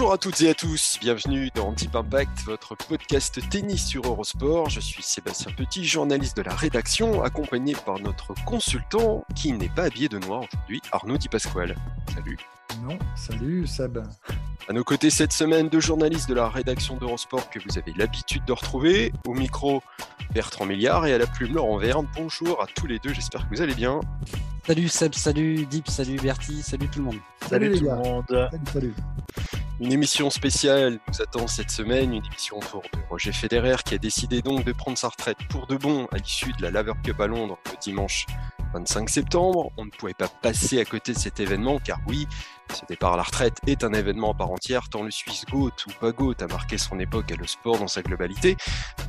Bonjour 0.00 0.14
à 0.14 0.18
toutes 0.18 0.40
et 0.40 0.48
à 0.48 0.54
tous, 0.54 0.96
bienvenue 0.98 1.50
dans 1.54 1.72
Deep 1.72 1.94
Impact, 1.94 2.44
votre 2.46 2.74
podcast 2.74 3.38
tennis 3.50 3.86
sur 3.86 4.06
Eurosport. 4.06 4.70
Je 4.70 4.80
suis 4.80 5.02
Sébastien 5.02 5.52
Petit, 5.52 5.84
journaliste 5.84 6.38
de 6.38 6.42
la 6.42 6.54
rédaction, 6.54 7.22
accompagné 7.22 7.74
par 7.84 7.98
notre 7.98 8.32
consultant 8.46 9.26
qui 9.36 9.52
n'est 9.52 9.68
pas 9.68 9.82
habillé 9.82 10.08
de 10.08 10.16
noir 10.18 10.44
aujourd'hui, 10.50 10.80
Arnaud 10.90 11.18
Di 11.18 11.28
Pasquale. 11.28 11.76
Salut. 12.14 12.38
Non, 12.82 12.98
salut 13.14 13.66
Seb. 13.66 13.98
À 14.68 14.72
nos 14.72 14.84
côtés 14.84 15.10
cette 15.10 15.34
semaine, 15.34 15.68
deux 15.68 15.80
journalistes 15.80 16.30
de 16.30 16.34
la 16.34 16.48
rédaction 16.48 16.96
d'Eurosport 16.96 17.50
que 17.50 17.58
vous 17.58 17.76
avez 17.76 17.92
l'habitude 17.94 18.46
de 18.46 18.52
retrouver. 18.54 19.12
Au 19.26 19.34
micro, 19.34 19.82
Bertrand 20.32 20.64
Milliard 20.64 21.04
et 21.04 21.12
à 21.12 21.18
la 21.18 21.26
plume, 21.26 21.52
Laurent 21.52 21.76
Verne. 21.76 22.08
Bonjour 22.16 22.62
à 22.62 22.66
tous 22.66 22.86
les 22.86 23.00
deux, 23.00 23.12
j'espère 23.12 23.46
que 23.46 23.54
vous 23.54 23.60
allez 23.60 23.74
bien. 23.74 24.00
Salut 24.66 24.88
Seb, 24.88 25.14
salut 25.14 25.66
Deep, 25.66 25.88
salut 25.88 26.16
Bertie, 26.16 26.62
salut 26.62 26.88
tout 26.88 26.98
le 27.00 27.04
monde. 27.06 27.18
Salut, 27.48 27.50
Salut, 27.50 27.68
les 27.70 27.78
tout 27.78 27.86
gars. 27.86 27.96
le 27.96 28.02
monde. 28.02 28.24
Salut, 28.28 28.64
salut. 28.72 28.94
Une 29.80 29.92
émission 29.92 30.28
spéciale 30.28 30.98
nous 31.08 31.22
attend 31.22 31.46
cette 31.46 31.70
semaine, 31.70 32.12
une 32.12 32.24
émission 32.24 32.58
autour 32.58 32.82
de 32.82 32.98
Roger 33.08 33.32
Federer 33.32 33.76
qui 33.84 33.94
a 33.94 33.98
décidé 33.98 34.42
donc 34.42 34.64
de 34.64 34.72
prendre 34.72 34.98
sa 34.98 35.08
retraite 35.08 35.38
pour 35.48 35.66
de 35.66 35.76
bon 35.76 36.06
à 36.12 36.18
l'issue 36.18 36.52
de 36.52 36.62
la 36.62 36.70
Laver 36.70 36.92
Cup 37.02 37.18
à 37.18 37.26
Londres 37.26 37.58
le 37.72 37.78
dimanche 37.80 38.26
25 38.74 39.08
septembre. 39.08 39.72
On 39.78 39.86
ne 39.86 39.90
pouvait 39.90 40.14
pas 40.14 40.28
passer 40.28 40.78
à 40.80 40.84
côté 40.84 41.14
de 41.14 41.18
cet 41.18 41.40
événement 41.40 41.78
car 41.78 41.98
oui, 42.06 42.26
ce 42.72 42.86
départ 42.86 43.14
à 43.14 43.16
la 43.16 43.22
retraite 43.22 43.58
est 43.66 43.84
un 43.84 43.92
événement 43.92 44.32
à 44.32 44.34
part 44.34 44.50
entière 44.50 44.88
tant 44.88 45.02
le 45.02 45.10
Suisse 45.10 45.44
GOAT 45.50 45.72
ou 45.86 45.92
pas 46.00 46.12
GOAT 46.12 46.34
a 46.40 46.46
marqué 46.46 46.78
son 46.78 46.98
époque 46.98 47.30
et 47.30 47.36
le 47.36 47.46
sport 47.46 47.78
dans 47.78 47.88
sa 47.88 48.02
globalité. 48.02 48.56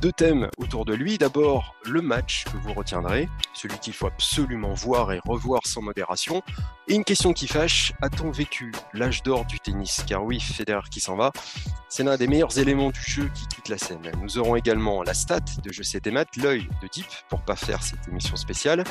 Deux 0.00 0.12
thèmes 0.12 0.48
autour 0.58 0.84
de 0.84 0.94
lui. 0.94 1.18
D'abord, 1.18 1.74
le 1.84 2.02
match 2.02 2.44
que 2.44 2.56
vous 2.56 2.72
retiendrez, 2.72 3.28
celui 3.54 3.78
qu'il 3.78 3.92
faut 3.92 4.06
absolument 4.06 4.74
voir 4.74 5.12
et 5.12 5.20
revoir 5.24 5.66
sans 5.66 5.82
modération. 5.82 6.42
Et 6.88 6.94
une 6.94 7.04
question 7.04 7.32
qui 7.32 7.46
fâche, 7.46 7.92
a-t-on 8.02 8.30
vécu 8.30 8.72
l'âge 8.92 9.22
d'or 9.22 9.44
du 9.44 9.60
tennis? 9.60 10.02
Car 10.06 10.24
oui, 10.24 10.40
Federer 10.40 10.88
qui 10.90 11.00
s'en 11.00 11.16
va, 11.16 11.30
c'est 11.88 12.02
l'un 12.02 12.16
des 12.16 12.26
meilleurs 12.26 12.58
éléments 12.58 12.90
du 12.90 13.02
jeu 13.02 13.30
qui 13.34 13.46
quitte 13.46 13.68
la 13.68 13.78
scène. 13.78 14.10
Nous 14.20 14.38
aurons 14.38 14.56
également 14.56 15.02
la 15.02 15.14
stat 15.14 15.40
de 15.62 15.72
Je 15.72 15.82
sais 15.82 16.00
tes 16.00 16.10
maths, 16.10 16.36
l'œil 16.36 16.68
de 16.82 16.88
Deep, 16.88 17.06
pour 17.28 17.42
pas 17.42 17.56
faire 17.56 17.82
cette 17.82 18.08
émission 18.08 18.36
spéciale. 18.36 18.84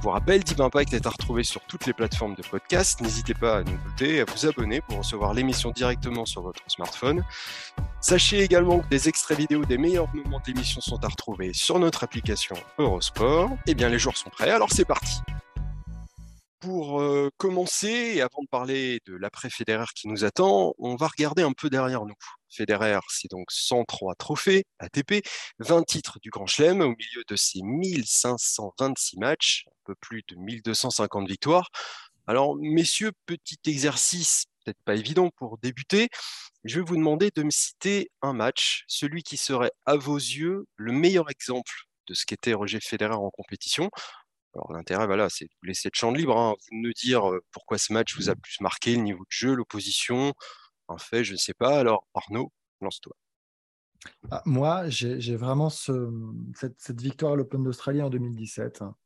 Je 0.00 0.04
vous 0.04 0.12
rappelle, 0.12 0.42
Deep 0.42 0.58
Impact 0.58 0.94
est 0.94 1.06
à 1.06 1.10
retrouver 1.10 1.44
sur 1.44 1.60
toutes 1.60 1.84
les 1.84 1.92
plateformes 1.92 2.34
de 2.34 2.40
podcast. 2.40 3.02
N'hésitez 3.02 3.34
pas 3.34 3.58
à 3.58 3.62
nous 3.62 3.78
noter, 3.84 4.22
à 4.22 4.24
vous 4.24 4.46
abonner 4.46 4.80
pour 4.80 4.96
recevoir 4.96 5.34
l'émission 5.34 5.72
directement 5.72 6.24
sur 6.24 6.40
votre 6.40 6.62
smartphone. 6.68 7.22
Sachez 8.00 8.40
également 8.40 8.78
que 8.78 8.88
des 8.88 9.10
extraits 9.10 9.36
vidéo 9.36 9.66
des 9.66 9.76
meilleurs 9.76 10.08
moments 10.14 10.38
de 10.38 10.46
l'émission 10.46 10.80
sont 10.80 11.04
à 11.04 11.08
retrouver 11.08 11.52
sur 11.52 11.78
notre 11.78 12.02
application 12.02 12.56
Eurosport. 12.78 13.50
Eh 13.66 13.74
bien, 13.74 13.90
les 13.90 13.98
jours 13.98 14.16
sont 14.16 14.30
prêts, 14.30 14.48
alors 14.48 14.72
c'est 14.72 14.86
parti. 14.86 15.20
Pour 16.60 17.00
euh, 17.00 17.30
commencer, 17.38 18.20
avant 18.20 18.42
de 18.42 18.48
parler 18.48 19.00
de 19.06 19.14
l'après 19.14 19.48
Federer 19.48 19.86
qui 19.94 20.08
nous 20.08 20.24
attend, 20.26 20.74
on 20.78 20.94
va 20.94 21.08
regarder 21.08 21.42
un 21.42 21.52
peu 21.54 21.70
derrière 21.70 22.04
nous. 22.04 22.14
Federer, 22.50 22.98
c'est 23.08 23.30
donc 23.30 23.50
103 23.50 24.14
trophées 24.16 24.64
ATP, 24.78 25.26
20 25.60 25.84
titres 25.84 26.18
du 26.20 26.28
Grand 26.28 26.46
Chelem 26.46 26.82
au 26.82 26.90
milieu 26.90 27.24
de 27.26 27.36
ses 27.36 27.62
1526 27.62 29.16
matchs, 29.16 29.64
un 29.68 29.80
peu 29.86 29.94
plus 29.94 30.22
de 30.28 30.36
1250 30.36 31.26
victoires. 31.28 31.70
Alors, 32.26 32.56
messieurs, 32.56 33.12
petit 33.24 33.58
exercice, 33.66 34.44
peut-être 34.62 34.82
pas 34.84 34.96
évident 34.96 35.30
pour 35.30 35.56
débuter. 35.58 36.08
Je 36.64 36.80
vais 36.80 36.84
vous 36.84 36.96
demander 36.96 37.30
de 37.34 37.42
me 37.42 37.50
citer 37.50 38.10
un 38.20 38.34
match, 38.34 38.84
celui 38.86 39.22
qui 39.22 39.38
serait 39.38 39.72
à 39.86 39.96
vos 39.96 40.16
yeux 40.18 40.66
le 40.76 40.92
meilleur 40.92 41.30
exemple 41.30 41.72
de 42.06 42.14
ce 42.14 42.26
qu'était 42.26 42.52
Roger 42.52 42.80
Federer 42.80 43.14
en 43.14 43.30
compétition. 43.30 43.88
Alors 44.54 44.72
l'intérêt, 44.72 45.06
voilà, 45.06 45.28
c'est 45.28 45.44
de 45.44 45.50
laisser 45.62 45.90
le 45.92 45.96
champ 45.96 46.10
libre, 46.10 46.36
hein, 46.36 46.54
vous 46.58 46.76
de 46.76 46.88
me 46.88 46.92
dire 46.92 47.22
pourquoi 47.52 47.78
ce 47.78 47.92
match 47.92 48.16
vous 48.16 48.30
a 48.30 48.34
plus 48.34 48.60
marqué, 48.60 48.96
le 48.96 49.02
niveau 49.02 49.22
de 49.24 49.30
jeu, 49.30 49.54
l'opposition, 49.54 50.34
un 50.88 50.98
fait, 50.98 51.24
je 51.24 51.32
ne 51.32 51.38
sais 51.38 51.54
pas. 51.54 51.78
Alors 51.78 52.06
Arnaud, 52.14 52.52
lance-toi. 52.80 53.14
Ah, 54.30 54.42
moi, 54.46 54.88
j'ai 54.88 55.36
vraiment 55.36 55.70
ce- 55.70 56.10
cette, 56.54 57.00
victoire 57.00 57.32
à 57.32 57.36
l'Open 57.36 57.62
d'Australie 57.62 58.02
en 58.02 58.10
2017 58.10 58.82
hein, 58.82 58.96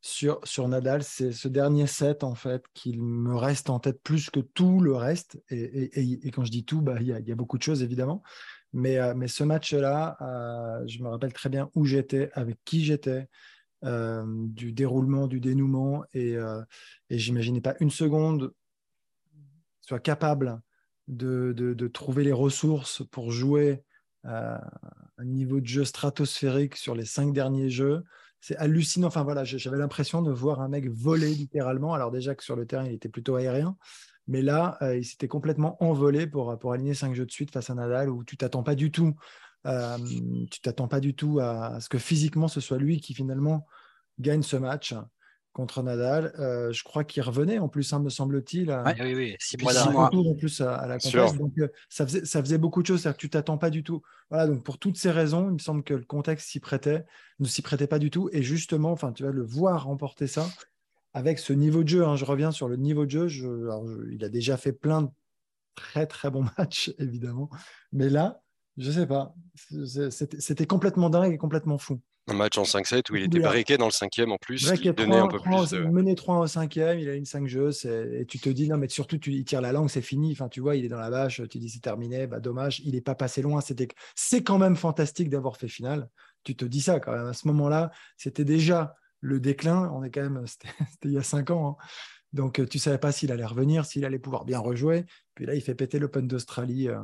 sur, 0.00 0.40
sur 0.44 0.68
Nadal. 0.68 1.02
C'est 1.02 1.32
ce 1.32 1.48
dernier 1.48 1.86
set, 1.86 2.24
en 2.24 2.34
fait, 2.34 2.64
qui 2.74 2.96
me 2.98 3.34
reste 3.36 3.70
en 3.70 3.80
tête 3.80 4.02
plus 4.02 4.30
que 4.30 4.40
tout 4.40 4.80
le 4.80 4.94
reste. 4.94 5.42
Et, 5.50 6.30
quand 6.30 6.44
je 6.44 6.50
dis 6.50 6.64
tout, 6.64 6.82
bah, 6.82 6.96
il 7.00 7.06
y, 7.06 7.32
a, 7.32 7.34
beaucoup 7.34 7.58
de 7.58 7.62
choses, 7.62 7.82
évidemment. 7.82 8.22
Mais, 8.72 8.98
euh, 8.98 9.26
ce 9.26 9.44
match-là, 9.44 10.16
euh, 10.20 10.84
je 10.86 11.02
me 11.02 11.08
rappelle 11.08 11.32
très 11.32 11.48
bien 11.48 11.70
où 11.74 11.86
j'étais, 11.86 12.30
avec 12.34 12.58
qui 12.64 12.84
j'étais, 12.84 13.28
euh, 13.84 14.24
du 14.26 14.72
déroulement, 14.72 15.26
du 15.26 15.40
dénouement. 15.40 16.04
Et, 16.12 16.36
euh, 16.36 16.62
et 17.10 17.18
j'imaginais 17.18 17.60
pas 17.60 17.74
une 17.80 17.90
seconde 17.90 18.52
soit 19.80 20.00
capable 20.00 20.60
de, 21.08 21.52
de- 21.52 21.88
trouver 21.88 22.24
les 22.24 22.32
ressources 22.32 23.02
pour 23.10 23.30
jouer 23.30 23.82
à 24.24 24.66
un 25.18 25.24
niveau 25.24 25.60
de 25.60 25.66
jeu 25.66 25.84
stratosphérique 25.84 26.76
sur 26.76 26.94
les 26.94 27.04
cinq 27.04 27.34
derniers 27.34 27.68
jeux. 27.68 28.02
C'est 28.40 28.56
hallucinant. 28.56 29.08
Enfin 29.08 29.22
voilà, 29.22 29.44
j'avais 29.44 29.76
l'impression 29.76 30.22
de 30.22 30.32
voir 30.32 30.60
un 30.60 30.68
mec 30.68 30.88
voler 30.88 31.34
littéralement. 31.34 31.92
Alors 31.92 32.10
déjà 32.10 32.34
que 32.34 32.42
sur 32.42 32.56
le 32.56 32.66
terrain, 32.66 32.84
il 32.86 32.92
était 32.92 33.10
plutôt 33.10 33.36
aérien. 33.36 33.76
Mais 34.26 34.40
là, 34.40 34.78
euh, 34.80 34.96
il 34.96 35.04
s'était 35.04 35.28
complètement 35.28 35.82
envolé 35.84 36.26
pour, 36.26 36.58
pour 36.58 36.72
aligner 36.72 36.94
cinq 36.94 37.14
jeux 37.14 37.26
de 37.26 37.30
suite 37.30 37.52
face 37.52 37.68
à 37.68 37.74
Nadal 37.74 38.08
où 38.08 38.24
tu 38.24 38.38
t'attends 38.38 38.62
pas 38.62 38.74
du 38.74 38.90
tout. 38.90 39.14
Euh, 39.66 39.98
tu 40.50 40.60
t'attends 40.60 40.88
pas 40.88 41.00
du 41.00 41.14
tout 41.14 41.38
à, 41.40 41.74
à 41.76 41.80
ce 41.80 41.88
que 41.88 41.98
physiquement 41.98 42.48
ce 42.48 42.60
soit 42.60 42.78
lui 42.78 43.00
qui 43.00 43.14
finalement 43.14 43.66
gagne 44.18 44.42
ce 44.42 44.56
match 44.56 44.94
contre 45.52 45.82
Nadal. 45.84 46.32
Euh, 46.40 46.72
je 46.72 46.82
crois 46.82 47.04
qu'il 47.04 47.22
revenait 47.22 47.58
en 47.60 47.68
plus, 47.68 47.92
hein, 47.92 48.00
me 48.00 48.08
semble-t-il. 48.10 48.70
à- 48.72 48.82
Ouais. 48.82 48.96
Oui, 49.00 49.14
oui, 49.14 49.36
six 49.38 49.56
mois 49.56 49.72
six 49.72 49.88
mois. 49.92 50.10
en 50.12 50.34
plus 50.34 50.60
à, 50.60 50.74
à 50.76 50.86
la 50.88 50.98
compète. 50.98 51.38
Donc, 51.38 51.52
euh, 51.58 51.68
ça, 51.88 52.04
faisait, 52.06 52.24
ça 52.24 52.40
faisait 52.42 52.58
beaucoup 52.58 52.82
de 52.82 52.86
choses. 52.88 53.02
C'est-à-dire 53.02 53.16
que 53.16 53.20
tu 53.20 53.30
t'attends 53.30 53.56
pas 53.58 53.70
du 53.70 53.84
tout. 53.84 54.02
Voilà, 54.30 54.48
donc 54.48 54.64
pour 54.64 54.78
toutes 54.78 54.96
ces 54.98 55.12
raisons, 55.12 55.48
il 55.48 55.52
me 55.54 55.58
semble 55.58 55.84
que 55.84 55.94
le 55.94 56.04
contexte 56.04 56.48
s'y 56.48 56.58
prêtait, 56.58 57.04
ne 57.38 57.46
s'y 57.46 57.62
prêtait 57.62 57.86
pas 57.86 58.00
du 58.00 58.10
tout. 58.10 58.28
Et 58.32 58.42
justement, 58.42 58.90
enfin, 58.90 59.12
tu 59.12 59.22
vas 59.22 59.30
le 59.30 59.44
voir 59.44 59.84
remporter 59.84 60.26
ça 60.26 60.48
avec 61.12 61.38
ce 61.38 61.52
niveau 61.52 61.84
de 61.84 61.88
jeu. 61.88 62.04
hein. 62.04 62.16
je 62.16 62.24
reviens 62.24 62.50
sur 62.50 62.68
le 62.68 62.74
niveau 62.76 63.06
de 63.06 63.10
jeu. 63.12 63.28
Je- 63.28 63.46
alors, 63.46 63.86
je- 63.86 64.10
il 64.10 64.24
a 64.24 64.28
déjà 64.28 64.56
fait 64.56 64.72
plein 64.72 65.02
de 65.02 65.08
très 65.76 66.06
très 66.08 66.30
bons 66.32 66.44
matchs, 66.58 66.92
évidemment. 66.98 67.48
Mais 67.92 68.08
là, 68.10 68.40
je 68.76 68.90
sais 68.90 69.06
pas. 69.06 69.34
C'était 70.38 70.66
complètement 70.66 71.10
dingue 71.10 71.32
et 71.32 71.38
complètement 71.38 71.78
fou. 71.78 72.00
Un 72.26 72.34
match 72.34 72.56
en 72.56 72.62
5-7 72.62 73.10
où 73.12 73.16
il 73.16 73.24
était 73.24 73.38
briqué 73.38 73.76
dans 73.76 73.84
le 73.84 73.90
cinquième 73.90 74.32
en 74.32 74.38
plus, 74.38 74.66
est 74.70 74.92
donnait 74.94 75.18
un 75.18 75.28
peu 75.28 75.36
3, 75.36 75.66
plus 75.66 75.76
de... 75.76 75.84
mené 75.84 76.14
3 76.14 76.38
au 76.38 76.46
cinquième, 76.46 76.98
il 76.98 77.08
a 77.10 77.14
une 77.14 77.26
5 77.26 77.46
jeux, 77.46 77.70
et 77.84 78.24
tu 78.24 78.38
te 78.38 78.48
dis, 78.48 78.66
non, 78.66 78.78
mais 78.78 78.88
surtout, 78.88 79.18
tu, 79.18 79.30
il 79.30 79.44
tire 79.44 79.60
la 79.60 79.72
langue, 79.72 79.90
c'est 79.90 80.00
fini. 80.00 80.32
Enfin, 80.32 80.48
tu 80.48 80.60
vois, 80.60 80.76
il 80.76 80.86
est 80.86 80.88
dans 80.88 80.98
la 80.98 81.10
vache, 81.10 81.42
tu 81.50 81.58
dis, 81.58 81.68
c'est 81.68 81.80
terminé, 81.80 82.26
bah, 82.26 82.40
dommage, 82.40 82.80
il 82.80 82.94
n'est 82.94 83.02
pas 83.02 83.14
passé 83.14 83.42
loin. 83.42 83.60
C'est 84.14 84.42
quand 84.42 84.56
même 84.56 84.74
fantastique 84.74 85.28
d'avoir 85.28 85.58
fait 85.58 85.68
finale. 85.68 86.08
Tu 86.44 86.56
te 86.56 86.64
dis 86.64 86.80
ça 86.80 86.98
quand 86.98 87.12
même. 87.12 87.26
À 87.26 87.34
ce 87.34 87.46
moment-là, 87.48 87.90
c'était 88.16 88.44
déjà 88.44 88.94
le 89.20 89.38
déclin. 89.38 89.90
On 89.94 90.02
est 90.02 90.10
quand 90.10 90.22
même, 90.22 90.44
c'était, 90.46 90.74
il 91.04 91.12
y 91.12 91.18
a 91.18 91.22
5 91.22 91.50
ans. 91.50 91.76
hein. 91.78 91.84
Donc, 92.32 92.58
euh, 92.58 92.66
tu 92.66 92.78
savais 92.78 92.98
pas 92.98 93.12
s'il 93.12 93.32
allait 93.32 93.44
revenir, 93.44 93.84
s'il 93.84 94.04
allait 94.04 94.18
pouvoir 94.18 94.46
bien 94.46 94.58
rejouer. 94.58 95.04
Puis 95.34 95.44
là, 95.44 95.54
il 95.54 95.60
fait 95.60 95.74
péter 95.74 95.98
l'Open 95.98 96.26
d'Australie 96.26 96.88
euh, 96.88 97.00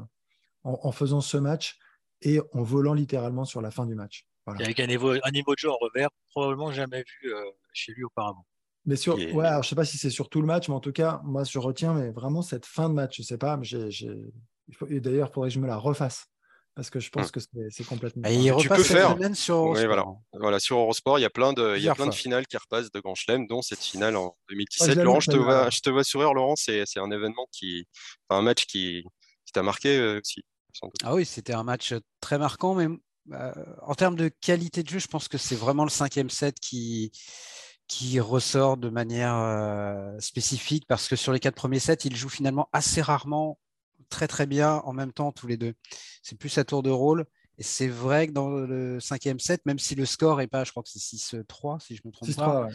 en, 0.64 0.78
en 0.82 0.92
faisant 0.92 1.20
ce 1.20 1.36
match 1.36 1.78
et 2.22 2.40
en 2.52 2.62
volant 2.62 2.94
littéralement 2.94 3.44
sur 3.44 3.60
la 3.60 3.70
fin 3.70 3.86
du 3.86 3.94
match. 3.94 4.26
Voilà. 4.46 4.60
Et 4.60 4.64
avec 4.64 4.80
un 4.80 4.86
niveau, 4.86 5.12
un 5.12 5.30
niveau 5.30 5.54
de 5.54 5.58
jeu 5.58 5.70
en 5.70 5.76
revers, 5.80 6.08
probablement 6.30 6.72
jamais 6.72 7.04
vu 7.22 7.32
euh, 7.34 7.44
chez 7.72 7.92
lui 7.92 8.04
auparavant. 8.04 8.46
Mais 8.86 8.96
sur, 8.96 9.18
Et- 9.18 9.32
ouais, 9.32 9.46
alors 9.46 9.62
je 9.62 9.68
sais 9.68 9.74
pas 9.74 9.84
si 9.84 9.98
c'est 9.98 10.10
sur 10.10 10.28
tout 10.30 10.40
le 10.40 10.46
match, 10.46 10.68
mais 10.68 10.74
en 10.74 10.80
tout 10.80 10.92
cas, 10.92 11.20
moi, 11.24 11.44
je 11.44 11.58
retiens 11.58 11.92
mais 11.94 12.10
vraiment 12.10 12.42
cette 12.42 12.64
fin 12.66 12.88
de 12.88 12.94
match. 12.94 13.18
Je 13.18 13.22
sais 13.22 13.36
pas, 13.38 13.56
mais 13.56 13.64
j'ai, 13.64 13.90
j'ai- 13.90 14.16
il 14.68 14.74
faut- 14.74 14.86
et 14.86 15.00
d'ailleurs, 15.00 15.28
il 15.30 15.32
faudrait 15.34 15.50
que 15.50 15.54
je 15.54 15.60
me 15.60 15.66
la 15.66 15.76
refasse 15.76 16.26
parce 16.74 16.88
que 16.88 16.98
je 17.00 17.10
pense 17.10 17.28
Hmm. 17.28 17.30
que 17.32 17.40
c'est, 17.70 17.84
complètement. 17.84 18.22
Et 18.26 18.34
il 18.36 18.56
Tu 18.56 18.68
peux 18.68 18.82
faire. 18.82 19.16
sur 19.34 19.56
Oui, 19.64 19.68
Eurosport. 19.82 19.86
voilà. 19.86 20.04
Voilà, 20.32 20.60
sur 20.60 20.78
Eurosport, 20.78 21.18
il 21.18 21.22
y 21.22 21.26
a 21.26 21.30
plein 21.30 21.52
de, 21.52 21.76
il 21.76 21.82
y 21.82 21.88
a 21.88 21.94
plein 21.94 22.06
de 22.06 22.14
finales 22.14 22.46
qui 22.46 22.56
repassent 22.56 22.90
de 22.90 23.00
Grand 23.00 23.14
Chelem, 23.14 23.46
dont 23.46 23.60
cette 23.60 23.80
finale 23.82 24.16
en 24.16 24.34
Ah, 24.38 24.44
2017. 24.48 24.88
je 24.92 24.98
l'ai 24.98 25.04
Laurent, 25.04 25.20
je 25.20 25.30
te 25.30 25.36
vois, 25.36 25.68
je 25.70 25.80
te 25.80 25.90
vois 25.90 26.04
sourire, 26.04 26.32
Laurent, 26.32 26.56
c'est, 26.56 26.84
c'est 26.86 27.00
un 27.00 27.10
événement 27.10 27.46
qui, 27.52 27.86
enfin, 28.28 28.40
un 28.40 28.42
match 28.42 28.64
qui, 28.66 29.04
qui 29.44 29.52
t'a 29.52 29.62
marqué 29.62 29.98
euh, 29.98 30.20
aussi, 30.20 30.42
sans 30.74 30.86
doute. 30.86 31.00
Ah 31.04 31.14
oui, 31.14 31.24
c'était 31.24 31.54
un 31.54 31.64
match 31.64 31.94
très 32.20 32.38
marquant, 32.38 32.74
mais 32.74 32.88
bah, 33.26 33.54
en 33.82 33.94
termes 33.94 34.16
de 34.16 34.28
qualité 34.28 34.82
de 34.82 34.88
jeu, 34.88 34.98
je 34.98 35.06
pense 35.06 35.28
que 35.28 35.38
c'est 35.38 35.54
vraiment 35.54 35.84
le 35.84 35.90
cinquième 35.90 36.30
set 36.30 36.58
qui, 36.60 37.12
qui 37.86 38.20
ressort 38.20 38.76
de 38.76 38.88
manière 38.88 39.36
euh, 39.36 40.18
spécifique 40.20 40.84
parce 40.86 41.08
que 41.08 41.16
sur 41.16 41.32
les 41.32 41.40
quatre 41.40 41.56
premiers 41.56 41.80
sets, 41.80 42.04
ils 42.04 42.16
jouent 42.16 42.28
finalement 42.28 42.68
assez 42.72 43.02
rarement 43.02 43.58
très 44.08 44.28
très 44.28 44.46
bien 44.46 44.76
en 44.84 44.92
même 44.92 45.12
temps 45.12 45.32
tous 45.32 45.46
les 45.46 45.56
deux. 45.56 45.74
C'est 46.22 46.38
plus 46.38 46.56
à 46.58 46.64
tour 46.64 46.82
de 46.82 46.90
rôle. 46.90 47.26
Et 47.58 47.62
c'est 47.62 47.88
vrai 47.88 48.26
que 48.26 48.32
dans 48.32 48.48
le 48.48 49.00
cinquième 49.00 49.38
set, 49.38 49.66
même 49.66 49.78
si 49.78 49.94
le 49.94 50.06
score 50.06 50.40
est 50.40 50.46
pas, 50.46 50.64
je 50.64 50.70
crois 50.70 50.82
que 50.82 50.88
c'est 50.88 50.98
6-3, 50.98 51.78
si 51.80 51.94
je 51.94 52.00
me 52.06 52.10
trompe 52.10 52.34
pas. 52.34 52.68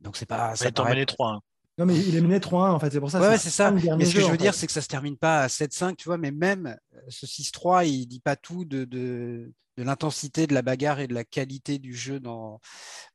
Donc 0.00 0.16
c'est 0.16 0.26
pas. 0.26 0.54
Ça 0.54 0.70
paraît... 0.70 1.04
3 1.04 1.40
non, 1.80 1.86
mais 1.86 1.98
il 1.98 2.14
est 2.14 2.20
mené 2.20 2.38
3-1 2.40 2.72
en 2.72 2.78
fait, 2.78 2.90
c'est 2.90 3.00
pour 3.00 3.10
ça. 3.10 3.18
Ouais, 3.22 3.38
c'est 3.38 3.48
ça. 3.48 3.70
Mais 3.70 4.04
ce 4.04 4.14
que 4.14 4.20
je 4.20 4.30
veux 4.30 4.36
dire, 4.36 4.52
c'est 4.52 4.66
que 4.66 4.72
ça 4.72 4.82
se 4.82 4.86
termine 4.86 5.16
pas 5.16 5.40
à 5.40 5.46
7-5, 5.46 5.96
tu 5.96 6.10
vois, 6.10 6.18
mais 6.18 6.30
même 6.30 6.76
euh, 6.94 7.00
ce 7.08 7.24
6-3, 7.24 7.86
il 7.88 8.06
dit 8.06 8.20
pas 8.20 8.36
tout 8.36 8.66
de, 8.66 8.84
de, 8.84 9.50
de 9.78 9.82
l'intensité 9.82 10.46
de 10.46 10.52
la 10.52 10.60
bagarre 10.60 11.00
et 11.00 11.06
de 11.06 11.14
la 11.14 11.24
qualité 11.24 11.78
du 11.78 11.94
jeu 11.94 12.20
dans, 12.20 12.60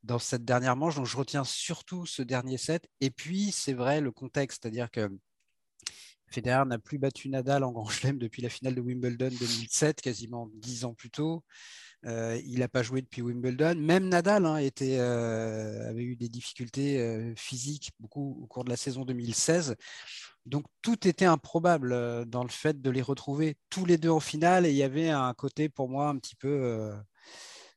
dans 0.02 0.18
cette 0.18 0.46
dernière 0.46 0.76
manche. 0.76 0.96
Donc 0.96 1.06
je 1.06 1.16
retiens 1.16 1.44
surtout 1.44 2.08
ce 2.08 2.24
dernier 2.24 2.58
set. 2.58 2.88
Et 3.02 3.12
puis, 3.12 3.52
c'est 3.52 3.74
vrai, 3.74 4.02
le 4.02 4.12
contexte, 4.12 4.64
c'est-à-dire 4.64 4.90
que 4.90 5.12
Federer 6.32 6.66
n'a 6.66 6.80
plus 6.80 6.98
battu 6.98 7.30
Nadal 7.30 7.64
en 7.64 7.72
Grand 7.72 7.88
Chelem 7.88 8.18
depuis 8.18 8.42
la 8.42 8.50
finale 8.50 8.74
de 8.74 8.82
Wimbledon 8.82 9.30
2007, 9.30 10.02
quasiment 10.02 10.50
dix 10.56 10.86
ans 10.86 10.96
plus 10.96 11.12
tôt. 11.12 11.44
Euh, 12.06 12.40
il 12.46 12.60
n'a 12.60 12.68
pas 12.68 12.84
joué 12.84 13.02
depuis 13.02 13.22
Wimbledon. 13.22 13.76
Même 13.76 14.10
Nadal 14.10 14.46
hein, 14.46 14.60
euh, 14.82 15.90
avait 15.90 16.04
eu 16.04 16.16
des 16.16 16.30
difficultés 16.30 17.00
euh, 17.00 17.34
physiques 17.36 17.92
beaucoup 18.00 18.40
au 18.42 18.48
cours 18.48 18.64
de 18.64 18.70
la 18.70 18.78
saison 18.78 19.06
2016. 19.06 19.76
Donc 20.46 20.66
tout 20.82 21.08
était 21.08 21.26
improbable 21.26 22.26
dans 22.28 22.44
le 22.44 22.50
fait 22.50 22.80
de 22.80 22.90
les 22.92 23.02
retrouver 23.02 23.58
tous 23.70 23.86
les 23.86 23.98
deux 23.98 24.10
en 24.10 24.20
finale. 24.20 24.66
Et 24.66 24.70
il 24.70 24.76
y 24.76 24.84
avait 24.84 25.10
un 25.10 25.34
côté 25.34 25.70
pour 25.70 25.90
moi 25.90 26.10
un 26.10 26.18
petit 26.18 26.36
peu, 26.36 26.94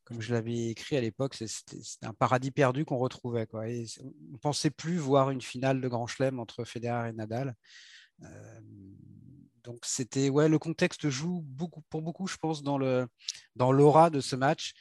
comme 0.05 0.21
je 0.21 0.35
l'avais 0.35 0.69
écrit 0.69 0.97
à 0.99 1.01
l'époque, 1.01 1.35
c'était 1.35 1.79
un 2.03 2.13
paradis 2.13 2.51
perdu 2.51 2.85
qu'on 2.85 2.99
retrouvait. 2.99 3.47
On 3.55 3.63
ne 3.63 4.37
pensait 4.39 4.71
plus 4.71 4.99
voir 4.99 5.31
une 5.31 5.41
finale 5.41 5.81
de 5.81 5.89
Grand 5.89 6.07
Chelem 6.07 6.39
entre 6.39 6.65
Federer 6.65 7.09
et 7.09 7.13
Nadal 7.15 7.55
donc 9.69 9.81
c'était 9.85 10.31
ouais, 10.31 10.49
le 10.49 10.59
contexte 10.59 11.11
joue 11.11 11.43
beaucoup 11.45 11.83
pour 11.91 12.01
beaucoup, 12.01 12.27
je 12.27 12.39
pense, 12.39 12.63
dans 12.63 12.79
le 12.79 13.07
dans 13.55 13.71
l'aura 13.71 14.09
de 14.09 14.21
ce 14.21 14.35
match. 14.35 14.73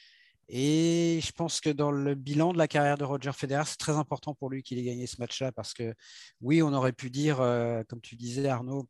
Et 0.48 1.20
je 1.22 1.32
pense 1.34 1.60
que 1.60 1.70
dans 1.70 1.92
le 1.92 2.16
bilan 2.16 2.54
de 2.54 2.58
la 2.58 2.70
carrière 2.70 2.98
de 2.98 3.04
Roger 3.04 3.34
Federer, 3.34 3.66
c'est 3.66 3.78
très 3.78 3.92
important 3.98 4.34
pour 4.34 4.50
lui 4.50 4.64
qu'il 4.64 4.80
ait 4.80 4.84
gagné 4.84 5.06
ce 5.06 5.18
match-là 5.20 5.52
parce 5.52 5.74
que 5.74 5.94
oui, 6.40 6.62
on 6.62 6.74
aurait 6.74 6.94
pu 6.94 7.10
dire, 7.10 7.42
euh, 7.42 7.84
comme 7.90 8.00
tu 8.00 8.16
disais 8.16 8.48
Arnaud, 8.48 8.88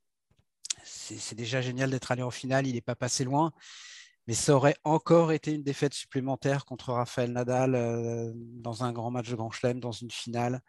c'est 0.84 1.36
déjà 1.36 1.62
génial 1.62 1.90
d'être 1.90 2.12
allé 2.12 2.22
en 2.22 2.30
finale, 2.30 2.68
il 2.68 2.76
n'est 2.76 2.82
pas 2.82 2.96
passé 2.96 3.24
loin, 3.24 3.52
mais 4.28 4.36
ça 4.36 4.56
aurait 4.56 4.78
encore 4.84 5.32
été 5.32 5.52
une 5.52 5.64
défaite 5.64 5.96
supplémentaire 5.96 6.66
contre 6.66 6.94
Rafael 6.94 7.32
Nadal 7.32 7.74
euh, 7.74 8.32
dans 8.36 8.84
un 8.84 8.94
grand 8.94 9.10
match 9.10 9.30
de 9.30 9.36
Grand 9.36 9.50
Chelem, 9.50 9.80
dans 9.80 9.92
une 9.92 10.12
finale. 10.12 10.62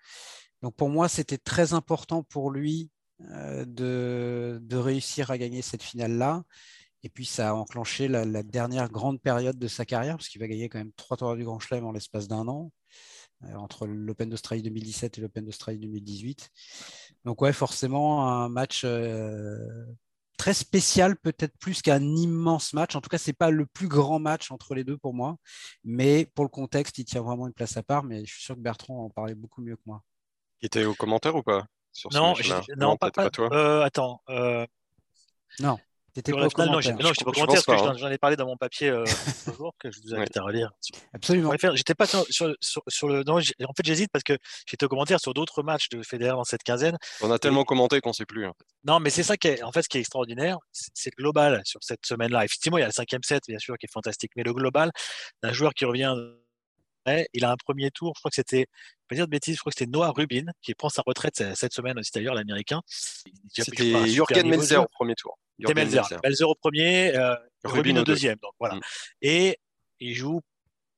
Donc 0.63 0.75
pour 0.75 0.89
moi, 0.89 1.07
c'était 1.11 1.39
très 1.39 1.75
important 1.75 2.23
pour 2.23 2.51
lui 2.51 2.91
euh, 3.33 3.65
de, 3.67 4.77
réussir 4.77 5.31
à 5.31 5.39
gagner 5.39 5.63
cette 5.63 5.83
finale-là. 5.83 6.45
Et 7.03 7.09
puis, 7.09 7.27
ça 7.27 7.51
a 7.51 7.53
enclenché 7.55 8.09
la, 8.09 8.43
dernière 8.43 8.91
grande 8.91 9.21
période 9.21 9.59
de 9.59 9.69
sa 9.69 9.85
carrière, 9.85 10.17
parce 10.17 10.29
qu'il 10.29 10.41
va 10.41 10.49
gagner 10.49 10.69
quand 10.69 10.79
même 10.79 10.93
trois 10.93 11.17
tours 11.17 11.37
du 11.37 11.45
Grand 11.45 11.59
Chelem 11.59 11.85
en 11.85 11.93
l'espace 11.93 12.29
d'un 12.29 12.47
an, 12.49 12.73
euh, 13.45 13.55
entre 13.55 13.87
l'Open 13.87 14.29
d'Australie 14.29 14.63
2017 14.63 15.19
et 15.19 15.21
l'Open 15.21 15.45
d'Australie 15.45 15.79
2018. 15.79 16.51
Donc, 17.25 17.43
ouais, 17.43 17.53
forcément, 17.53 18.29
un 18.29 18.49
match 18.49 18.83
euh, 18.85 19.59
très 20.37 20.55
spécial, 20.55 21.17
peut-être 21.17 21.57
plus 21.59 21.83
qu'un 21.83 22.03
immense 22.03 22.73
match. 22.73 22.95
En 22.97 23.01
tout 23.01 23.09
cas, 23.09 23.19
ce 23.19 23.31
n'est 23.31 23.35
pas 23.35 23.51
le 23.51 23.67
plus 23.67 23.89
grand 23.89 24.21
match 24.21 24.51
entre 24.51 24.75
les 24.75 24.85
deux 24.85 24.97
pour 24.97 25.15
moi, 25.15 25.37
mais 25.85 26.27
pour 26.35 26.45
le 26.45 26.51
contexte, 26.51 26.99
il 26.99 27.05
tient 27.05 27.23
vraiment 27.23 27.47
une 27.47 27.53
place 27.53 27.77
à 27.77 27.83
part. 27.83 28.05
Mais 28.05 28.25
je 28.25 28.33
suis 28.33 28.43
sûr 28.43 28.55
que 28.55 28.61
Bertrand 28.61 29.05
en 29.05 29.11
parlait 29.11 29.35
beaucoup 29.35 29.61
mieux 29.61 29.77
que 29.77 29.83
moi. 29.87 30.03
Il 30.61 30.67
était 30.67 30.85
au 30.85 30.95
commentaire 30.95 31.35
ou 31.37 31.43
pas? 31.43 31.67
Non, 32.13 32.35
non, 32.77 32.97
pas, 32.97 33.11
toi. 33.11 33.49
Euh, 33.53 33.83
attends. 33.83 34.21
Euh... 34.29 34.67
Non. 35.61 35.79
T'étais 36.15 36.33
pas 36.33 36.39
au 36.39 36.67
non, 36.67 36.81
je 36.81 36.91
pas 36.91 37.31
commentaire 37.33 37.63
parce 37.65 37.83
que 37.83 37.89
hein. 37.89 37.95
j'en 37.97 38.11
ai 38.11 38.19
parlé 38.19 38.35
dans 38.35 38.47
mon 38.47 38.57
papier 38.57 38.89
euh, 38.89 39.05
jour 39.57 39.73
que 39.79 39.89
je 39.91 40.01
vous 40.03 40.15
invite 40.15 40.37
à 40.37 40.43
relire. 40.43 40.73
Absolument. 41.15 41.53
J'étais 41.75 41.95
pas 41.95 42.07
sur, 42.07 42.25
sur, 42.29 42.83
sur, 42.89 43.09
le. 43.09 43.23
Non, 43.23 43.37
en 43.37 43.73
fait, 43.77 43.85
j'hésite 43.85 44.11
parce 44.11 44.25
que 44.25 44.37
j'étais 44.67 44.85
au 44.85 44.89
commentaire 44.89 45.21
sur 45.21 45.33
d'autres 45.33 45.63
matchs 45.63 45.89
de 45.91 46.03
Federer 46.03 46.31
dans 46.31 46.43
cette 46.43 46.65
quinzaine. 46.65 46.97
On 47.21 47.31
a 47.31 47.39
tellement 47.39 47.63
commenté 47.63 48.01
qu'on 48.01 48.09
ne 48.09 48.15
sait 48.15 48.25
plus. 48.25 48.47
En 48.47 48.53
fait. 48.53 48.65
Non, 48.85 48.99
mais 48.99 49.11
c'est 49.11 49.23
ça 49.23 49.37
qui 49.37 49.47
est, 49.47 49.63
en 49.63 49.71
fait, 49.71 49.83
ce 49.83 49.89
qui 49.89 49.99
est 49.99 50.01
extraordinaire, 50.01 50.59
c'est 50.73 51.13
le 51.17 51.23
global 51.23 51.63
sur 51.65 51.79
cette 51.85 52.05
semaine-là. 52.05 52.45
Effectivement, 52.45 52.79
il 52.79 52.81
y 52.81 52.85
a 52.85 52.89
le 52.89 52.93
cinquième 52.93 53.23
set, 53.23 53.45
bien 53.47 53.61
sûr, 53.61 53.77
qui 53.79 53.87
est 53.87 53.93
fantastique, 53.93 54.33
mais 54.35 54.43
le 54.43 54.53
global 54.53 54.91
d'un 55.45 55.53
joueur 55.53 55.73
qui 55.73 55.85
revient 55.85 56.17
il 57.07 57.45
a 57.45 57.51
un 57.51 57.57
premier 57.57 57.91
tour, 57.91 58.13
je 58.17 58.21
crois 58.21 58.31
que 58.31 58.35
c'était, 58.35 58.67
pas 59.09 59.15
dire 59.15 59.27
de 59.27 59.31
bêtises, 59.31 59.57
je 59.57 59.61
crois 59.61 59.73
que 59.73 59.79
c'était 59.79 59.91
Noah 59.91 60.11
Rubin 60.11 60.47
qui 60.63 60.75
prend 60.75 60.89
sa 60.89 61.03
retraite 61.07 61.43
cette 61.55 61.73
semaine 61.73 61.99
aussi 61.99 62.11
d'ailleurs, 62.15 62.35
l'américain. 62.35 62.83
C'était 63.53 64.07
Jürgen 64.07 64.49
Melzer 64.49 64.83
au 64.83 64.89
premier 64.89 65.15
tour. 65.15 65.39
C'était 65.59 65.75
Melzer. 65.75 66.07
Melzer 66.23 66.49
au 66.49 66.55
premier, 66.55 67.17
euh, 67.17 67.35
Rubin, 67.65 67.97
au 67.97 68.05
deuxième. 68.05 68.37
Donc 68.43 68.53
voilà. 68.59 68.77
Mm. 68.77 68.81
Et 69.23 69.59
il 70.01 70.15
joue 70.15 70.41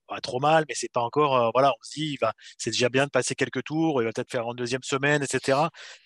pas 0.06 0.20
trop 0.20 0.40
mal, 0.40 0.64
mais 0.68 0.74
c'est 0.74 0.90
pas 0.92 1.02
encore. 1.02 1.36
Euh, 1.36 1.50
voilà, 1.54 1.70
on 1.70 1.82
se 1.82 1.92
dit, 1.94 2.16
va, 2.20 2.32
c'est 2.58 2.70
déjà 2.70 2.88
bien 2.88 3.06
de 3.06 3.10
passer 3.10 3.34
quelques 3.34 3.62
tours, 3.62 4.02
il 4.02 4.06
va 4.06 4.12
peut-être 4.12 4.30
faire 4.30 4.46
en 4.46 4.54
deuxième 4.54 4.82
semaine, 4.82 5.22
etc. 5.22 5.58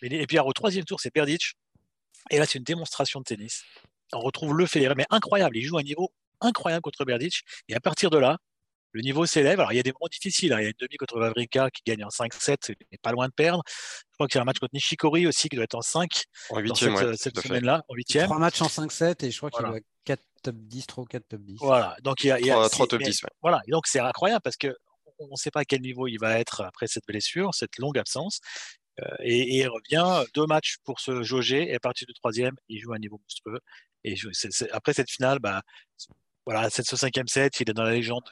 Mais, 0.02 0.08
et 0.08 0.26
puis 0.26 0.38
au 0.38 0.52
troisième 0.52 0.84
tour, 0.84 1.00
c'est 1.00 1.12
Berdych. 1.12 1.54
Et 2.30 2.38
là, 2.38 2.46
c'est 2.46 2.58
une 2.58 2.64
démonstration 2.64 3.20
de 3.20 3.24
tennis. 3.24 3.64
On 4.12 4.20
retrouve 4.20 4.54
le 4.54 4.66
Federer, 4.66 4.94
mais 4.96 5.06
incroyable. 5.10 5.56
Il 5.56 5.62
joue 5.62 5.76
à 5.76 5.80
un 5.80 5.84
niveau 5.84 6.12
incroyable 6.40 6.82
contre 6.82 7.04
Berdych. 7.04 7.42
Et 7.68 7.74
à 7.74 7.80
partir 7.80 8.10
de 8.10 8.18
là, 8.18 8.38
le 8.94 9.02
niveau 9.02 9.26
s'élève. 9.26 9.58
Alors, 9.58 9.72
il 9.72 9.76
y 9.76 9.80
a 9.80 9.82
des 9.82 9.92
moments 9.92 10.08
difficiles. 10.10 10.52
Hein. 10.52 10.60
Il 10.60 10.62
y 10.62 10.66
a 10.66 10.68
une 10.68 10.74
demi 10.78 10.96
contre 10.96 11.18
Vavrinka 11.18 11.68
qui 11.70 11.82
gagne 11.84 12.04
en 12.04 12.08
5-7, 12.08 12.70
il 12.70 12.76
n'est 12.92 12.98
pas 12.98 13.10
loin 13.10 13.26
de 13.26 13.32
perdre. 13.32 13.62
Je 13.66 14.14
crois 14.14 14.28
qu'il 14.28 14.36
y 14.36 14.38
a 14.38 14.42
un 14.42 14.44
match 14.44 14.60
contre 14.60 14.72
Nishikori 14.72 15.26
aussi 15.26 15.48
qui 15.48 15.56
doit 15.56 15.64
être 15.64 15.74
en 15.74 15.82
5 15.82 16.24
en 16.50 16.60
8 16.60 16.76
cette, 16.76 17.16
cette 17.16 17.40
semaine-là, 17.40 17.82
en 17.88 17.94
8 17.94 18.20
Trois 18.24 18.38
matchs 18.38 18.62
en 18.62 18.68
5-7 18.68 19.26
et 19.26 19.30
je 19.32 19.36
crois 19.36 19.50
qu'il 19.50 19.66
a 19.66 19.74
4 20.04 20.22
top 20.44 20.54
10, 20.56 20.86
3 20.86 21.02
ou 21.02 21.06
4 21.06 21.28
top 21.28 21.40
10. 21.40 21.56
Voilà, 21.60 21.96
donc 22.02 22.22
il 22.22 22.28
y 22.28 22.30
a, 22.30 22.38
il 22.38 22.46
y 22.46 22.50
a 22.52 22.68
3, 22.68 22.86
top 22.86 23.02
10. 23.02 23.22
Voilà, 23.42 23.60
et 23.66 23.72
donc 23.72 23.88
c'est 23.88 23.98
incroyable 23.98 24.42
parce 24.42 24.56
que 24.56 24.74
on 25.18 25.28
ne 25.32 25.36
sait 25.36 25.50
pas 25.50 25.60
à 25.60 25.64
quel 25.64 25.80
niveau 25.80 26.06
il 26.06 26.18
va 26.18 26.38
être 26.38 26.60
après 26.62 26.86
cette 26.86 27.06
blessure, 27.06 27.52
cette 27.52 27.78
longue 27.78 27.98
absence. 27.98 28.40
Euh, 29.00 29.16
et, 29.20 29.58
il 29.58 29.68
revient 29.68 30.24
deux 30.34 30.46
matchs 30.46 30.76
pour 30.84 31.00
se 31.00 31.24
jauger 31.24 31.70
et 31.70 31.74
à 31.74 31.80
partir 31.80 32.06
du 32.06 32.14
troisième, 32.14 32.54
il 32.68 32.80
joue 32.80 32.92
à 32.92 32.96
un 32.96 33.00
niveau 33.00 33.18
monstrueux. 33.18 33.58
Et 34.04 34.14
après 34.70 34.92
cette 34.92 35.10
finale, 35.10 35.40
bah, 35.40 35.62
voilà, 36.46 36.70
c'est 36.70 36.84
ce 36.86 36.96
cinquième 36.96 37.26
set, 37.26 37.58
il 37.60 37.70
est 37.70 37.74
dans 37.74 37.82
la 37.82 37.92
légende 37.92 38.24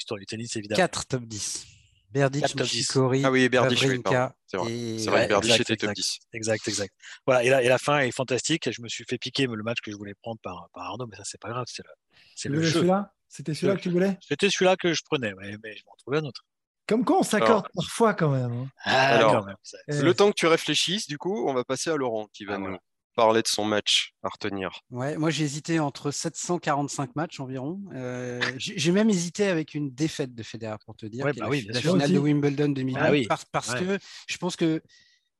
histoire 0.00 0.18
du 0.18 0.26
tennis, 0.26 0.56
évidemment. 0.56 0.76
4 0.76 1.06
top 1.06 1.24
10. 1.24 1.66
Berdych, 2.12 2.56
Nishikori, 2.56 3.22
Ah 3.24 3.30
oui, 3.30 3.48
Berdych, 3.48 3.82
oui, 3.82 4.02
C'est 4.46 4.56
vrai, 4.56 4.72
et... 4.72 4.98
c'est 4.98 5.10
vrai 5.10 5.28
Berdych 5.28 5.60
était 5.60 5.76
top 5.76 5.92
10. 5.92 6.18
Exact, 6.32 6.66
exact. 6.66 6.92
Voilà, 7.24 7.44
et 7.44 7.50
la, 7.50 7.62
et 7.62 7.68
la, 7.68 7.78
fin 7.78 8.00
est 8.00 8.10
fantastique. 8.10 8.68
Je 8.70 8.82
me 8.82 8.88
suis 8.88 9.04
fait 9.08 9.18
piquer 9.18 9.46
le 9.46 9.62
match 9.62 9.78
que 9.80 9.92
je 9.92 9.96
voulais 9.96 10.14
prendre 10.20 10.40
par, 10.42 10.68
par 10.72 10.84
Arnaud, 10.84 11.06
mais 11.06 11.16
ça, 11.16 11.22
c'est 11.24 11.40
pas 11.40 11.50
grave. 11.50 11.66
C'est 11.68 11.84
le, 11.84 11.92
c'est 12.34 12.48
le 12.48 12.62
jeu. 12.62 12.80
Celui-là 12.80 13.12
C'était 13.28 13.54
celui-là 13.54 13.76
que 13.76 13.82
tu 13.82 13.90
voulais? 13.90 14.18
C'était 14.26 14.50
celui-là 14.50 14.76
que 14.76 14.92
je 14.92 15.02
prenais, 15.04 15.34
mais, 15.40 15.56
mais 15.62 15.76
je 15.76 15.82
m'en 15.86 15.94
trouvais 15.98 16.18
un 16.18 16.24
autre. 16.24 16.44
Comme 16.88 17.04
quoi, 17.04 17.20
on 17.20 17.22
s'accorde 17.22 17.68
parfois 17.72 18.14
quand 18.14 18.30
même. 18.30 18.52
Hein. 18.52 18.68
Ah, 18.84 19.14
Alors, 19.14 19.32
quand 19.32 19.46
même, 19.46 20.02
le 20.02 20.14
temps 20.14 20.30
que 20.30 20.34
tu 20.36 20.48
réfléchisses, 20.48 21.06
du 21.06 21.18
coup, 21.18 21.48
on 21.48 21.54
va 21.54 21.62
passer 21.62 21.90
à 21.90 21.96
Laurent 21.96 22.26
qui 22.32 22.44
va 22.44 22.54
ah, 22.54 22.58
nous 22.58 22.76
parler 23.20 23.42
de 23.42 23.48
son 23.48 23.64
match 23.66 24.14
à 24.22 24.28
retenir 24.28 24.80
ouais, 24.90 25.18
Moi, 25.18 25.28
j'ai 25.28 25.44
hésité 25.44 25.78
entre 25.78 26.10
745 26.10 27.16
matchs 27.16 27.38
environ. 27.38 27.78
Euh, 27.92 28.40
j'ai 28.56 28.92
même 28.92 29.10
hésité 29.10 29.46
avec 29.46 29.74
une 29.74 29.90
défaite 29.90 30.34
de 30.34 30.42
Federer, 30.42 30.76
pour 30.86 30.96
te 30.96 31.04
dire. 31.04 31.26
Ouais, 31.26 31.34
bah 31.34 31.48
oui, 31.50 31.66
la, 31.68 31.80
finale 31.80 32.12
de 32.12 32.18
Wimbledon 32.18 32.70
2008. 32.70 32.96
Ah, 32.98 33.10
oui. 33.10 33.26
Parce, 33.26 33.44
parce 33.44 33.74
que 33.74 33.98
je 34.26 34.36
pense 34.38 34.56
que 34.56 34.82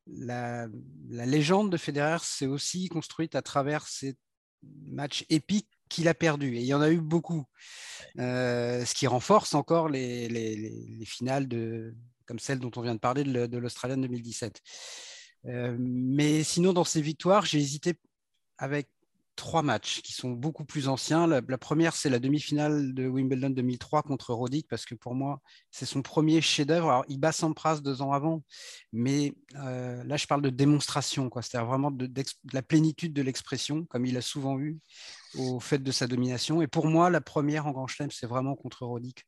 la, 0.06 0.66
la 1.08 1.24
légende 1.24 1.72
de 1.72 1.78
Federer 1.78 2.18
s'est 2.22 2.46
aussi 2.46 2.88
construite 2.88 3.34
à 3.34 3.40
travers 3.40 3.86
ces 3.86 4.14
matchs 4.86 5.24
épiques 5.30 5.70
qu'il 5.88 6.06
a 6.08 6.14
perdus. 6.14 6.56
Et 6.56 6.60
il 6.60 6.66
y 6.66 6.74
en 6.74 6.82
a 6.82 6.90
eu 6.90 7.00
beaucoup. 7.00 7.46
Euh, 8.18 8.84
ce 8.84 8.94
qui 8.94 9.06
renforce 9.06 9.54
encore 9.54 9.88
les, 9.88 10.28
les, 10.28 10.54
les, 10.56 11.04
finales 11.06 11.48
de, 11.48 11.94
comme 12.26 12.38
celle 12.38 12.58
dont 12.58 12.70
on 12.76 12.82
vient 12.82 12.94
de 12.94 13.00
parler 13.00 13.24
de 13.24 13.58
l'Australian 13.58 13.98
2017. 13.98 14.60
Euh, 15.46 15.76
mais 15.78 16.42
sinon, 16.44 16.72
dans 16.72 16.84
ces 16.84 17.00
victoires, 17.00 17.46
j'ai 17.46 17.58
hésité 17.58 17.94
avec 18.58 18.88
trois 19.40 19.62
matchs 19.62 20.02
qui 20.02 20.12
sont 20.12 20.32
beaucoup 20.32 20.66
plus 20.66 20.86
anciens. 20.88 21.26
La, 21.26 21.40
première, 21.56 21.96
c'est 21.96 22.10
la 22.10 22.18
demi-finale 22.18 22.92
de 22.92 23.08
Wimbledon 23.08 23.48
2003 23.48 24.02
contre 24.02 24.34
Roddick, 24.34 24.68
parce 24.68 24.84
que 24.84 24.94
pour 24.94 25.14
moi, 25.14 25.40
c'est 25.70 25.86
son 25.86 26.02
premier 26.02 26.42
chef-d'œuvre. 26.42 26.90
Alors, 26.90 27.04
il 27.08 27.18
bat 27.18 27.32
Sampras 27.32 27.80
deux 27.80 28.02
ans 28.02 28.12
avant, 28.12 28.42
mais 28.92 29.32
euh, 29.56 30.04
là, 30.04 30.18
je 30.18 30.26
parle 30.26 30.42
de 30.42 30.50
démonstration, 30.50 31.30
c'est-à-dire 31.34 31.66
vraiment 31.66 31.90
de, 31.90 32.06
la 32.52 32.60
plénitude 32.60 33.14
de 33.14 33.22
l'expression, 33.22 33.86
comme 33.86 34.04
il 34.04 34.18
a 34.18 34.22
souvent 34.22 34.58
eu 34.58 34.78
au 35.38 35.58
fait 35.58 35.78
de 35.78 35.90
sa 35.90 36.06
domination. 36.06 36.60
Et 36.60 36.66
pour 36.66 36.86
moi, 36.86 37.08
la 37.08 37.22
première 37.22 37.66
en 37.66 37.70
Grand 37.70 37.86
Chelem, 37.86 38.10
c'est 38.10 38.26
vraiment 38.26 38.56
contre 38.56 38.84
Roddick 38.84 39.24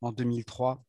en 0.00 0.10
2003. 0.10 0.82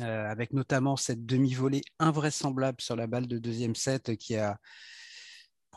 Euh, 0.00 0.30
avec 0.30 0.52
notamment 0.52 0.96
cette 0.96 1.26
demi-volée 1.26 1.82
invraisemblable 1.98 2.80
sur 2.80 2.94
la 2.94 3.06
balle 3.06 3.26
de 3.26 3.38
deuxième 3.38 3.74
set 3.74 4.16
qui 4.16 4.36
a 4.36 4.60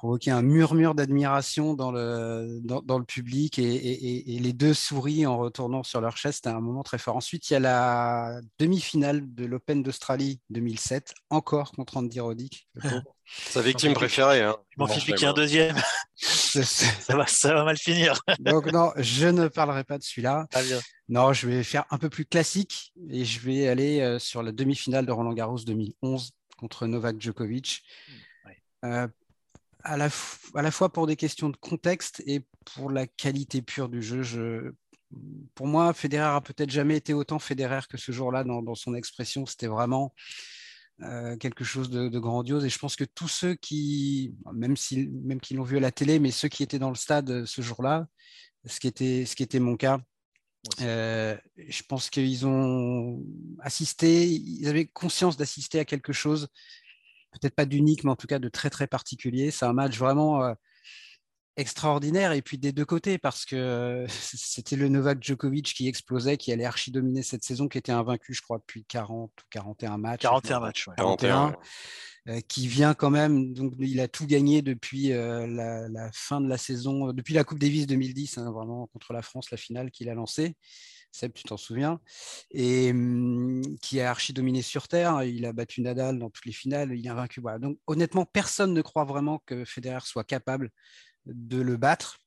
provoqué 0.02 0.32
un 0.32 0.42
murmure 0.42 0.96
d'admiration 0.96 1.76
dans 1.76 1.92
le, 1.92 2.60
dans, 2.64 2.98
le 2.98 3.06
public 3.06 3.60
et, 3.60 4.40
les 4.40 4.52
deux 4.52 4.74
souris 4.74 5.28
en 5.28 5.38
retournant 5.38 5.84
sur 5.84 6.02
leur 6.02 6.18
chaise. 6.18 6.38
C'était 6.38 6.50
un 6.50 6.60
moment 6.60 6.82
très 6.82 6.98
fort. 6.98 7.18
Ensuite, 7.18 7.48
il 7.52 7.54
y 7.54 7.56
a 7.56 7.60
la 7.60 8.42
demi-finale 8.58 9.32
de 9.36 9.46
l'Open 9.46 9.84
d'Australie 9.84 10.40
2007, 10.50 11.14
encore 11.30 11.72
contre 11.74 11.98
Andy 11.98 12.20
Roddick. 12.20 12.68
Sa 13.26 13.62
victime 13.62 13.94
préférée. 13.94 14.42
Hein. 14.42 14.56
Il 14.76 14.80
m'en 14.80 14.88
fait 14.88 15.24
un 15.24 15.34
deuxième. 15.34 15.76
ça, 16.16 17.16
va, 17.16 17.28
ça 17.28 17.54
va 17.54 17.64
mal 17.64 17.78
finir. 17.78 18.20
Donc, 18.40 18.72
non, 18.72 18.94
je 18.98 19.28
ne 19.28 19.50
parlerai 19.50 19.84
pas 19.84 20.00
de 20.00 20.04
celui-là. 20.04 20.48
Non, 21.10 21.32
je 21.32 21.48
vais 21.48 21.62
faire 21.62 21.86
un 21.92 22.00
peu 22.00 22.10
plus 22.10 22.26
classique 22.26 22.92
et 23.08 23.24
je 23.24 23.40
vais 23.42 23.68
aller 23.68 24.02
euh, 24.02 24.18
sur 24.18 24.42
la 24.42 24.52
demi-finale 24.52 25.06
de 25.06 25.12
Roland 25.12 25.34
Garros 25.34 25.60
2011 25.60 26.32
contre 26.58 26.88
Novak 26.88 27.22
Djokovic. 27.22 27.84
Euh, 28.84 29.08
à, 29.84 29.98
la 29.98 30.10
à, 30.56 30.62
la 30.62 30.72
fois 30.72 30.92
pour 30.92 31.08
des 31.08 31.16
questions 31.16 31.50
de 31.50 31.58
contexte 31.58 32.22
et 32.26 32.46
pour 32.74 32.92
la 32.92 33.08
qualité 33.08 33.62
pure 33.62 33.90
du 33.90 34.02
jeu. 34.02 34.24
Je, 34.24 34.72
pour 35.56 35.68
moi, 35.68 35.94
Federer 35.94 36.36
a 36.36 36.42
peut-être 36.42 36.70
jamais 36.70 36.98
été 36.98 37.14
autant 37.14 37.40
Federer 37.40 37.82
que 37.90 37.98
ce 37.98 38.12
jour-là 38.12 38.44
dans, 38.44 38.76
son 38.76 38.96
expression. 38.96 39.46
C'était 39.46 39.68
vraiment 39.68 40.14
euh, 41.02 41.36
quelque 41.38 41.64
chose 41.64 41.90
de, 41.90 42.08
grandiose. 42.20 42.66
Et 42.66 42.70
je 42.70 42.80
pense 42.80 42.96
que 42.96 43.04
tous 43.04 43.28
ceux 43.28 43.56
qui, 43.56 44.34
même 44.54 44.78
s'ils 44.78 45.12
même 45.12 45.40
l'ont 45.52 45.64
vu 45.64 45.78
à 45.78 45.82
la 45.82 45.92
télé, 45.92 46.20
mais 46.20 46.32
ceux 46.32 46.48
qui 46.48 46.64
étaient 46.64 46.80
dans 46.80 46.90
le 46.90 46.96
stade 46.96 47.46
ce 47.46 47.62
jour-là, 47.62 48.08
ce 48.66 48.80
qui 48.80 48.88
était, 48.88 49.26
ce 49.26 49.36
qui 49.36 49.44
était 49.44 49.60
mon 49.60 49.76
cas, 49.76 50.00
euh, 50.82 51.36
je 51.58 51.82
pense 51.84 52.10
qu'ils 52.10 52.46
ont 52.46 53.24
assisté, 53.60 54.28
ils 54.28 54.68
avaient 54.68 54.86
conscience 54.86 55.36
d'assister 55.36 55.80
à 55.80 55.86
quelque 55.86 56.14
chose 56.14 56.50
peut-être 57.32 57.56
pas 57.56 57.66
d'unique, 57.66 58.04
mais 58.04 58.12
en 58.12 58.16
tout 58.16 58.28
cas 58.28 58.40
de 58.40 58.50
très 58.50 58.70
très 58.70 58.88
particulier. 58.88 59.52
C'est 59.52 59.66
un 59.66 59.74
match 59.74 59.98
vraiment 59.98 60.44
euh, 60.44 60.54
extraordinaire 61.58 62.32
et 62.32 62.42
puis 62.42 62.58
des 62.58 62.72
deux 62.72 62.86
côtés 62.86 63.18
parce 63.18 63.46
que 63.46 63.56
euh, 63.56 64.08
c'était 64.10 64.76
le 64.76 64.90
Novak 64.90 65.24
Djokovic 65.24 65.74
qui 65.74 65.88
explosait, 65.88 66.38
qui 66.38 66.52
allait 66.52 66.66
archi 66.66 66.92
dominer 66.92 67.24
cette 67.24 67.44
saison, 67.44 67.68
qui 67.68 67.78
était 67.78 67.92
invaincu, 67.92 68.34
je 68.34 68.42
crois, 68.42 68.60
depuis 68.60 68.86
40 68.86 69.32
ou 69.32 69.46
41 69.50 69.98
matchs. 69.98 70.22
41 70.22 70.60
matchs, 70.60 70.88
41. 70.98 71.56
Euh, 72.28 72.40
qui 72.48 72.68
vient 72.68 72.94
quand 72.94 73.10
même, 73.10 73.52
donc 73.54 73.74
il 73.80 74.00
a 74.00 74.08
tout 74.08 74.28
gagné 74.28 74.62
depuis 74.62 75.10
la, 75.10 76.12
fin 76.14 76.40
de 76.40 76.48
la 76.48 76.58
saison, 76.60 77.14
depuis 77.14 77.34
la 77.34 77.44
Coupe 77.44 77.58
Davis 77.58 77.88
2010, 77.88 78.38
hein, 78.38 78.52
vraiment 78.52 78.86
contre 78.94 79.12
la 79.14 79.24
France, 79.24 79.50
la 79.50 79.58
finale 79.58 79.90
qu'il 79.90 80.08
a 80.08 80.14
lancée. 80.14 80.56
Seb, 81.12 81.34
tu 81.34 81.44
t'en 81.44 81.58
souviens, 81.58 82.00
et 82.52 82.94
mmh, 82.94 83.78
qui 83.82 84.00
a 84.00 84.10
archi 84.10 84.34
dominé 84.34 84.62
sur 84.62 84.88
Terre. 84.88 85.24
Il 85.24 85.46
a 85.46 85.54
battu 85.54 85.82
Nadal 85.82 86.20
dans 86.20 86.30
toutes 86.30 86.46
les 86.46 86.52
finales, 86.52 86.94
il 86.94 87.08
a 87.10 87.14
vaincu. 87.14 87.42
Donc 87.60 87.78
honnêtement, 87.88 88.26
personne 88.26 88.74
ne 88.74 88.82
croit 88.82 89.04
vraiment 89.04 89.42
que 89.46 89.66
Federer 89.66 90.06
soit 90.06 90.24
capable 90.24 90.72
de 91.26 91.62
le 91.62 91.78
battre. 91.78 92.18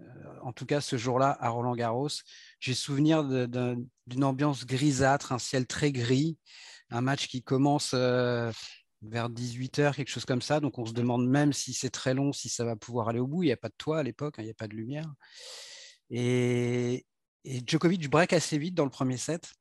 Euh, 0.00 0.04
en 0.42 0.52
tout 0.52 0.66
cas, 0.66 0.80
ce 0.80 0.96
jour-là, 0.96 1.36
à 1.40 1.48
Roland 1.48 1.74
Garros, 1.74 2.08
j'ai 2.60 2.74
souvenir 2.74 3.24
d'une 3.24 4.24
ambiance 4.24 4.66
grisâtre, 4.66 5.32
un 5.32 5.38
ciel 5.38 5.66
très 5.66 5.92
gris, 5.92 6.38
un 6.90 7.00
match 7.00 7.28
qui 7.28 7.42
commence 7.42 7.92
euh, 7.94 8.50
vers 9.02 9.30
18h, 9.30 9.94
quelque 9.94 10.08
chose 10.08 10.24
comme 10.24 10.42
ça. 10.42 10.60
Donc 10.60 10.78
on 10.78 10.86
se 10.86 10.92
demande 10.92 11.28
même 11.28 11.52
si 11.52 11.72
c'est 11.72 11.90
très 11.90 12.14
long, 12.14 12.32
si 12.32 12.48
ça 12.48 12.64
va 12.64 12.76
pouvoir 12.76 13.08
aller 13.08 13.20
au 13.20 13.26
bout. 13.26 13.42
Il 13.42 13.46
n'y 13.46 13.52
a 13.52 13.56
pas 13.56 13.68
de 13.68 13.74
toit 13.78 13.98
à 13.98 14.02
l'époque, 14.02 14.38
hein, 14.38 14.42
il 14.42 14.46
n'y 14.46 14.50
a 14.50 14.54
pas 14.54 14.68
de 14.68 14.74
lumière. 14.74 15.12
Et, 16.10 17.06
et 17.46 17.62
Djokovic 17.64 18.10
break 18.10 18.32
assez 18.32 18.58
vite 18.58 18.74
dans 18.74 18.84
le 18.84 18.90
premier 18.90 19.16
set. 19.16 19.52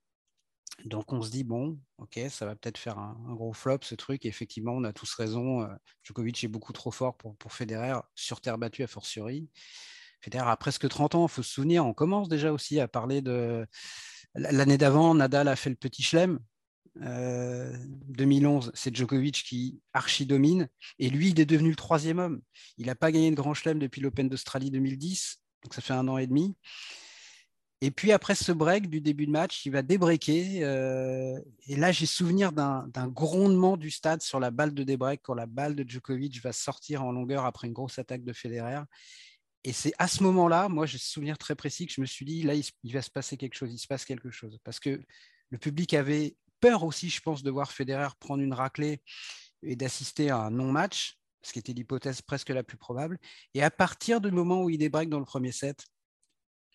Donc 0.84 1.14
on 1.14 1.22
se 1.22 1.30
dit, 1.30 1.44
bon, 1.44 1.80
ok, 2.00 2.20
ça 2.30 2.46
va 2.46 2.56
peut-être 2.56 2.78
faire 2.78 2.98
un, 2.98 3.16
gros 3.30 3.54
flop 3.54 3.80
ce 3.82 3.96
truc. 3.96 4.26
Et 4.26 4.28
effectivement, 4.28 4.74
on 4.74 4.84
a 4.84 4.92
tous 4.92 5.14
raison. 5.14 5.62
Euh, 5.62 5.68
Djokovic 6.04 6.44
est 6.44 6.50
beaucoup 6.50 6.74
trop 6.74 6.92
fort 6.92 7.16
pour, 7.16 7.54
Federer, 7.54 8.00
sur 8.16 8.42
terre 8.42 8.58
battue 8.58 8.84
à 8.84 8.88
fortiori. 8.88 9.48
Federer 10.22 10.50
a 10.50 10.58
presque 10.58 10.90
30 10.90 11.16
ans, 11.16 11.28
il 11.28 11.32
faut 11.32 11.44
se 11.44 11.54
souvenir. 11.54 11.86
On 11.86 11.94
commence 11.94 12.28
déjà 12.28 12.52
aussi 12.52 12.80
à 12.80 12.88
parler 12.88 13.22
de. 13.22 13.66
L'année 14.34 14.78
d'avant, 14.78 15.16
Nadal 15.16 15.48
a 15.48 15.56
fait 15.56 15.70
le 15.70 15.78
petit 15.78 16.04
chelem. 16.04 16.40
2011, 16.98 18.68
euh, 18.68 18.72
c'est 18.74 18.96
Djokovic 18.96 19.44
qui 19.44 19.80
archi-domine. 19.94 20.68
Et 20.98 21.10
lui, 21.10 21.30
il 21.30 21.40
est 21.40 21.46
devenu 21.46 21.70
le 21.70 21.76
troisième 21.76 22.20
homme. 22.20 22.42
Il 22.78 22.88
n'a 22.88 22.96
pas 22.96 23.12
gagné 23.12 23.30
de 23.30 23.36
grand 23.36 23.54
chelem 23.54 23.80
depuis 23.80 24.02
l'Open 24.02 24.28
d'Australie 24.28 24.72
2010. 24.72 25.38
Donc 25.64 25.74
ça 25.74 25.82
fait 25.82 25.94
un 25.94 26.08
an 26.08 26.18
et 26.18 26.28
demi. 26.28 26.58
Et 27.86 27.92
puis 27.92 28.12
après 28.12 28.34
ce 28.34 28.52
break 28.52 28.90
du 28.90 29.00
début 29.00 29.28
de 29.28 29.32
match, 29.32 29.64
il 29.68 29.72
va 29.72 29.84
débreaker. 29.84 30.64
Euh, 30.64 31.40
et 31.68 31.76
là, 31.76 31.92
j'ai 31.92 32.08
souvenir 32.08 32.52
d'un 32.52 33.08
grondement 33.10 33.78
du 33.78 33.92
stade 33.92 34.24
sur 34.24 34.40
la 34.40 34.50
balle 34.50 34.74
de 34.74 34.82
débreak 34.82 35.22
quand 35.22 35.36
la 35.36 35.46
balle 35.46 35.76
de 35.76 35.88
Djokovic 35.88 36.42
va 36.42 36.52
sortir 36.52 37.04
en 37.04 37.12
longueur 37.12 37.46
après 37.46 37.68
une 37.68 37.74
grosse 37.74 38.00
attaque 38.00 38.24
de 38.24 38.34
Federer. 38.34 38.82
Et 39.64 39.72
c'est 39.72 39.94
à 40.00 40.08
ce 40.08 40.24
moment-là, 40.24 40.68
moi 40.68 40.88
j'ai 40.88 40.98
souvenir 40.98 41.38
très 41.38 41.54
précis 41.54 41.86
que 41.86 41.94
je 41.94 42.02
me 42.02 42.08
suis 42.08 42.26
dit, 42.26 42.42
là, 42.42 42.56
il, 42.56 42.92
va 42.92 43.04
se 43.04 43.12
passer 43.12 43.38
quelque 43.38 43.54
chose, 43.54 43.72
il 43.72 43.78
se 43.78 43.86
passe 43.86 44.04
quelque 44.04 44.32
chose. 44.32 44.58
Parce 44.64 44.80
que 44.80 45.00
le 45.52 45.58
public 45.60 45.94
avait 45.94 46.36
peur 46.62 46.86
aussi, 46.86 47.12
je 47.12 47.22
pense, 47.22 47.44
de 47.44 47.52
voir 47.52 47.72
Federer 47.72 48.10
prendre 48.20 48.42
une 48.42 48.54
raclée 48.54 49.04
et 49.62 49.76
d'assister 49.76 50.32
à 50.32 50.38
un 50.38 50.50
non-match, 50.50 51.20
ce 51.44 51.54
qui 51.54 51.60
était 51.60 51.74
l'hypothèse 51.74 52.24
presque 52.24 52.50
la 52.50 52.64
plus 52.64 52.78
probable. 52.78 53.20
Et 53.54 53.62
à 53.62 53.70
partir 53.70 54.22
du 54.22 54.32
moment 54.32 54.64
où 54.64 54.72
il 54.72 54.80
débreak 54.80 55.08
dans 55.08 55.20
le 55.20 55.26
premier 55.26 55.52
set, 55.52 55.86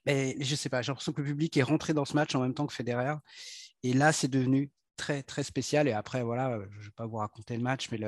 mais 0.06 0.36
je 0.40 0.54
sais 0.54 0.68
pas, 0.68 0.82
j'ai 0.82 0.90
l'impression 0.90 1.12
que 1.12 1.20
le 1.20 1.26
public 1.28 1.56
est 1.56 1.62
rentré 1.62 1.94
dans 1.94 2.04
ce 2.04 2.14
match 2.14 2.34
en 2.34 2.40
même 2.40 2.54
temps 2.54 2.66
que 2.66 2.72
Federer. 2.72 3.14
Et 3.82 3.92
là, 3.92 4.12
c'est 4.12 4.28
devenu 4.28 4.70
très, 4.96 5.22
très 5.22 5.42
spécial. 5.42 5.88
Et 5.88 5.92
après, 5.92 6.22
voilà, 6.22 6.58
je 6.70 6.78
ne 6.78 6.84
vais 6.84 6.90
pas 6.90 7.06
vous 7.06 7.16
raconter 7.16 7.56
le 7.56 7.62
match, 7.62 7.88
mais 7.90 7.98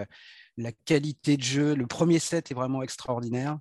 la 0.57 0.73
qualité 0.85 1.37
de 1.37 1.43
jeu, 1.43 1.75
le 1.75 1.87
premier 1.87 2.19
set 2.19 2.51
est 2.51 2.55
vraiment 2.55 2.83
extraordinaire. 2.83 3.59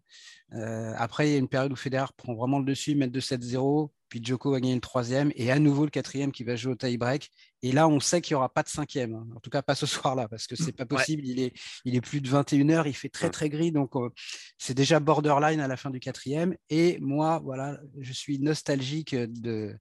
Euh, 0.54 0.94
après, 0.98 1.30
il 1.30 1.32
y 1.32 1.36
a 1.36 1.40
une 1.40 1.48
période 1.48 1.72
où 1.72 1.76
Federer 1.76 2.12
prend 2.18 2.34
vraiment 2.34 2.60
le 2.60 2.66
dessus, 2.66 2.96
met 2.96 3.08
2-7-0 3.08 3.90
puis 4.12 4.22
Joko 4.22 4.52
va 4.52 4.60
gagner 4.60 4.76
le 4.76 4.82
troisième, 4.82 5.32
et 5.36 5.52
à 5.52 5.58
nouveau 5.58 5.86
le 5.86 5.90
quatrième 5.90 6.34
qui 6.34 6.44
va 6.44 6.58
jouer 6.58 6.74
au 6.74 6.76
tie-break. 6.76 7.32
Et 7.64 7.72
là, 7.72 7.88
on 7.88 8.02
sait 8.02 8.20
qu'il 8.20 8.34
n'y 8.34 8.40
aura 8.40 8.50
pas 8.50 8.62
de 8.62 8.68
cinquième, 8.68 9.16
hein. 9.16 9.26
en 9.34 9.40
tout 9.40 9.50
cas 9.50 9.62
pas 9.62 9.74
ce 9.74 9.86
soir-là, 9.88 10.28
parce 10.28 10.48
que 10.48 10.58
c'est 10.58 10.74
pas 10.74 10.86
possible. 10.86 11.22
Il, 11.26 11.40
est, 11.40 11.54
il 11.86 11.96
est 11.96 12.02
plus 12.02 12.20
de 12.20 12.30
21h, 12.30 12.84
il 12.88 12.94
fait 12.94 13.08
très 13.08 13.30
très 13.30 13.48
gris, 13.48 13.72
donc 13.72 13.96
euh, 13.96 14.10
c'est 14.58 14.74
déjà 14.74 15.00
borderline 15.00 15.62
à 15.62 15.68
la 15.70 15.78
fin 15.78 15.90
du 15.90 16.02
quatrième. 16.02 16.58
Et 16.70 17.00
moi, 17.00 17.40
voilà, 17.42 17.80
je 18.02 18.12
suis 18.12 18.38
nostalgique 18.38 19.16
de, 19.16 19.78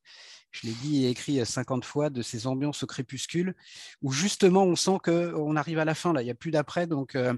je 0.53 0.69
l'ai 0.69 0.75
dit 0.75 1.07
et 1.07 1.11
écrit 1.11 1.45
50 1.45 1.85
fois, 1.85 2.09
de 2.09 2.23
ces 2.23 2.47
ambiances 2.47 2.85
au 2.85 2.87
crépuscule, 2.87 3.57
où 4.01 4.13
justement 4.13 4.63
on 4.63 4.77
sent 4.77 4.99
qu'on 5.03 5.57
arrive 5.57 5.81
à 5.81 5.85
la 5.85 5.97
fin, 5.97 6.13
là, 6.13 6.23
il 6.23 6.27
n'y 6.27 6.31
a 6.31 6.37
plus 6.37 6.53
d'après, 6.53 6.87
donc 6.87 7.17
euh, 7.17 7.35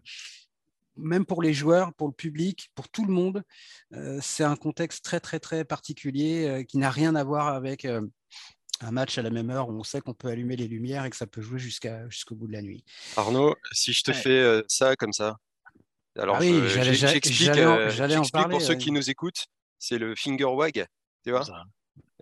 même 0.97 1.25
pour 1.25 1.43
les 1.43 1.53
joueurs, 1.53 1.93
pour 1.95 2.09
le 2.09 2.13
public, 2.13 2.71
pour 2.75 2.89
tout 2.89 3.05
le 3.05 3.13
monde, 3.13 3.43
euh, 3.95 4.19
c'est 4.23 4.45
un 4.45 4.57
contexte 4.57 5.05
très 5.05 5.21
très 5.21 5.41
très 5.41 5.65
particulier 5.65 6.47
euh, 6.47 6.65
qui 6.65 6.79
n'a 6.79 6.91
rien 6.91 7.15
à 7.15 7.25
voir 7.25 7.49
avec 7.49 7.85
euh, 7.85 8.03
un 8.81 8.91
match 8.91 9.19
à 9.19 9.23
la 9.23 9.31
même 9.31 9.51
heure 9.51 9.69
où 9.69 9.73
on 9.73 9.85
sait 9.85 10.01
qu'on 10.01 10.15
peut 10.15 10.29
allumer 10.29 10.57
les 10.57 10.69
lumières 10.69 11.05
et 11.05 11.11
que 11.11 11.17
ça 11.17 11.27
peut 11.27 11.41
jouer 11.41 11.59
jusqu'à 11.59 12.09
jusqu'au 12.09 12.35
bout 12.35 12.47
de 12.47 12.53
la 12.53 12.63
nuit. 12.63 12.85
Arnaud, 13.17 13.55
si 13.73 13.93
je 13.93 14.03
te 14.03 14.13
fais 14.13 14.63
ça 14.69 14.97
comme 14.97 15.13
ça, 15.13 15.37
alors 16.19 16.37
ah 16.37 16.41
oui, 16.41 16.63
j'explique 16.67 18.49
pour 18.51 18.61
ceux 18.61 18.75
qui 18.75 18.91
nous 18.91 19.09
écoutent, 19.09 19.47
c'est 19.79 19.99
le 19.99 20.15
finger 20.15 20.45
wag, 20.45 20.87
tu 21.25 21.31
vois. 21.31 21.45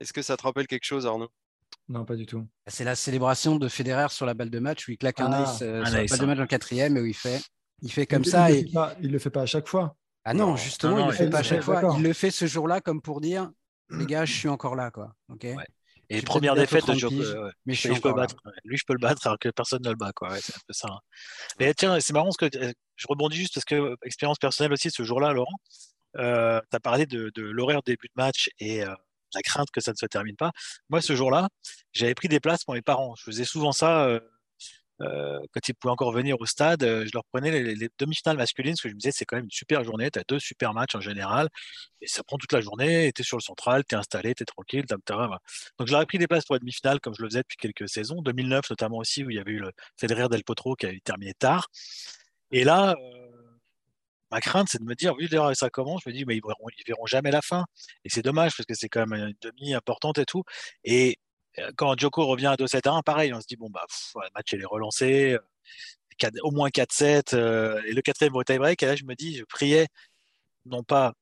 Est-ce 0.00 0.12
que 0.12 0.22
ça 0.22 0.36
te 0.36 0.42
rappelle 0.42 0.66
quelque 0.66 0.84
chose, 0.84 1.06
Arnaud? 1.06 1.30
Non, 1.88 2.04
pas 2.04 2.14
du 2.14 2.24
tout. 2.24 2.46
C'est 2.66 2.84
la 2.84 2.94
célébration 2.94 3.56
de 3.56 3.68
Federer 3.68 4.08
sur 4.10 4.26
la 4.26 4.34
balle 4.34 4.50
de 4.50 4.58
match 4.60 4.86
où 4.86 4.92
il 4.92 4.96
claque 4.98 5.20
un 5.20 5.32
ah, 5.32 5.42
ace 5.42 5.58
sur 5.58 5.66
la 5.66 5.82
balle 5.82 6.06
de 6.06 6.22
hein. 6.22 6.26
match 6.26 6.38
en 6.38 6.46
quatrième 6.46 6.96
et 6.96 7.00
où 7.00 7.06
il 7.06 7.14
fait 7.14 7.40
il 7.82 7.92
fait 7.92 8.06
comme 8.06 8.24
ça. 8.24 8.50
Il 8.50 8.72
ne 8.72 9.08
le, 9.08 9.18
fait 9.18 9.30
pas 9.30 9.42
à 9.42 9.46
chaque 9.46 9.68
fois. 9.68 9.96
Ah 10.24 10.34
non, 10.34 10.56
justement, 10.56 10.98
il 10.98 11.04
ne 11.04 11.10
le 11.10 11.16
fait 11.16 11.30
pas 11.30 11.38
à 11.38 11.42
chaque 11.42 11.62
fois. 11.62 11.94
Il 11.96 12.02
le 12.02 12.12
fait 12.12 12.30
ce 12.30 12.46
jour-là 12.46 12.80
comme 12.80 13.02
pour 13.02 13.20
dire 13.20 13.50
les 13.90 14.06
gars, 14.06 14.24
je 14.24 14.32
suis 14.32 14.48
encore 14.48 14.76
là. 14.76 14.90
Quoi. 14.90 15.14
Et 16.12 16.22
première 16.22 16.54
défaite 16.54 16.86
de 16.86 16.94
Joko. 16.94 17.14
mais 17.66 17.74
je, 17.74 18.00
peux 18.00 18.12
battre. 18.12 18.34
Lui, 18.64 18.76
je 18.76 18.84
peux 18.86 18.94
le 18.94 18.98
battre 18.98 19.26
alors 19.26 19.38
que 19.38 19.48
personne 19.48 19.82
ne 19.82 19.90
le 19.90 19.96
bat. 19.96 20.12
C'est 20.40 20.56
un 20.56 20.60
peu 20.66 20.72
ça. 20.72 20.88
Hein. 20.90 20.98
Mais 21.58 21.72
tiens, 21.74 22.00
c'est 22.00 22.12
marrant 22.12 22.26
parce 22.26 22.50
que 22.50 22.58
euh, 22.58 22.72
je 22.96 23.06
rebondis 23.08 23.36
juste 23.36 23.54
parce 23.54 23.64
que, 23.64 23.76
euh, 23.76 23.96
expérience 24.04 24.38
personnelle 24.38 24.72
aussi, 24.72 24.90
ce 24.90 25.04
jour-là, 25.04 25.32
Laurent, 25.32 25.54
euh, 26.16 26.60
tu 26.68 26.76
as 26.76 26.80
parlé 26.80 27.06
de, 27.06 27.30
l'horaire 27.36 27.82
début 27.84 28.08
de 28.08 28.20
match 28.20 28.50
et 28.58 28.82
la 29.34 29.42
crainte 29.42 29.70
que 29.70 29.80
ça 29.80 29.92
ne 29.92 29.96
se 29.96 30.06
termine 30.06 30.36
pas. 30.36 30.52
Moi, 30.88 31.00
ce 31.00 31.14
jour-là, 31.14 31.48
j'avais 31.92 32.14
pris 32.14 32.28
des 32.28 32.40
places 32.40 32.64
pour 32.64 32.74
mes 32.74 32.82
parents. 32.82 33.14
Je 33.16 33.24
faisais 33.24 33.44
souvent 33.44 33.72
ça 33.72 34.04
euh, 34.04 34.20
quand 35.00 35.68
ils 35.68 35.74
pouvaient 35.74 35.92
encore 35.92 36.12
venir 36.12 36.40
au 36.40 36.46
stade, 36.46 36.82
euh, 36.82 37.04
je 37.06 37.10
leur 37.14 37.24
prenais 37.32 37.50
les, 37.50 37.88
demi-finales 37.98 38.36
masculines, 38.36 38.72
parce 38.74 38.82
que 38.82 38.88
je 38.88 38.94
me 38.94 38.98
disais, 38.98 39.12
c'est 39.12 39.24
quand 39.24 39.36
même 39.36 39.46
une 39.46 39.50
super 39.50 39.82
journée, 39.84 40.10
tu 40.10 40.18
as 40.18 40.24
deux 40.28 40.38
super 40.38 40.74
matchs 40.74 40.94
en 40.94 41.00
général, 41.00 41.48
et 42.00 42.06
ça 42.06 42.22
prend 42.22 42.36
toute 42.36 42.52
la 42.52 42.60
journée, 42.60 43.12
tu 43.14 43.22
es 43.22 43.24
sur 43.24 43.36
le 43.36 43.42
central, 43.42 43.84
tu 43.88 43.94
es 43.94 43.98
installé, 43.98 44.34
tu 44.34 44.42
es 44.42 44.46
tranquille, 44.46 44.84
Donc 44.86 45.86
je 45.86 45.92
leur 45.92 46.02
ai 46.02 46.06
pris 46.06 46.18
des 46.18 46.26
places 46.26 46.44
pour 46.44 46.54
la 46.54 46.60
demi-finale, 46.60 47.00
comme 47.00 47.14
je 47.14 47.22
le 47.22 47.28
faisais 47.28 47.40
depuis 47.40 47.56
quelques 47.56 47.88
saisons, 47.88 48.22
2009 48.22 48.68
notamment 48.70 48.98
aussi, 48.98 49.24
où 49.24 49.30
il 49.30 49.36
y 49.36 49.40
avait 49.40 49.52
eu 49.52 49.60
le 49.60 49.72
Federer 49.98 50.28
Del 50.28 50.44
Potro 50.44 50.74
qui 50.76 50.86
avait 50.86 51.00
terminé 51.00 51.34
tard. 51.34 51.68
Et 52.52 52.64
là, 52.64 52.94
euh, 52.98 53.30
ma 54.30 54.40
crainte, 54.40 54.68
c'est 54.70 54.80
de 54.80 54.84
me 54.84 54.94
dire, 54.94 55.14
oui, 55.16 55.28
d'ailleurs, 55.28 55.54
ça 55.56 55.70
commence, 55.70 56.02
je 56.04 56.10
me 56.10 56.14
dis, 56.14 56.24
mais 56.24 56.36
ils 56.36 56.42
verront, 56.42 56.66
ils 56.78 56.84
verront 56.86 57.06
jamais 57.06 57.30
la 57.30 57.42
fin. 57.42 57.64
Et 58.04 58.08
c'est 58.10 58.22
dommage, 58.22 58.56
parce 58.56 58.66
que 58.66 58.74
c'est 58.74 58.88
quand 58.88 59.06
même 59.06 59.28
une 59.28 59.34
demi 59.40 59.74
importante 59.74 60.18
et 60.18 60.24
tout. 60.24 60.44
Et 60.84 61.18
quand 61.76 61.98
Joko 61.98 62.26
revient 62.26 62.46
à 62.46 62.56
2-7-1, 62.56 63.02
pareil, 63.02 63.32
on 63.34 63.40
se 63.40 63.46
dit, 63.46 63.56
bon, 63.56 63.70
bah, 63.70 63.84
le 64.14 64.28
match, 64.34 64.52
il 64.52 64.60
est 64.60 64.64
relancé. 64.64 65.36
au 66.42 66.50
moins 66.50 66.68
4-7 66.68 67.34
et 67.86 67.92
le 67.92 68.02
quatrième 68.02 68.36
au 68.36 68.44
tie-break. 68.44 68.82
Et 68.82 68.86
là, 68.86 68.96
je 68.96 69.04
me 69.04 69.14
dis, 69.14 69.36
je 69.36 69.44
priais, 69.44 69.88
non 70.66 70.82
pas 70.82 71.14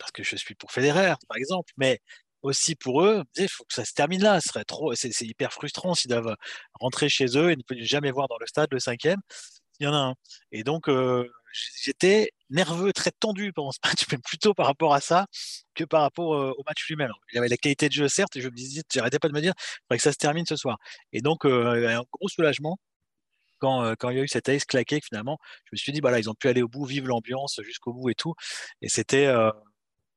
parce 0.00 0.10
que 0.12 0.24
je 0.24 0.34
suis 0.34 0.54
pour 0.54 0.72
Federer, 0.72 1.14
par 1.28 1.36
exemple, 1.36 1.72
mais 1.76 2.00
aussi 2.42 2.74
pour 2.74 3.02
eux, 3.02 3.22
il 3.36 3.48
faut 3.48 3.64
que 3.64 3.74
ça 3.74 3.84
se 3.84 3.92
termine 3.92 4.22
là. 4.22 4.40
Ce 4.40 4.50
c'est, 4.94 5.26
hyper 5.26 5.52
frustrant 5.52 5.94
s'ils 5.94 6.10
doivent 6.10 6.36
rentrer 6.80 7.08
chez 7.08 7.26
eux 7.36 7.52
et 7.52 7.56
ne 7.56 7.84
jamais 7.84 8.10
voir 8.10 8.26
dans 8.28 8.38
le 8.40 8.46
stade 8.46 8.70
le 8.72 8.80
cinquième. 8.80 9.20
Il 9.78 9.84
y 9.84 9.86
en 9.86 9.94
a 9.94 9.98
un. 9.98 10.14
Et 10.50 10.64
donc, 10.64 10.88
j'étais 11.52 12.30
nerveux, 12.50 12.92
très 12.92 13.10
tendu 13.10 13.52
pendant 13.52 13.72
ce 13.72 13.78
match, 13.84 14.02
mais 14.12 14.18
plutôt 14.18 14.54
par 14.54 14.66
rapport 14.66 14.94
à 14.94 15.00
ça 15.00 15.26
que 15.74 15.84
par 15.84 16.02
rapport 16.02 16.30
au 16.30 16.62
match 16.66 16.86
lui-même. 16.88 17.12
Il 17.32 17.36
y 17.36 17.38
avait 17.38 17.48
la 17.48 17.56
qualité 17.56 17.88
de 17.88 17.94
jeu, 17.94 18.08
certes, 18.08 18.36
et 18.36 18.40
je 18.40 18.48
me 18.48 18.54
disais, 18.54 18.82
j'arrêtais 18.92 19.18
pas 19.18 19.28
de 19.28 19.34
me 19.34 19.40
dire, 19.40 19.54
il 19.56 19.80
faudrait 19.88 19.98
que 19.98 20.02
ça 20.02 20.12
se 20.12 20.18
termine 20.18 20.46
ce 20.46 20.56
soir. 20.56 20.78
Et 21.12 21.20
donc, 21.20 21.44
un 21.44 22.02
gros 22.12 22.28
soulagement 22.28 22.78
quand, 23.58 23.94
quand, 23.98 24.10
il 24.10 24.16
y 24.16 24.20
a 24.20 24.22
eu 24.24 24.28
cette 24.28 24.48
ace 24.48 24.64
claquée, 24.64 25.00
finalement, 25.02 25.38
je 25.64 25.70
me 25.72 25.76
suis 25.76 25.92
dit, 25.92 26.00
bah 26.00 26.10
là, 26.10 26.18
ils 26.18 26.30
ont 26.30 26.34
pu 26.34 26.48
aller 26.48 26.62
au 26.62 26.68
bout, 26.68 26.84
vivre 26.86 27.06
l'ambiance 27.06 27.60
jusqu'au 27.62 27.92
bout 27.92 28.10
et 28.10 28.14
tout. 28.14 28.34
Et 28.82 28.88
c'était, 28.88 29.32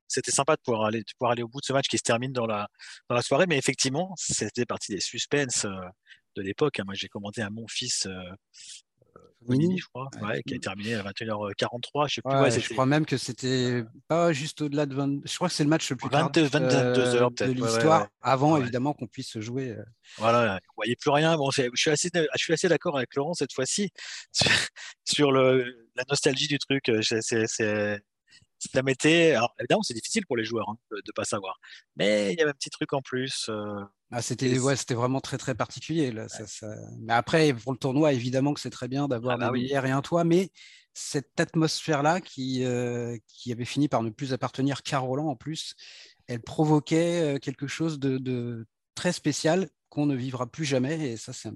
c'était 0.07 0.31
sympa 0.31 0.55
de 0.55 0.61
pouvoir, 0.61 0.85
aller, 0.85 1.03
pouvoir 1.17 1.31
aller 1.33 1.43
au 1.43 1.47
bout 1.47 1.59
de 1.59 1.65
ce 1.65 1.73
match 1.73 1.87
qui 1.87 1.97
se 1.97 2.03
termine 2.03 2.31
dans 2.31 2.45
la, 2.45 2.67
dans 3.09 3.15
la 3.15 3.21
soirée. 3.21 3.45
Mais 3.47 3.57
effectivement, 3.57 4.13
c'était 4.15 4.65
partie 4.65 4.93
des 4.93 5.01
suspens 5.01 5.65
de 6.35 6.41
l'époque. 6.41 6.79
Hein. 6.79 6.83
Moi, 6.85 6.95
j'ai 6.95 7.07
commenté 7.07 7.41
à 7.41 7.49
mon 7.49 7.67
fils 7.67 8.07
Bonini, 9.45 9.77
je 9.77 9.85
crois, 9.87 10.09
qui 10.45 10.55
a 10.55 10.59
terminé 10.59 10.95
à 10.95 11.03
21h43. 11.03 12.07
Je, 12.07 12.15
sais 12.15 12.21
plus, 12.21 12.61
je 12.61 12.73
crois 12.73 12.85
même 12.85 13.05
que 13.05 13.17
c'était 13.17 13.83
pas 14.07 14.33
juste 14.33 14.61
au-delà 14.61 14.85
de 14.85 14.95
20. 14.95 15.21
Je 15.25 15.35
crois 15.35 15.47
que 15.47 15.53
c'est 15.53 15.63
le 15.63 15.69
match 15.69 15.89
le 15.89 15.95
plus 15.95 16.09
22, 16.09 16.43
22 16.43 17.15
heures, 17.15 17.31
de 17.31 17.45
l'histoire, 17.45 18.07
avant 18.21 18.57
évidemment 18.57 18.93
qu'on 18.93 19.07
puisse 19.07 19.39
jouer. 19.39 19.75
Voilà, 20.17 20.59
vous 20.67 20.73
voyez 20.77 20.95
plus 20.95 21.11
rien. 21.11 21.35
Bon, 21.37 21.51
je 21.51 21.69
suis 21.75 21.91
assez, 21.91 22.09
je 22.13 22.43
suis 22.43 22.53
assez 22.53 22.67
d'accord 22.67 22.97
avec 22.97 23.15
Laurent 23.15 23.33
cette 23.33 23.53
fois-ci 23.53 23.91
sur, 25.03 25.31
le, 25.31 25.87
la 25.95 26.03
nostalgie 26.09 26.47
du 26.47 26.59
truc. 26.59 26.91
C'est 27.11 27.99
ça 28.71 28.81
m'était. 28.81 29.33
Alors, 29.33 29.53
évidemment, 29.59 29.83
c'est 29.83 29.93
difficile 29.93 30.25
pour 30.25 30.37
les 30.37 30.45
joueurs 30.45 30.69
hein, 30.69 30.77
de 30.91 30.97
ne 30.97 31.11
pas 31.13 31.25
savoir. 31.25 31.59
Mais 31.95 32.33
il 32.33 32.39
y 32.39 32.41
avait 32.41 32.51
un 32.51 32.55
petit 32.55 32.69
truc 32.69 32.93
en 32.93 33.01
plus. 33.01 33.47
Euh, 33.49 33.81
ah, 34.15 34.21
c'était 34.21 34.59
ouais, 34.59 34.75
vraiment 34.91 35.21
très 35.21 35.39
très 35.39 35.55
particulier. 35.55 36.11
Là. 36.11 36.27
Mais 37.01 37.13
après, 37.13 37.51
pour 37.51 37.71
le 37.71 37.79
tournoi, 37.79 38.13
évidemment 38.13 38.53
que 38.53 38.59
c'est 38.59 38.69
très 38.69 38.87
bien 38.87 39.07
d'avoir 39.07 39.37
ah, 39.41 39.49
bah 39.49 39.57
des 39.57 39.65
et 39.65 39.75
un 39.75 40.01
toit. 40.01 40.23
Mais 40.23 40.51
cette 40.93 41.39
atmosphère-là 41.39 42.21
qui, 42.21 42.63
euh, 42.63 43.17
qui 43.27 43.51
avait 43.51 43.65
fini 43.65 43.87
par 43.87 44.03
ne 44.03 44.11
plus 44.11 44.31
appartenir 44.31 44.83
qu'à 44.83 44.99
Roland 44.99 45.29
en 45.29 45.35
plus, 45.35 45.73
elle 46.27 46.41
provoquait 46.41 47.21
euh, 47.21 47.39
quelque 47.39 47.65
chose 47.65 47.97
de, 47.97 48.19
de 48.19 48.67
très 48.93 49.13
spécial 49.13 49.67
qu'on 49.89 50.05
ne 50.05 50.15
vivra 50.15 50.45
plus 50.45 50.65
jamais. 50.65 51.13
Et 51.13 51.17
ça, 51.17 51.33
c'est 51.33 51.49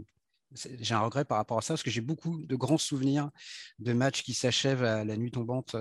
j'ai 0.80 0.96
un 0.96 1.02
regret 1.02 1.26
par 1.26 1.38
rapport 1.38 1.58
à 1.58 1.62
ça 1.62 1.74
parce 1.74 1.84
que 1.84 1.92
j'ai 1.92 2.02
beaucoup 2.02 2.42
de 2.42 2.56
grands 2.56 2.78
souvenirs 2.78 3.30
de 3.80 3.94
matchs 3.94 4.24
qui 4.24 4.34
s'achèvent 4.34 4.84
à 4.84 5.04
la 5.04 5.18
nuit 5.18 5.30
tombante 5.30 5.76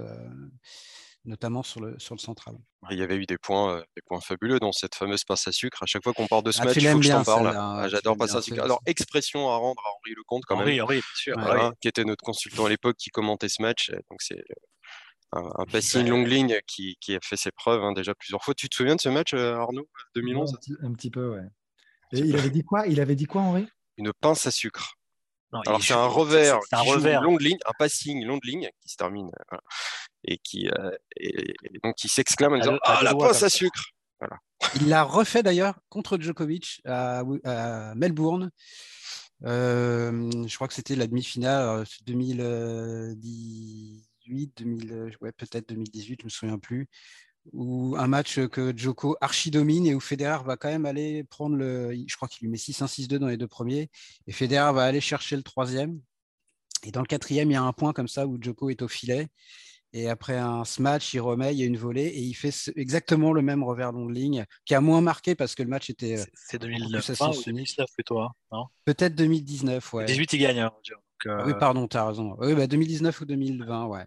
notamment 1.26 1.62
sur 1.62 1.80
le, 1.80 1.98
sur 1.98 2.14
le 2.14 2.20
central. 2.20 2.56
Il 2.90 2.98
y 2.98 3.02
avait 3.02 3.16
eu 3.16 3.26
des 3.26 3.38
points, 3.38 3.78
euh, 3.78 3.84
des 3.96 4.02
points 4.06 4.20
fabuleux 4.20 4.58
dans 4.58 4.72
cette 4.72 4.94
fameuse 4.94 5.24
passe 5.24 5.46
à 5.48 5.52
sucre. 5.52 5.82
À 5.82 5.86
chaque 5.86 6.02
fois 6.04 6.12
qu'on 6.12 6.26
parle 6.26 6.44
de 6.44 6.52
ce 6.52 6.62
ah, 6.62 6.66
match, 6.66 6.76
il 6.76 6.88
faut 6.88 6.98
que 6.98 7.04
je 7.04 7.10
t'en 7.10 7.24
parle. 7.24 7.52
Ah, 7.54 7.86
j'adore 7.88 8.16
passe 8.16 8.34
à 8.34 8.42
sucre. 8.42 8.62
Alors, 8.62 8.80
expression 8.86 9.48
à 9.50 9.56
rendre 9.56 9.82
à 9.84 9.90
Henri 9.90 10.14
Lecomte, 10.16 10.44
quand 10.46 10.56
même. 10.56 10.80
Henri, 10.80 10.94
bien 10.94 11.02
sûr. 11.14 11.36
Qui 11.80 11.88
était 11.88 12.04
notre 12.04 12.24
consultant 12.24 12.66
à 12.66 12.68
l'époque, 12.68 12.96
qui 12.96 13.10
commentait 13.10 13.48
ce 13.48 13.60
match. 13.60 13.90
Donc, 14.10 14.22
c'est 14.22 14.42
un, 15.32 15.50
un 15.58 15.64
passing 15.66 16.08
longue 16.08 16.26
ligne 16.26 16.58
qui, 16.66 16.96
qui, 17.00 17.14
a 17.14 17.18
fait 17.22 17.36
ses 17.36 17.50
preuves 17.50 17.82
hein, 17.82 17.92
déjà 17.92 18.14
plusieurs 18.14 18.42
fois. 18.42 18.54
Tu 18.54 18.68
te 18.68 18.74
souviens 18.74 18.96
de 18.96 19.00
ce 19.00 19.08
match, 19.08 19.34
euh, 19.34 19.56
Arnaud, 19.56 19.88
2011 20.14 20.54
un, 20.82 20.92
petit, 20.92 21.10
peu, 21.10 21.30
ouais. 21.30 21.46
Et 22.12 22.18
il 22.20 22.36
avait 22.36 22.50
dit 22.50 22.62
quoi? 22.62 22.86
Il 22.86 23.00
avait 23.00 23.16
dit 23.16 23.26
quoi, 23.26 23.42
Henri? 23.42 23.66
Une 23.96 24.12
pince 24.20 24.46
à 24.46 24.50
sucre. 24.50 24.95
Alors 25.66 25.82
c'est 25.82 25.94
un 25.94 26.06
revers, 26.06 26.58
un 26.72 26.80
revers, 26.80 27.22
longue 27.22 27.40
ligne, 27.40 27.58
un 27.66 27.72
passing 27.78 28.24
longue 28.24 28.44
ligne 28.44 28.70
qui 28.80 28.88
se 28.88 28.96
termine 28.96 29.30
et 30.24 30.38
qui 30.38 30.68
euh, 30.68 30.90
et, 31.16 31.54
donc 31.82 31.94
qui 31.96 32.08
s'exclame 32.08 32.54
en 32.54 32.58
disant 32.58 32.78
ah 32.82 33.00
la 33.02 33.14
pince 33.14 33.42
à 33.42 33.50
sucre. 33.50 33.90
Voilà. 34.18 34.38
Il 34.76 34.88
l'a 34.88 35.02
refait 35.02 35.42
d'ailleurs 35.42 35.78
contre 35.88 36.18
Djokovic 36.18 36.80
à, 36.84 37.22
Melbourne. 37.94 38.50
Euh, 39.44 40.30
je 40.46 40.54
crois 40.54 40.66
que 40.66 40.74
c'était 40.74 40.96
la 40.96 41.06
demi-finale 41.06 41.84
2018, 42.06 44.52
2000, 44.56 45.16
ouais, 45.20 45.32
peut-être 45.32 45.68
2018, 45.68 46.22
je 46.22 46.26
me 46.26 46.30
souviens 46.30 46.58
plus 46.58 46.88
ou 47.52 47.96
un 47.96 48.06
match 48.06 48.40
que 48.46 48.76
Joko 48.76 49.16
archi-domine 49.20 49.86
et 49.86 49.94
où 49.94 50.00
Federer 50.00 50.44
va 50.44 50.56
quand 50.56 50.68
même 50.68 50.86
aller 50.86 51.24
prendre 51.24 51.56
le. 51.56 51.94
Je 52.06 52.16
crois 52.16 52.28
qu'il 52.28 52.46
lui 52.46 52.50
met 52.50 52.58
6-1-6-2 52.58 53.18
dans 53.18 53.28
les 53.28 53.36
deux 53.36 53.48
premiers. 53.48 53.90
Et 54.26 54.32
Federer 54.32 54.72
va 54.72 54.84
aller 54.84 55.00
chercher 55.00 55.36
le 55.36 55.42
troisième. 55.42 56.00
Et 56.84 56.90
dans 56.90 57.00
le 57.00 57.06
quatrième, 57.06 57.50
il 57.50 57.54
y 57.54 57.56
a 57.56 57.62
un 57.62 57.72
point 57.72 57.92
comme 57.92 58.08
ça 58.08 58.26
où 58.26 58.38
Joko 58.40 58.70
est 58.70 58.82
au 58.82 58.88
filet. 58.88 59.28
Et 59.92 60.10
après 60.10 60.36
un 60.36 60.64
match, 60.78 61.14
il 61.14 61.20
remet, 61.20 61.54
il 61.54 61.58
y 61.58 61.62
a 61.62 61.66
une 61.66 61.78
volée 61.78 62.04
et 62.04 62.20
il 62.20 62.34
fait 62.34 62.52
exactement 62.76 63.32
le 63.32 63.40
même 63.40 63.62
revers 63.62 63.92
long 63.92 64.06
de 64.06 64.12
ligne, 64.12 64.44
qui 64.66 64.74
a 64.74 64.80
moins 64.80 65.00
marqué 65.00 65.34
parce 65.34 65.54
que 65.54 65.62
le 65.62 65.70
match 65.70 65.88
était. 65.88 66.16
C'est 66.34 66.60
2009 66.60 67.08
ou 67.20 67.42
2019 67.46 67.86
plutôt, 67.94 68.20
hein, 68.20 68.30
Peut-être 68.84 69.14
2019, 69.14 69.94
ouais. 69.94 70.04
18, 70.04 70.32
il 70.34 70.38
gagne. 70.38 70.60
Hein, 70.60 70.72
euh, 71.26 71.44
Oui, 71.46 71.54
pardon, 71.58 71.88
tu 71.88 71.96
as 71.96 72.08
raison. 72.08 72.36
Oui, 72.40 72.54
bah 72.54 72.66
2019 72.66 73.20
ou 73.20 73.24
2020, 73.24 73.86
ouais. 73.86 74.04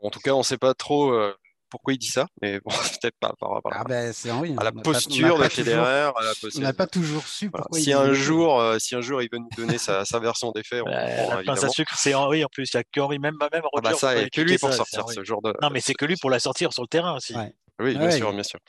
En 0.00 0.10
tout 0.10 0.20
cas, 0.20 0.32
on 0.32 0.38
ne 0.38 0.44
sait 0.44 0.58
pas 0.58 0.74
trop 0.74 1.12
euh, 1.12 1.34
pourquoi 1.72 1.94
il 1.94 1.98
dit 1.98 2.06
ça, 2.06 2.26
mais 2.42 2.60
bon, 2.60 2.70
peut-être 3.00 3.16
pas 3.18 3.32
par 3.40 3.50
rapport 3.50 3.72
ah 3.74 3.84
ben, 3.84 4.12
à 4.58 4.64
la 4.64 4.72
posture 4.72 5.38
de 5.38 5.48
Federer. 5.48 6.10
On 6.54 6.60
n'a 6.60 6.74
pas 6.74 6.86
toujours 6.86 7.26
su 7.26 7.50
pourquoi 7.50 7.80
si 7.80 7.94
un 7.94 8.12
jour, 8.12 8.60
euh, 8.60 8.78
si 8.78 8.94
un 8.94 9.00
jour 9.00 9.22
il 9.22 9.30
veut 9.32 9.38
nous 9.38 9.48
donner 9.56 9.78
sa, 9.78 10.04
version 10.20 10.52
des 10.52 10.62
faits, 10.62 10.82
on 10.84 10.90
la 10.90 11.42
pince 11.44 11.64
à 11.64 11.70
sucre, 11.70 11.94
c'est 11.96 12.14
Henri 12.14 12.44
en 12.44 12.48
plus. 12.48 12.70
Il 12.72 12.76
n'y 12.76 12.80
a 12.80 12.84
qu'Henri, 12.84 13.18
même, 13.18 13.36
même 13.40 13.62
Roger. 13.72 13.86
Ah 13.86 13.90
bah 13.90 13.94
ça, 13.94 14.28
que 14.28 14.40
lui 14.42 14.58
pour 14.58 14.72
sortir 14.72 15.08
ce 15.08 15.24
genre 15.24 15.40
de. 15.40 15.54
Non, 15.62 15.70
mais 15.70 15.80
c'est 15.80 15.94
que 15.94 16.04
lui 16.04 16.16
pour 16.16 16.30
la 16.30 16.38
sortir 16.38 16.72
sur 16.74 16.82
le 16.82 16.88
terrain 16.88 17.16
aussi. 17.16 17.34
Oui, 17.78 17.96
bien 17.96 18.10
sûr, 18.10 18.32
bien 18.32 18.42
sûr. 18.42 18.60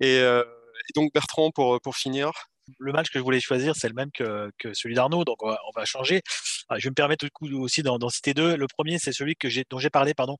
Et, 0.00 0.18
euh, 0.18 0.42
et, 0.42 0.92
donc 0.98 1.12
Bertrand, 1.12 1.50
pour, 1.50 1.78
pour 1.82 1.94
finir, 1.94 2.32
le 2.78 2.92
match 2.92 3.10
que 3.10 3.18
je 3.18 3.24
voulais 3.24 3.40
choisir, 3.40 3.74
c'est 3.76 3.88
le 3.88 3.94
même 3.94 4.10
que, 4.10 4.50
celui 4.72 4.94
d'Arnaud, 4.94 5.24
donc 5.24 5.42
on 5.42 5.48
va, 5.76 5.84
changer. 5.84 6.22
Ah, 6.68 6.78
je 6.78 6.84
vais 6.84 6.90
me 6.90 6.94
permettre 6.94 7.26
aussi 7.52 7.82
d'en 7.82 8.08
citer 8.08 8.34
deux. 8.34 8.56
Le 8.56 8.66
premier, 8.66 8.98
c'est 8.98 9.12
celui 9.12 9.36
que 9.36 9.48
dont 9.70 9.78
j'ai 9.78 9.90
parlé 9.90 10.14
pardon, 10.14 10.36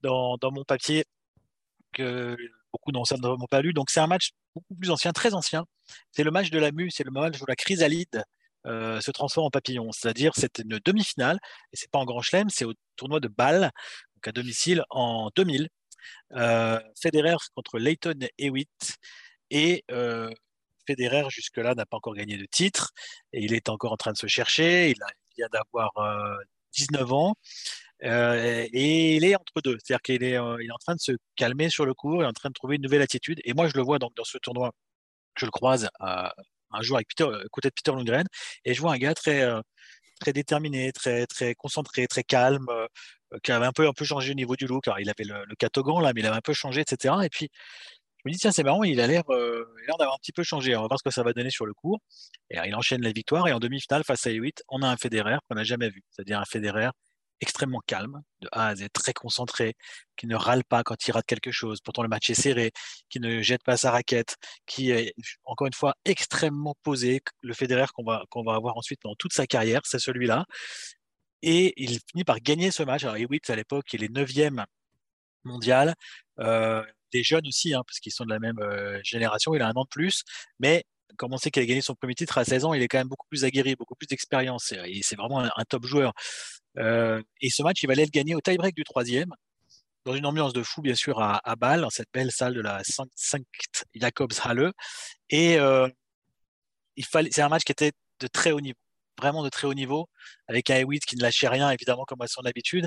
dans, 0.00 0.36
dans, 0.38 0.50
mon 0.50 0.64
papier 0.64 1.04
que 1.92 2.36
beaucoup 2.72 2.92
d'entre 2.92 3.16
n'ont 3.18 3.46
pas 3.46 3.62
lu. 3.62 3.72
Donc 3.72 3.90
c'est 3.90 4.00
un 4.00 4.06
match 4.06 4.30
beaucoup 4.54 4.74
plus 4.74 4.90
ancien, 4.90 5.12
très 5.12 5.34
ancien. 5.34 5.64
C'est 6.12 6.24
le 6.24 6.30
match 6.30 6.50
de 6.50 6.58
la 6.58 6.72
mue, 6.72 6.90
c'est 6.90 7.04
le 7.04 7.10
match 7.10 7.40
où 7.40 7.46
la 7.46 7.56
chrysalide 7.56 8.22
euh, 8.66 9.00
se 9.00 9.10
transforme 9.10 9.46
en 9.46 9.50
papillon. 9.50 9.90
C'est-à-dire 9.92 10.32
c'est 10.34 10.58
une 10.58 10.78
demi-finale, 10.84 11.38
et 11.72 11.76
c'est 11.76 11.90
pas 11.90 11.98
en 11.98 12.04
Grand 12.04 12.22
Chelem, 12.22 12.48
c'est 12.50 12.64
au 12.64 12.74
tournoi 12.96 13.20
de 13.20 13.28
Bâle, 13.28 13.70
donc 14.14 14.28
à 14.28 14.32
domicile 14.32 14.84
en 14.90 15.30
2000. 15.34 15.68
Euh, 16.32 16.80
Federer 17.00 17.36
contre 17.54 17.78
Leighton 17.78 18.18
Hewitt 18.38 18.96
et 19.50 19.84
euh, 19.90 20.30
Federer 20.86 21.28
jusque-là 21.28 21.74
n'a 21.74 21.86
pas 21.86 21.96
encore 21.96 22.14
gagné 22.14 22.36
de 22.38 22.46
titre 22.46 22.92
et 23.32 23.42
il 23.42 23.52
est 23.52 23.68
encore 23.68 23.92
en 23.92 23.96
train 23.96 24.12
de 24.12 24.16
se 24.16 24.26
chercher. 24.26 24.90
Il, 24.90 24.96
vient 25.36 25.48
d'avoir 25.52 25.92
19 26.72 27.12
ans. 27.12 27.34
Euh, 28.04 28.66
et 28.72 29.16
il 29.16 29.24
est 29.24 29.34
entre 29.34 29.60
deux, 29.62 29.76
c'est-à-dire 29.82 30.02
qu'il 30.02 30.22
est, 30.22 30.38
euh, 30.38 30.58
est 30.58 30.70
en 30.70 30.78
train 30.78 30.94
de 30.94 31.00
se 31.00 31.12
calmer 31.36 31.68
sur 31.68 31.84
le 31.84 31.94
cours, 31.94 32.22
il 32.22 32.24
est 32.24 32.28
en 32.28 32.32
train 32.32 32.48
de 32.48 32.54
trouver 32.54 32.76
une 32.76 32.82
nouvelle 32.82 33.02
attitude. 33.02 33.40
Et 33.44 33.54
moi, 33.54 33.68
je 33.68 33.74
le 33.74 33.82
vois 33.82 33.98
donc 33.98 34.14
dans 34.16 34.24
ce 34.24 34.38
tournoi, 34.38 34.72
je 35.36 35.46
le 35.46 35.50
croise 35.50 35.88
un 36.00 36.82
jour 36.82 36.96
avec 36.96 37.08
Peter, 37.08 37.28
côté 37.50 37.68
de 37.68 37.74
Peter 37.74 37.92
Lundgren, 37.92 38.26
et 38.64 38.74
je 38.74 38.80
vois 38.80 38.92
un 38.92 38.98
gars 38.98 39.14
très, 39.14 39.42
euh, 39.42 39.60
très 40.20 40.32
déterminé, 40.32 40.92
très, 40.92 41.26
très 41.26 41.54
concentré, 41.54 42.06
très 42.06 42.24
calme, 42.24 42.66
qui 43.42 43.52
avait 43.52 43.66
un 43.66 43.72
peu, 43.72 43.86
un 43.88 43.92
peu 43.92 44.04
changé 44.04 44.32
au 44.32 44.34
niveau 44.34 44.56
du 44.56 44.66
look. 44.66 44.88
Alors, 44.88 45.00
il 45.00 45.10
avait 45.10 45.24
le, 45.24 45.54
catogan 45.56 46.00
là, 46.00 46.12
mais 46.14 46.20
il 46.20 46.26
avait 46.26 46.36
un 46.36 46.40
peu 46.40 46.54
changé, 46.54 46.80
etc. 46.82 47.14
Et 47.24 47.28
puis, 47.28 47.48
je 48.24 48.28
me 48.28 48.32
dis, 48.32 48.38
tiens, 48.38 48.52
c'est 48.52 48.64
marrant, 48.64 48.82
il 48.84 49.00
a 49.00 49.06
l'air 49.06 49.22
d'avoir 49.24 50.14
un 50.14 50.18
petit 50.18 50.32
peu 50.32 50.42
changé. 50.42 50.74
On 50.76 50.82
va 50.82 50.88
voir 50.88 50.98
ce 50.98 51.04
que 51.04 51.10
ça 51.10 51.22
va 51.22 51.32
donner 51.32 51.50
sur 51.50 51.66
le 51.66 51.74
cours. 51.74 52.00
Et 52.50 52.58
il 52.66 52.74
enchaîne 52.74 53.02
la 53.02 53.12
victoire. 53.12 53.46
Et 53.48 53.52
en 53.52 53.60
demi-finale, 53.60 54.02
face 54.04 54.26
à 54.26 54.30
E8, 54.30 54.62
on 54.68 54.82
a 54.82 54.88
un 54.88 54.96
Federer 54.96 55.38
qu'on 55.48 55.56
n'a 55.56 55.64
jamais 55.64 55.88
vu. 55.88 56.02
C'est-à-dire 56.10 56.40
un 56.40 56.44
Federer 56.44 56.90
extrêmement 57.40 57.80
calme, 57.86 58.22
de 58.40 58.48
A 58.52 58.68
à 58.68 58.76
Z, 58.76 58.86
très 58.92 59.12
concentré, 59.12 59.74
qui 60.16 60.26
ne 60.26 60.36
râle 60.36 60.64
pas 60.64 60.82
quand 60.82 61.06
il 61.06 61.12
rate 61.12 61.26
quelque 61.26 61.52
chose. 61.52 61.80
Pourtant, 61.80 62.02
le 62.02 62.08
match 62.08 62.30
est 62.30 62.34
serré, 62.34 62.72
qui 63.08 63.20
ne 63.20 63.42
jette 63.42 63.62
pas 63.64 63.76
sa 63.76 63.90
raquette, 63.90 64.36
qui 64.66 64.90
est, 64.90 65.14
encore 65.44 65.66
une 65.66 65.74
fois, 65.74 65.94
extrêmement 66.04 66.74
posé. 66.82 67.20
Le 67.42 67.54
Federer 67.54 67.86
qu'on 67.94 68.04
va, 68.04 68.24
qu'on 68.30 68.42
va 68.42 68.54
avoir 68.54 68.76
ensuite 68.76 69.00
pendant 69.00 69.16
toute 69.18 69.32
sa 69.32 69.46
carrière, 69.46 69.80
c'est 69.84 69.98
celui-là. 69.98 70.44
Et 71.42 71.72
il 71.76 72.00
finit 72.10 72.24
par 72.24 72.40
gagner 72.40 72.70
ce 72.70 72.82
match. 72.82 73.04
Alors, 73.04 73.16
Hewitt, 73.16 73.48
à 73.50 73.56
l'époque, 73.56 73.86
il 73.92 74.02
est 74.04 74.12
9e 74.12 74.64
mondial. 75.44 75.94
Euh, 76.40 76.84
des 77.12 77.22
jeunes 77.22 77.46
aussi, 77.46 77.74
hein, 77.74 77.82
parce 77.86 78.00
qu'ils 78.00 78.12
sont 78.12 78.24
de 78.24 78.30
la 78.30 78.38
même 78.38 78.58
euh, 78.58 79.00
génération. 79.02 79.54
Il 79.54 79.62
a 79.62 79.68
un 79.68 79.72
an 79.72 79.84
de 79.84 79.88
plus. 79.88 80.24
Mais 80.58 80.84
comme 81.16 81.32
on 81.32 81.38
sait 81.38 81.50
qu'il 81.50 81.62
a 81.62 81.66
gagné 81.66 81.80
son 81.80 81.94
premier 81.94 82.14
titre 82.14 82.38
à 82.38 82.44
16 82.44 82.64
ans, 82.64 82.74
il 82.74 82.82
est 82.82 82.88
quand 82.88 82.98
même 82.98 83.08
beaucoup 83.08 83.26
plus 83.28 83.44
aguerri, 83.44 83.74
beaucoup 83.76 83.94
plus 83.94 84.06
d'expérience. 84.06 84.72
C'est 85.02 85.16
vraiment 85.16 85.40
un, 85.40 85.64
top 85.68 85.84
joueur. 85.84 86.12
Euh, 86.78 87.22
et 87.40 87.50
ce 87.50 87.62
match, 87.62 87.82
il 87.82 87.86
va 87.86 87.92
aller 87.92 88.04
le 88.04 88.10
gagner 88.10 88.34
au 88.34 88.40
tie-break 88.40 88.74
du 88.74 88.84
troisième, 88.84 89.30
dans 90.04 90.14
une 90.14 90.26
ambiance 90.26 90.52
de 90.52 90.62
fou, 90.62 90.82
bien 90.82 90.94
sûr, 90.94 91.20
à, 91.20 91.56
Bâle, 91.56 91.80
dans 91.80 91.90
cette 91.90 92.08
belle 92.12 92.30
salle 92.30 92.54
de 92.54 92.60
la 92.60 92.82
Sankt 92.84 93.46
Jakobshalle. 93.94 94.72
Et 95.30 95.58
euh, 95.58 95.88
c'est 96.96 97.40
un 97.40 97.48
match 97.48 97.64
qui 97.64 97.72
était 97.72 97.92
de 98.20 98.26
très 98.26 98.52
haut 98.52 98.60
niveau. 98.60 98.78
vraiment 99.18 99.42
de 99.42 99.48
très 99.48 99.66
haut 99.66 99.74
niveau, 99.74 100.08
avec 100.46 100.70
un 100.70 100.76
Hewitt 100.76 101.04
qui 101.04 101.16
ne 101.16 101.22
lâchait 101.22 101.48
rien, 101.48 101.70
évidemment, 101.70 102.04
comme 102.04 102.22
à 102.22 102.28
son 102.28 102.42
habitude. 102.42 102.86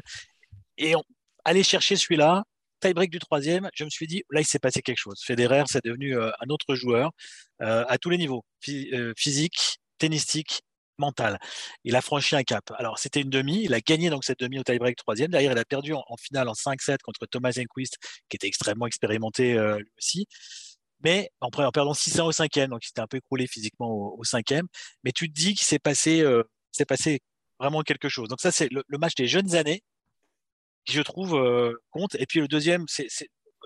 Et 0.77 0.95
on, 0.95 1.03
aller 1.45 1.63
chercher 1.63 1.95
celui-là, 1.95 2.43
tie-break 2.81 3.09
du 3.09 3.19
troisième, 3.19 3.69
je 3.73 3.83
me 3.83 3.89
suis 3.89 4.07
dit, 4.07 4.23
là, 4.29 4.41
il 4.41 4.45
s'est 4.45 4.59
passé 4.59 4.81
quelque 4.81 4.97
chose. 4.97 5.21
Federer, 5.25 5.63
c'est 5.67 5.83
devenu 5.83 6.17
euh, 6.17 6.31
un 6.41 6.49
autre 6.49 6.75
joueur 6.75 7.11
euh, 7.61 7.85
à 7.87 7.97
tous 7.97 8.09
les 8.09 8.17
niveaux, 8.17 8.43
euh, 8.69 9.13
physique, 9.17 9.79
tennistique, 9.97 10.61
mental. 10.97 11.39
Il 11.83 11.95
a 11.95 12.01
franchi 12.01 12.35
un 12.35 12.43
cap. 12.43 12.71
Alors, 12.77 12.99
c'était 12.99 13.21
une 13.21 13.29
demi. 13.29 13.63
Il 13.63 13.73
a 13.73 13.79
gagné 13.79 14.09
donc 14.09 14.23
cette 14.23 14.39
demi 14.39 14.59
au 14.59 14.63
tie-break 14.63 14.97
troisième. 14.97 15.31
Derrière, 15.31 15.53
il 15.53 15.57
a 15.57 15.65
perdu 15.65 15.93
en, 15.93 16.03
finale 16.19 16.49
en 16.49 16.53
5-7 16.53 16.97
contre 17.03 17.25
Thomas 17.25 17.57
Enquist, 17.57 17.97
qui 18.29 18.35
était 18.35 18.47
extrêmement 18.47 18.87
expérimenté 18.87 19.53
lui 19.53 19.91
aussi. 19.97 20.27
Mais 21.03 21.31
en, 21.39 21.47
en 21.47 21.71
perdant 21.71 21.93
6-1 21.93 22.21
au 22.21 22.31
cinquième, 22.31 22.69
donc 22.69 22.83
il 22.83 22.87
s'était 22.87 23.01
un 23.01 23.07
peu 23.07 23.17
écroulé 23.17 23.47
physiquement 23.47 23.89
au, 23.89 24.23
cinquième. 24.23 24.67
Mais 25.03 25.11
tu 25.11 25.27
te 25.27 25.33
dis 25.33 25.55
qu'il 25.55 25.65
s'est 25.65 25.79
passé, 25.79 26.23
s'est 26.71 26.85
passé 26.85 27.21
vraiment 27.59 27.81
quelque 27.81 28.09
chose. 28.09 28.27
Donc 28.27 28.41
ça, 28.41 28.51
c'est 28.51 28.69
le, 28.71 28.83
match 28.97 29.15
des 29.15 29.27
jeunes 29.27 29.55
années 29.55 29.81
qui 30.85 30.93
je 30.93 31.01
trouve 31.01 31.35
euh, 31.35 31.73
compte. 31.91 32.15
Et 32.15 32.25
puis 32.25 32.39
le 32.39 32.47
deuxième, 32.47 32.85
c'est 32.87 33.07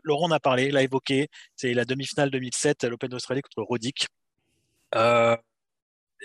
Laurent 0.04 0.28
en 0.28 0.32
a 0.32 0.40
parlé, 0.40 0.72
l'a 0.72 0.84
évoqué, 0.84 1.30
c'est 1.56 1.74
la 1.74 1.86
demi-finale 1.86 2.30
2007 2.30 2.84
à 2.84 2.90
l'Open 2.90 3.10
d'Australie 3.10 3.42
contre 3.42 3.64
Rodic. 3.68 4.08
Euh, 4.96 5.36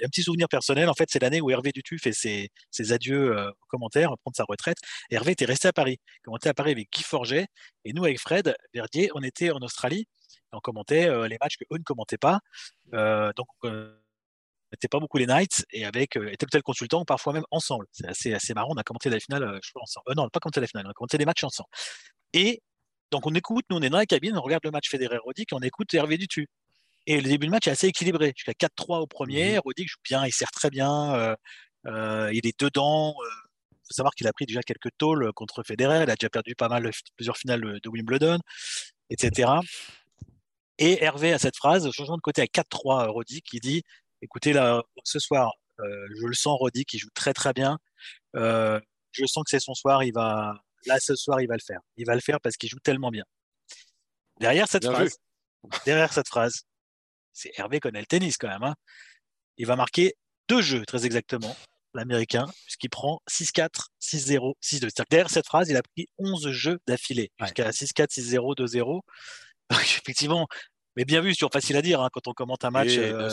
un 0.02 0.08
petit 0.08 0.22
souvenir 0.22 0.48
personnel, 0.48 0.88
en 0.88 0.94
fait, 0.94 1.08
c'est 1.10 1.20
l'année 1.20 1.40
où 1.40 1.50
Hervé 1.50 1.72
Dutu 1.72 1.98
fait 1.98 2.12
ses, 2.12 2.50
adieux 2.92 3.36
euh, 3.36 3.50
aux 3.50 3.66
commentaires, 3.68 4.10
prendre 4.22 4.36
sa 4.36 4.44
retraite. 4.44 4.78
Hervé 5.10 5.32
était 5.32 5.44
resté 5.44 5.68
à 5.68 5.72
Paris, 5.72 5.98
il 6.00 6.22
commentait 6.22 6.48
à 6.48 6.54
Paris 6.54 6.72
avec 6.72 6.90
Guy 6.92 7.02
Forget, 7.02 7.46
et 7.84 7.92
nous, 7.92 8.04
avec 8.04 8.20
Fred 8.20 8.54
Verdier, 8.72 9.10
on 9.14 9.22
était 9.22 9.50
en 9.50 9.58
Australie, 9.58 10.06
on 10.52 10.60
commentait 10.60 11.08
euh, 11.08 11.28
les 11.28 11.38
matchs 11.40 11.56
que 11.56 11.64
eux 11.72 11.78
ne 11.78 11.84
commentaient 11.84 12.18
pas. 12.18 12.40
Donc, 12.92 13.48
n'était 14.72 14.88
pas 14.88 15.00
beaucoup 15.00 15.18
les 15.18 15.26
nights 15.26 15.64
et 15.72 15.84
avec 15.84 16.16
euh, 16.16 16.32
tel 16.38 16.46
ou 16.46 16.50
tel 16.50 16.62
consultant, 16.62 17.04
parfois 17.04 17.32
même 17.32 17.44
ensemble. 17.50 17.86
C'est 17.92 18.06
assez, 18.06 18.34
assez 18.34 18.54
marrant. 18.54 18.72
On 18.72 18.76
a 18.76 18.82
commenté 18.82 19.10
la 19.10 19.20
finale, 19.20 19.42
euh, 19.42 19.58
je 19.62 19.70
crois, 19.70 19.82
ensemble. 19.82 20.04
Euh, 20.10 20.14
non, 20.14 20.28
pas 20.28 20.40
commenté 20.40 20.60
la 20.60 20.66
finale, 20.66 20.86
on 20.86 20.90
a 20.90 20.94
commenté 20.94 21.18
les 21.18 21.24
matchs 21.24 21.44
ensemble. 21.44 21.68
Et 22.32 22.62
donc, 23.10 23.26
on 23.26 23.34
écoute, 23.34 23.64
nous, 23.70 23.76
on 23.78 23.82
est 23.82 23.90
dans 23.90 23.98
la 23.98 24.06
cabine, 24.06 24.36
on 24.36 24.42
regarde 24.42 24.64
le 24.64 24.70
match 24.70 24.88
Federer-Rodic 24.88 25.52
et 25.52 25.56
on 25.56 25.60
écoute 25.60 25.92
Hervé 25.94 26.16
Dutu. 26.18 26.46
Et 27.06 27.20
le 27.20 27.28
début 27.28 27.46
de 27.46 27.50
match 27.50 27.66
est 27.66 27.72
assez 27.72 27.88
équilibré. 27.88 28.32
Jusqu'à 28.36 28.52
4-3 28.52 29.00
au 29.00 29.06
premier. 29.06 29.56
Mmh. 29.56 29.60
Rodic 29.64 29.88
joue 29.88 29.98
bien, 30.04 30.26
il 30.26 30.32
sert 30.32 30.50
très 30.50 30.70
bien. 30.70 31.34
il 31.86 32.46
est 32.46 32.60
dedans. 32.60 33.14
Il 33.72 33.76
faut 33.88 33.94
savoir 33.94 34.14
qu'il 34.14 34.28
a 34.28 34.32
pris 34.32 34.46
déjà 34.46 34.60
quelques 34.62 34.90
tôles 34.96 35.32
contre 35.32 35.64
Federer. 35.64 36.04
Il 36.04 36.10
a 36.10 36.14
déjà 36.14 36.28
perdu 36.28 36.54
pas 36.54 36.68
mal, 36.68 36.88
plusieurs 37.16 37.36
finales 37.36 37.80
de 37.82 37.88
Wimbledon, 37.88 38.38
etc. 39.08 39.50
Et 40.78 41.02
Hervé 41.02 41.32
a 41.32 41.38
cette 41.38 41.56
phrase, 41.56 41.90
changement 41.90 42.16
de 42.16 42.22
côté 42.22 42.42
à 42.42 42.46
4-3 42.46 43.08
Rodic, 43.08 43.44
qui 43.44 43.58
dit 43.58 43.82
écoutez, 44.22 44.52
là, 44.52 44.82
ce 45.04 45.18
soir, 45.18 45.52
euh, 45.80 46.06
je 46.20 46.26
le 46.26 46.34
sens, 46.34 46.58
Rodi, 46.58 46.84
qui 46.84 46.98
joue 46.98 47.10
très 47.14 47.32
très 47.32 47.52
bien. 47.52 47.78
Euh, 48.36 48.80
je 49.12 49.24
sens 49.26 49.44
que 49.44 49.50
c'est 49.50 49.60
son 49.60 49.74
soir, 49.74 50.04
il 50.04 50.12
va, 50.12 50.54
là, 50.86 50.98
ce 51.00 51.16
soir, 51.16 51.40
il 51.40 51.48
va 51.48 51.54
le 51.54 51.62
faire. 51.64 51.80
Il 51.96 52.06
va 52.06 52.14
le 52.14 52.20
faire 52.20 52.40
parce 52.40 52.56
qu'il 52.56 52.68
joue 52.68 52.80
tellement 52.80 53.10
bien. 53.10 53.24
Derrière 54.38 54.68
cette 54.68 54.86
phrase, 54.86 55.18
derrière 55.84 56.12
cette 56.12 56.28
phrase, 56.28 56.62
c'est 57.32 57.52
Hervé 57.58 57.80
connaît 57.80 58.00
le 58.00 58.06
tennis 58.06 58.36
quand 58.36 58.48
même. 58.48 58.62
Hein. 58.62 58.74
Il 59.56 59.66
va 59.66 59.76
marquer 59.76 60.14
deux 60.48 60.62
jeux, 60.62 60.84
très 60.86 61.06
exactement, 61.06 61.54
l'américain, 61.94 62.46
puisqu'il 62.64 62.88
prend 62.88 63.20
6-4, 63.28 63.88
6-0, 64.00 64.54
6-2. 64.62 65.04
Derrière 65.10 65.30
cette 65.30 65.46
phrase, 65.46 65.68
il 65.68 65.76
a 65.76 65.82
pris 65.82 66.08
11 66.18 66.50
jeux 66.50 66.78
d'affilée, 66.86 67.30
jusqu'à 67.40 67.70
6-4, 67.70 68.08
6-0, 68.08 68.56
2-0. 68.56 69.00
Donc, 69.70 69.80
effectivement, 69.80 70.48
mais 70.96 71.04
bien 71.04 71.20
vu, 71.20 71.30
c'est 71.30 71.36
toujours 71.36 71.52
facile 71.52 71.76
à 71.76 71.82
dire 71.82 72.00
hein, 72.00 72.08
quand 72.12 72.26
on 72.26 72.32
commente 72.32 72.64
un 72.64 72.70
match. 72.70 72.96
Euh, 72.96 73.30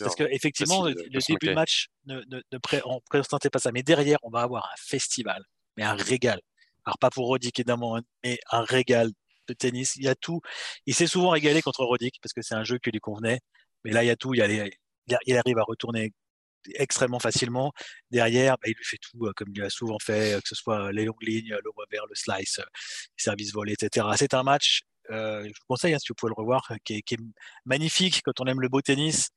Parce 0.00 0.14
qu'effectivement, 0.16 0.84
le, 0.84 0.94
début 0.94 1.46
de 1.46 1.52
match 1.52 1.88
ne, 2.06 2.20
ne, 2.28 2.40
ne 2.52 2.58
présentait 3.08 3.50
pas 3.50 3.58
ça. 3.58 3.70
Mais 3.72 3.82
derrière, 3.82 4.18
on 4.22 4.30
va 4.30 4.40
avoir 4.40 4.64
un 4.64 4.76
festival, 4.76 5.42
mais 5.76 5.84
un 5.84 5.94
régal. 5.94 6.40
Alors, 6.84 6.98
pas 6.98 7.10
pour 7.10 7.26
Rodic, 7.26 7.58
évidemment, 7.58 7.96
hein, 7.96 8.02
mais 8.24 8.38
un 8.50 8.62
régal 8.62 9.10
de 9.46 9.54
tennis. 9.54 9.96
Il 9.96 10.04
y 10.04 10.08
a 10.08 10.14
tout. 10.14 10.40
Il 10.86 10.94
s'est 10.94 11.06
souvent 11.06 11.30
régalé 11.30 11.62
contre 11.62 11.84
Rodic 11.84 12.16
parce 12.22 12.32
que 12.32 12.42
c'est 12.42 12.54
un 12.54 12.64
jeu 12.64 12.78
qui 12.78 12.90
lui 12.90 13.00
convenait. 13.00 13.40
Mais 13.84 13.92
là, 13.92 14.02
il 14.02 14.06
y 14.06 14.10
a 14.10 14.16
tout. 14.16 14.34
Il, 14.34 14.40
y 14.40 15.16
il 15.26 15.36
arrive 15.36 15.58
à 15.58 15.64
retourner 15.64 16.12
extrêmement 16.74 17.20
facilement. 17.20 17.72
Derrière, 18.10 18.54
bah, 18.54 18.68
il 18.68 18.74
lui 18.76 18.84
fait 18.84 18.98
tout, 18.98 19.26
euh, 19.26 19.32
comme 19.36 19.48
il 19.54 19.62
a 19.62 19.70
souvent 19.70 19.98
fait, 19.98 20.34
euh, 20.34 20.40
que 20.40 20.48
ce 20.48 20.54
soit 20.54 20.92
les 20.92 21.04
longues 21.04 21.22
lignes, 21.22 21.56
le 21.62 21.70
revers, 21.76 22.06
le 22.06 22.14
slice, 22.14 22.58
les 22.58 23.22
services 23.22 23.52
volés, 23.52 23.74
etc. 23.74 24.06
C'est 24.16 24.34
un 24.34 24.42
match 24.42 24.82
euh, 25.10 25.42
je 25.42 25.48
vous 25.48 25.66
conseille, 25.66 25.94
hein, 25.94 25.98
si 25.98 26.08
vous 26.08 26.14
pouvez 26.14 26.30
le 26.30 26.40
revoir, 26.40 26.68
qui 26.84 26.94
est, 26.94 27.16
magnifique 27.64 28.22
quand 28.24 28.40
on 28.40 28.46
aime 28.46 28.60
le 28.60 28.68
beau 28.68 28.80
tennis. 28.80 29.30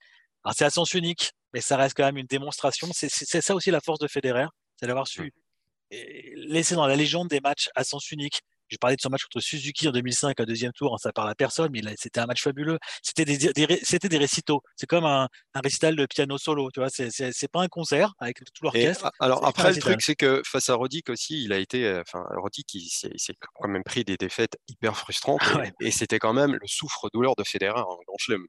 c'est 0.53 0.65
à 0.65 0.69
sens 0.69 0.93
unique, 0.93 1.31
mais 1.53 1.61
ça 1.61 1.77
reste 1.77 1.95
quand 1.95 2.05
même 2.05 2.17
une 2.17 2.27
démonstration. 2.27 2.89
C'est 2.93 3.41
ça 3.41 3.55
aussi 3.55 3.71
la 3.71 3.81
force 3.81 3.99
de 3.99 4.07
Federer, 4.07 4.47
c'est 4.77 4.87
d'avoir 4.87 5.07
su 5.07 5.21
mmh. 5.21 5.95
laisser 6.35 6.75
dans 6.75 6.87
la 6.87 6.95
légende 6.95 7.27
des 7.27 7.39
matchs 7.39 7.69
à 7.75 7.83
sens 7.83 8.11
unique, 8.11 8.41
j'ai 8.71 8.77
parlé 8.77 8.95
de 8.95 9.01
son 9.01 9.09
match 9.09 9.23
contre 9.23 9.41
Suzuki 9.41 9.89
en 9.89 9.91
2005, 9.91 10.39
un 10.39 10.43
deuxième 10.45 10.71
tour, 10.71 10.97
ça 10.99 11.11
parle 11.11 11.29
à 11.29 11.35
personne, 11.35 11.69
mais 11.73 11.81
c'était 11.97 12.21
un 12.21 12.25
match 12.25 12.41
fabuleux. 12.41 12.79
C'était 13.03 13.25
des, 13.25 13.79
c'était 13.83 14.07
des 14.07 14.17
récitaux. 14.17 14.61
C'est 14.77 14.87
comme 14.87 15.05
un, 15.05 15.27
un, 15.53 15.59
récital 15.59 15.95
de 15.95 16.05
piano 16.05 16.37
solo, 16.37 16.71
tu 16.71 16.79
vois. 16.79 16.89
C'est 16.89 17.51
pas 17.51 17.61
un 17.61 17.67
concert 17.67 18.13
avec 18.19 18.37
tout 18.37 18.63
l'orchestre. 18.63 19.11
Alors 19.19 19.45
après, 19.45 19.73
le 19.73 19.79
truc, 19.79 20.01
c'est 20.01 20.15
que 20.15 20.41
face 20.45 20.69
à 20.69 20.75
Roddick 20.75 21.09
aussi, 21.09 21.43
il 21.43 21.51
a 21.51 21.57
été, 21.57 21.85
euh, 21.85 22.01
enfin, 22.01 22.25
Roddick, 22.37 22.73
il, 22.73 22.87
s'est 22.89 23.35
quand 23.59 23.67
même 23.67 23.83
pris 23.83 24.05
des 24.05 24.15
défaites 24.15 24.57
hyper 24.69 24.95
frustrantes. 24.95 25.41
Ah 25.53 25.63
et, 25.81 25.91
c'était 25.91 26.19
quand 26.19 26.33
même 26.33 26.53
le 26.53 26.67
souffre-douleur 26.67 27.35
de 27.35 27.43
Federer 27.43 27.81
en 27.81 27.99
Grand 28.07 28.17
Chelem. 28.17 28.45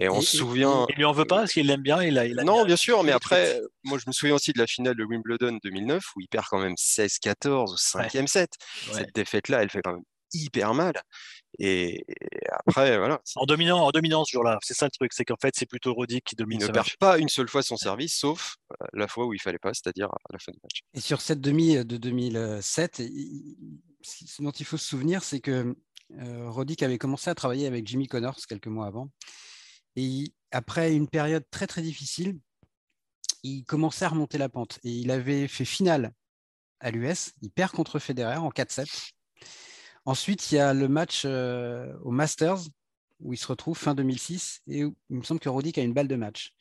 Et 0.00 0.08
on 0.08 0.20
se 0.20 0.38
souvient. 0.38 0.86
Il 0.90 0.96
lui 0.96 1.04
en 1.04 1.12
veut 1.12 1.24
pas 1.24 1.40
parce 1.40 1.52
qu'il 1.52 1.68
l'aime 1.68 1.82
bien. 1.82 2.02
Il 2.02 2.18
a, 2.18 2.26
il 2.26 2.34
non, 2.44 2.64
bien 2.64 2.76
sûr, 2.76 3.04
mais 3.04 3.12
après, 3.12 3.60
moi, 3.84 3.98
je 3.98 4.04
me 4.08 4.12
souviens 4.12 4.34
aussi 4.34 4.52
de 4.52 4.58
la 4.58 4.66
finale 4.66 4.96
de 4.96 5.04
Wimbledon 5.04 5.58
2009 5.62 6.02
où 6.16 6.20
il 6.20 6.28
perd 6.28 6.46
quand 6.50 6.58
même 6.58 6.74
16-14 6.74 7.72
au 7.72 7.76
cinquième 7.76 8.26
set. 8.26 8.50
Cette 8.92 9.14
défaite 9.14 9.48
elle 9.60 9.70
fait 9.70 9.82
quand 9.82 9.92
même 9.92 10.04
hyper 10.32 10.72
mal. 10.74 10.94
Et, 11.58 12.06
après, 12.66 12.96
voilà. 12.96 13.20
En 13.36 13.44
dominant, 13.44 13.84
en 13.84 13.90
dominant 13.90 14.24
ce 14.24 14.32
jour-là, 14.32 14.58
c'est 14.62 14.74
ça 14.74 14.86
le 14.86 14.90
truc, 14.90 15.12
c'est 15.12 15.24
qu'en 15.24 15.36
fait, 15.40 15.54
c'est 15.54 15.66
plutôt 15.66 15.92
Roddick 15.92 16.24
qui 16.24 16.34
domine. 16.34 16.60
Il 16.60 16.66
ne 16.66 16.72
perd 16.72 16.96
pas 16.98 17.18
une 17.18 17.28
seule 17.28 17.48
fois 17.48 17.62
son 17.62 17.76
service, 17.76 18.14
sauf 18.14 18.56
euh, 18.72 18.86
la 18.94 19.08
fois 19.08 19.26
où 19.26 19.34
il 19.34 19.40
fallait 19.40 19.58
pas, 19.58 19.74
c'est-à-dire 19.74 20.08
à 20.08 20.32
la 20.32 20.38
fin 20.38 20.52
du 20.52 20.58
match. 20.62 20.80
Et 20.94 21.00
sur 21.00 21.20
cette 21.20 21.40
demi 21.40 21.76
de 21.84 21.96
2007, 21.96 23.02
ce 24.02 24.42
dont 24.42 24.50
il 24.50 24.64
faut 24.64 24.78
se 24.78 24.88
souvenir, 24.88 25.22
c'est 25.22 25.40
que 25.40 25.76
euh, 26.18 26.50
Roddick 26.50 26.82
avait 26.82 26.98
commencé 26.98 27.30
à 27.30 27.34
travailler 27.34 27.66
avec 27.66 27.86
Jimmy 27.86 28.06
Connors 28.06 28.38
quelques 28.48 28.68
mois 28.68 28.86
avant. 28.86 29.10
Et 29.96 30.32
après 30.50 30.94
une 30.94 31.08
période 31.08 31.44
très 31.50 31.66
très 31.66 31.82
difficile, 31.82 32.38
il 33.42 33.64
commençait 33.64 34.04
à 34.04 34.08
remonter 34.08 34.38
la 34.38 34.48
pente. 34.48 34.78
Et 34.84 34.90
il 34.90 35.10
avait 35.10 35.48
fait 35.48 35.64
finale 35.64 36.12
à 36.80 36.90
l'US. 36.90 37.32
Il 37.42 37.50
perd 37.50 37.72
contre 37.72 37.98
Federer 37.98 38.36
en 38.36 38.50
4-7. 38.50 39.11
Ensuite, 40.04 40.50
il 40.50 40.56
y 40.56 40.58
a 40.58 40.74
le 40.74 40.88
match 40.88 41.22
euh, 41.24 41.92
au 42.02 42.10
Masters 42.10 42.58
où 43.20 43.32
il 43.32 43.36
se 43.36 43.46
retrouve 43.46 43.78
fin 43.78 43.94
2006 43.94 44.62
et 44.66 44.84
où 44.84 44.96
il 45.10 45.18
me 45.18 45.22
semble 45.22 45.40
que 45.40 45.48
Roddick 45.48 45.78
a 45.78 45.82
une 45.82 45.94
balle 45.94 46.08
de 46.08 46.16
match. 46.16 46.52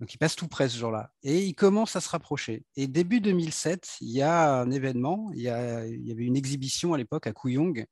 Donc 0.00 0.12
il 0.12 0.18
passe 0.18 0.36
tout 0.36 0.48
près 0.48 0.68
ce 0.68 0.76
jour-là. 0.76 1.10
Et 1.22 1.44
il 1.44 1.54
commence 1.54 1.96
à 1.96 2.00
se 2.00 2.08
rapprocher. 2.08 2.64
Et 2.76 2.86
début 2.86 3.20
2007, 3.20 3.96
il 4.02 4.10
y 4.10 4.20
a 4.20 4.60
un 4.60 4.70
événement. 4.70 5.30
Il 5.32 5.40
y, 5.40 5.44
il 5.44 6.06
y 6.06 6.12
avait 6.12 6.24
une 6.24 6.36
exhibition 6.36 6.92
à 6.92 6.98
l'époque 6.98 7.26
à 7.26 7.32
Kooyong, 7.32 7.86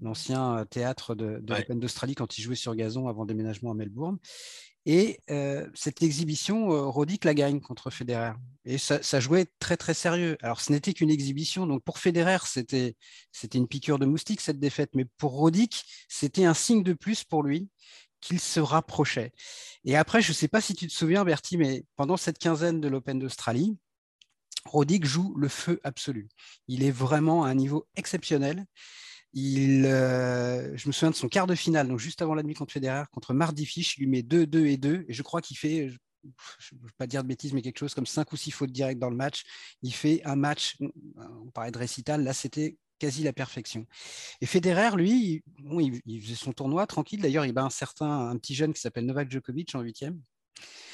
l'ancien 0.00 0.64
théâtre 0.70 1.14
de, 1.14 1.38
de 1.42 1.54
l'Open 1.54 1.78
d'Australie 1.78 2.14
quand 2.14 2.38
il 2.38 2.42
jouait 2.42 2.54
sur 2.54 2.74
gazon 2.74 3.08
avant 3.08 3.22
le 3.22 3.28
déménagement 3.28 3.72
à 3.72 3.74
Melbourne. 3.74 4.18
Et 4.86 5.20
cette 5.74 6.02
exhibition, 6.02 6.72
euh, 6.72 6.86
Roddick 6.86 7.24
la 7.24 7.34
gagne 7.34 7.60
contre 7.60 7.90
Federer. 7.90 8.32
Et 8.64 8.78
ça, 8.78 9.20
jouait 9.20 9.46
très 9.58 9.76
très 9.76 9.94
sérieux. 9.94 10.36
Alors 10.42 10.60
ce 10.60 10.72
n'était 10.72 10.92
qu'une 10.92 11.10
exhibition, 11.10 11.66
donc 11.66 11.82
pour 11.82 11.98
Federer, 11.98 12.38
c'était 12.44 12.94
une 13.54 13.68
piqûre 13.68 13.98
de 13.98 14.06
moustique 14.06 14.40
cette 14.40 14.58
défaite, 14.58 14.90
mais 14.94 15.06
pour 15.18 15.32
Roddick, 15.32 15.84
c'était 16.08 16.44
un 16.44 16.54
signe 16.54 16.82
de 16.82 16.92
plus 16.92 17.24
pour 17.24 17.42
lui 17.42 17.68
qu'il 18.20 18.40
se 18.40 18.60
rapprochait. 18.60 19.32
Et 19.84 19.96
après, 19.96 20.20
je 20.20 20.30
ne 20.30 20.34
sais 20.34 20.48
pas 20.48 20.60
si 20.60 20.74
tu 20.74 20.86
te 20.86 20.92
souviens, 20.92 21.24
Bertie, 21.24 21.56
mais 21.56 21.84
pendant 21.96 22.18
cette 22.18 22.38
quinzaine 22.38 22.80
de 22.80 22.88
l'Open 22.88 23.18
d'Australie, 23.18 23.78
Roddick 24.66 25.06
joue 25.06 25.34
le 25.36 25.48
feu 25.48 25.80
absolu. 25.84 26.28
Il 26.68 26.84
est 26.84 26.90
vraiment 26.90 27.44
à 27.44 27.48
un 27.48 27.54
niveau 27.54 27.86
exceptionnel. 27.96 28.66
Il, 29.32 29.86
euh, 29.86 30.76
je 30.76 30.88
me 30.88 30.92
souviens 30.92 31.10
de 31.10 31.16
son 31.16 31.28
quart 31.28 31.46
de 31.46 31.54
finale, 31.54 31.88
donc 31.88 31.98
juste 31.98 32.20
avant 32.20 32.34
la 32.34 32.42
nuit 32.42 32.54
contre 32.54 32.72
Federer, 32.72 33.04
contre 33.12 33.32
Mardi 33.32 33.64
Fish, 33.64 33.96
il 33.96 34.00
lui 34.00 34.06
met 34.08 34.22
2, 34.22 34.46
2 34.46 34.66
et 34.66 34.76
2, 34.76 35.04
et 35.08 35.12
je 35.12 35.22
crois 35.22 35.40
qu'il 35.40 35.56
fait, 35.56 35.88
je 35.88 36.74
ne 36.74 36.80
veux 36.80 36.90
pas 36.98 37.06
dire 37.06 37.22
de 37.22 37.28
bêtises, 37.28 37.52
mais 37.52 37.62
quelque 37.62 37.78
chose 37.78 37.94
comme 37.94 38.06
5 38.06 38.32
ou 38.32 38.36
6 38.36 38.50
fautes 38.50 38.72
directes 38.72 39.00
dans 39.00 39.10
le 39.10 39.16
match. 39.16 39.44
Il 39.82 39.94
fait 39.94 40.20
un 40.24 40.36
match, 40.36 40.76
on 40.80 41.50
parlait 41.52 41.70
de 41.70 41.78
récital, 41.78 42.24
là 42.24 42.32
c'était 42.32 42.76
quasi 42.98 43.22
la 43.22 43.32
perfection. 43.32 43.86
Et 44.40 44.46
Federer, 44.46 44.96
lui, 44.96 45.42
il, 46.06 46.22
faisait 46.22 46.34
son 46.34 46.52
tournoi 46.52 46.86
tranquille. 46.86 47.22
D'ailleurs, 47.22 47.46
il 47.46 47.52
bat 47.52 47.62
un 47.62 47.70
certain, 47.70 48.28
un 48.28 48.36
petit 48.36 48.54
jeune 48.54 48.74
qui 48.74 48.80
s'appelle 48.80 49.06
Novak 49.06 49.30
Djokovic 49.30 49.74
en 49.74 49.80
huitième. 49.80 50.20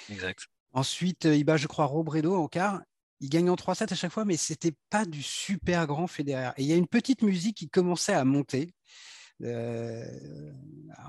Exact. 0.09 0.47
Ensuite, 0.73 1.25
il 1.25 1.45
bat, 1.45 1.57
je 1.57 1.67
crois, 1.67 1.87
Robredo 1.87 2.37
en 2.37 2.49
quart 2.49 2.81
il 3.21 3.31
gagne 3.31 3.51
en 3.51 3.55
3-7 3.55 3.93
à 3.93 3.97
chaque 3.97 4.13
fois, 4.13 4.25
mais 4.25 4.37
c'était 4.37 4.75
pas 4.91 5.05
du 5.05 5.23
super 5.23 5.87
grand 5.87 6.07
Federer. 6.07 6.51
Et 6.57 6.63
il 6.63 6.69
y 6.69 6.73
a 6.73 6.77
une 6.77 6.87
petite 6.87 7.23
musique 7.23 7.57
qui 7.57 7.69
commençait 7.69 8.15
à 8.15 8.25
monter 8.25 8.75
euh, 9.43 10.05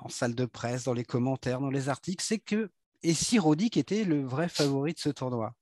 en 0.03 0.09
salle 0.09 0.35
de 0.35 0.45
presse, 0.45 0.83
dans 0.83 0.93
les 0.93 1.05
commentaires, 1.05 1.61
dans 1.61 1.69
les 1.69 1.89
articles, 1.89 2.23
c'est 2.23 2.39
que 2.39 2.69
et 3.03 3.13
si 3.13 3.37
Roddick 3.37 3.77
était 3.77 4.03
le 4.03 4.25
vrai 4.25 4.49
favori 4.49 4.93
de 4.93 4.99
ce 4.99 5.09
tournoi? 5.09 5.53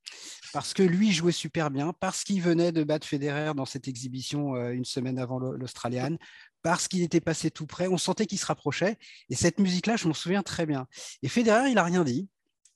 Parce 0.54 0.74
que 0.74 0.84
lui 0.84 1.12
jouait 1.12 1.34
super 1.34 1.70
bien, 1.70 1.94
parce 2.00 2.24
qu'il 2.24 2.42
venait 2.42 2.72
de 2.72 2.84
battre 2.84 3.06
Federer 3.06 3.54
dans 3.54 3.66
cette 3.66 3.88
exhibition 3.88 4.56
euh, 4.56 4.72
une 4.72 4.86
semaine 4.86 5.20
avant 5.20 5.40
l'Australian, 5.40 6.18
parce 6.62 6.88
qu'il 6.88 7.02
était 7.02 7.20
passé 7.20 7.52
tout 7.52 7.68
près. 7.68 7.88
On 7.88 7.98
sentait 7.98 8.26
qu'il 8.26 8.40
se 8.40 8.46
rapprochait. 8.46 8.98
Et 9.30 9.36
cette 9.36 9.60
musique-là, 9.60 9.98
je 9.98 10.08
m'en 10.08 10.14
souviens 10.14 10.44
très 10.44 10.66
bien. 10.66 10.88
Et 11.24 11.28
Federer, 11.28 11.70
il 11.70 11.76
n'a 11.76 11.84
rien 11.84 12.04
dit. 12.04 12.30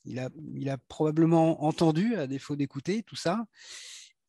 Il 0.06 0.20
a, 0.70 0.78
probablement 0.88 1.64
entendu, 1.64 2.16
à 2.16 2.28
défaut 2.28 2.56
d'écouter 2.56 3.04
tout 3.04 3.16
ça. 3.16 3.46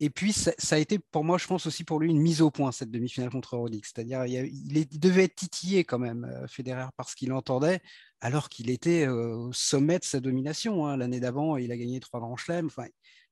Et 0.03 0.09
puis, 0.09 0.33
ça, 0.33 0.53
a 0.71 0.79
été 0.79 0.99
pour 0.99 1.25
moi, 1.25 1.37
je 1.37 1.47
pense 1.47 1.67
aussi 1.67 1.85
pour 1.85 2.01
lui, 2.01 2.11
une 2.11 2.21
mise 2.21 2.41
au 2.41 2.51
point, 2.51 2.73
cette 2.73 2.91
demi-finale 2.91 3.31
contre 3.31 3.59
Roddick. 3.59 3.85
C'est-à-dire, 3.85 4.25
il, 4.25 4.99
devait 4.99 5.25
être 5.25 5.35
titillé 5.35 5.85
quand 5.85 5.99
même, 5.99 6.25
euh, 6.25 6.47
Federer, 6.47 6.89
parce 6.97 7.15
qu'il 7.15 7.33
entendait, 7.35 7.81
alors 8.23 8.49
qu'il 8.49 8.71
était 8.71 9.07
euh, 9.07 9.35
au 9.37 9.53
sommet 9.53 9.99
de 9.99 10.05
sa 10.05 10.21
domination. 10.21 10.87
Hein. 10.87 10.97
L'année 10.97 11.21
d'avant, 11.21 11.59
il 11.59 11.71
a 11.71 11.77
gagné 11.77 12.01
trois 12.01 12.21
grands 12.21 12.37
chelems. 12.37 12.71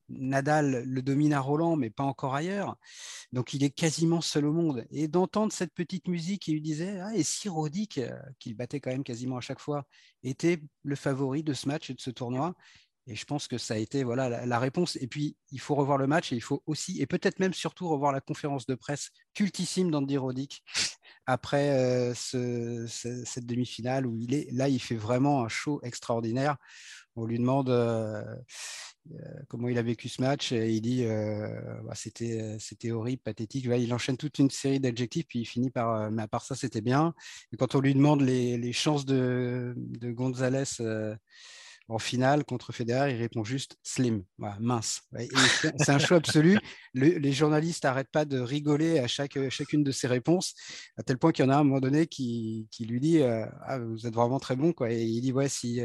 Nadal 0.09 0.83
le 0.85 1.01
domine 1.01 1.33
à 1.33 1.39
Roland, 1.39 1.75
mais 1.75 1.89
pas 1.89 2.03
encore 2.03 2.35
ailleurs. 2.35 2.77
Donc 3.31 3.53
il 3.53 3.63
est 3.63 3.69
quasiment 3.69 4.21
seul 4.21 4.45
au 4.45 4.53
monde. 4.53 4.85
Et 4.91 5.07
d'entendre 5.07 5.53
cette 5.53 5.73
petite 5.73 6.07
musique 6.07 6.43
qui 6.43 6.53
lui 6.53 6.61
disait 6.61 6.99
ah, 6.99 7.15
et 7.15 7.23
si 7.23 7.49
Roddick, 7.49 7.97
euh, 7.97 8.11
qu'il 8.39 8.55
battait 8.55 8.79
quand 8.79 8.91
même 8.91 9.03
quasiment 9.03 9.37
à 9.37 9.41
chaque 9.41 9.59
fois, 9.59 9.85
était 10.23 10.59
le 10.83 10.95
favori 10.95 11.43
de 11.43 11.53
ce 11.53 11.67
match 11.67 11.89
et 11.89 11.93
de 11.93 12.01
ce 12.01 12.11
tournoi? 12.11 12.55
Et 13.09 13.15
je 13.15 13.25
pense 13.25 13.47
que 13.47 13.57
ça 13.57 13.73
a 13.73 13.77
été 13.77 14.03
voilà 14.03 14.45
la, 14.45 14.59
réponse. 14.59 14.95
Et 15.01 15.07
puis 15.07 15.35
il 15.51 15.59
faut 15.59 15.73
revoir 15.73 15.97
le 15.97 16.05
match 16.05 16.31
et 16.31 16.35
il 16.35 16.41
faut 16.41 16.61
aussi 16.67 17.01
et 17.01 17.07
peut-être 17.07 17.39
même 17.39 17.53
surtout 17.53 17.89
revoir 17.89 18.11
la 18.11 18.21
conférence 18.21 18.67
de 18.67 18.75
presse 18.75 19.09
cultissime 19.33 19.89
d'Andy 19.89 20.17
Roddick 20.17 20.63
après 21.25 21.71
euh, 21.71 22.13
cette 22.15 23.45
demi-finale 23.45 24.05
où 24.05 24.15
il 24.15 24.33
est 24.35 24.47
là, 24.51 24.69
il 24.69 24.79
fait 24.79 24.95
vraiment 24.95 25.43
un 25.43 25.47
show 25.47 25.79
extraordinaire. 25.83 26.57
On 27.15 27.25
lui 27.25 27.37
demande 27.37 27.69
euh, 27.69 28.23
euh, 29.11 29.15
comment 29.47 29.67
il 29.67 29.77
a 29.77 29.81
vécu 29.81 30.09
ce 30.09 30.21
match 30.21 30.51
et 30.51 30.69
il 30.71 30.81
dit 30.81 31.03
euh, 31.05 31.49
bah, 31.83 31.95
c'était 31.95 32.57
c'était 32.59 32.91
horrible, 32.91 33.21
pathétique. 33.21 33.65
il 33.65 33.93
enchaîne 33.93 34.17
toute 34.17 34.39
une 34.39 34.49
série 34.49 34.79
d'adjectifs 34.79 35.25
puis 35.27 35.39
il 35.39 35.45
finit 35.45 35.71
par 35.71 36.11
mais 36.11 36.23
à 36.23 36.27
part 36.27 36.43
ça 36.43 36.55
c'était 36.55 36.81
bien. 36.81 37.13
Et 37.51 37.57
quand 37.57 37.75
on 37.75 37.79
lui 37.81 37.93
demande 37.93 38.21
les, 38.21 38.73
chances 38.73 39.05
de, 39.05 39.73
de 39.75 40.11
Gonzalez 40.11 40.63
en 41.89 41.97
finale 41.97 42.45
contre 42.45 42.71
Federer, 42.71 43.11
il 43.11 43.17
répond 43.17 43.43
juste 43.43 43.77
slim, 43.81 44.23
mince. 44.59 45.01
C'est 45.79 45.89
un 45.89 45.97
choix 45.97 46.17
absolu. 46.17 46.59
les 46.93 47.31
journalistes 47.31 47.83
n'arrêtent 47.83 48.11
pas 48.11 48.25
de 48.25 48.39
rigoler 48.39 48.99
à 48.99 49.07
chacune 49.07 49.83
de 49.83 49.91
ses 49.91 50.07
réponses, 50.07 50.53
à 50.97 51.03
tel 51.03 51.17
point 51.17 51.31
qu'il 51.31 51.45
y 51.45 51.47
en 51.47 51.51
a 51.51 51.55
un, 51.57 51.63
moment 51.63 51.79
donné 51.79 52.05
qui, 52.05 52.67
lui 52.79 52.99
dit 52.99 53.23
ah, 53.23 53.79
Vous 53.79 54.05
êtes 54.05 54.13
vraiment 54.13 54.39
très 54.39 54.55
bon. 54.55 54.71
Et 54.87 55.03
il 55.03 55.21
dit 55.21 55.31
Ouais, 55.31 55.49
si, 55.49 55.81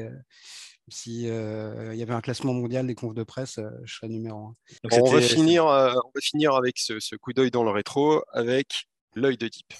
si 0.88 1.28
euh, 1.28 1.94
il 1.94 1.98
y 1.98 2.02
avait 2.02 2.12
un 2.12 2.20
classement 2.20 2.52
mondial 2.52 2.86
des 2.86 2.94
confs 2.94 3.14
de 3.14 3.22
presse, 3.22 3.58
euh, 3.58 3.70
je 3.84 3.94
serais 3.94 4.08
numéro 4.08 4.38
un. 4.38 4.56
on, 4.92 5.10
va 5.10 5.20
finir, 5.22 5.66
euh, 5.66 5.94
on 5.94 6.10
va 6.14 6.20
finir 6.20 6.54
avec 6.54 6.78
ce, 6.78 7.16
coup 7.16 7.32
d'œil 7.32 7.50
dans 7.50 7.64
le 7.64 7.70
rétro, 7.70 8.22
avec 8.32 8.86
l'œil 9.14 9.38
de 9.38 9.48
Deep. 9.48 9.72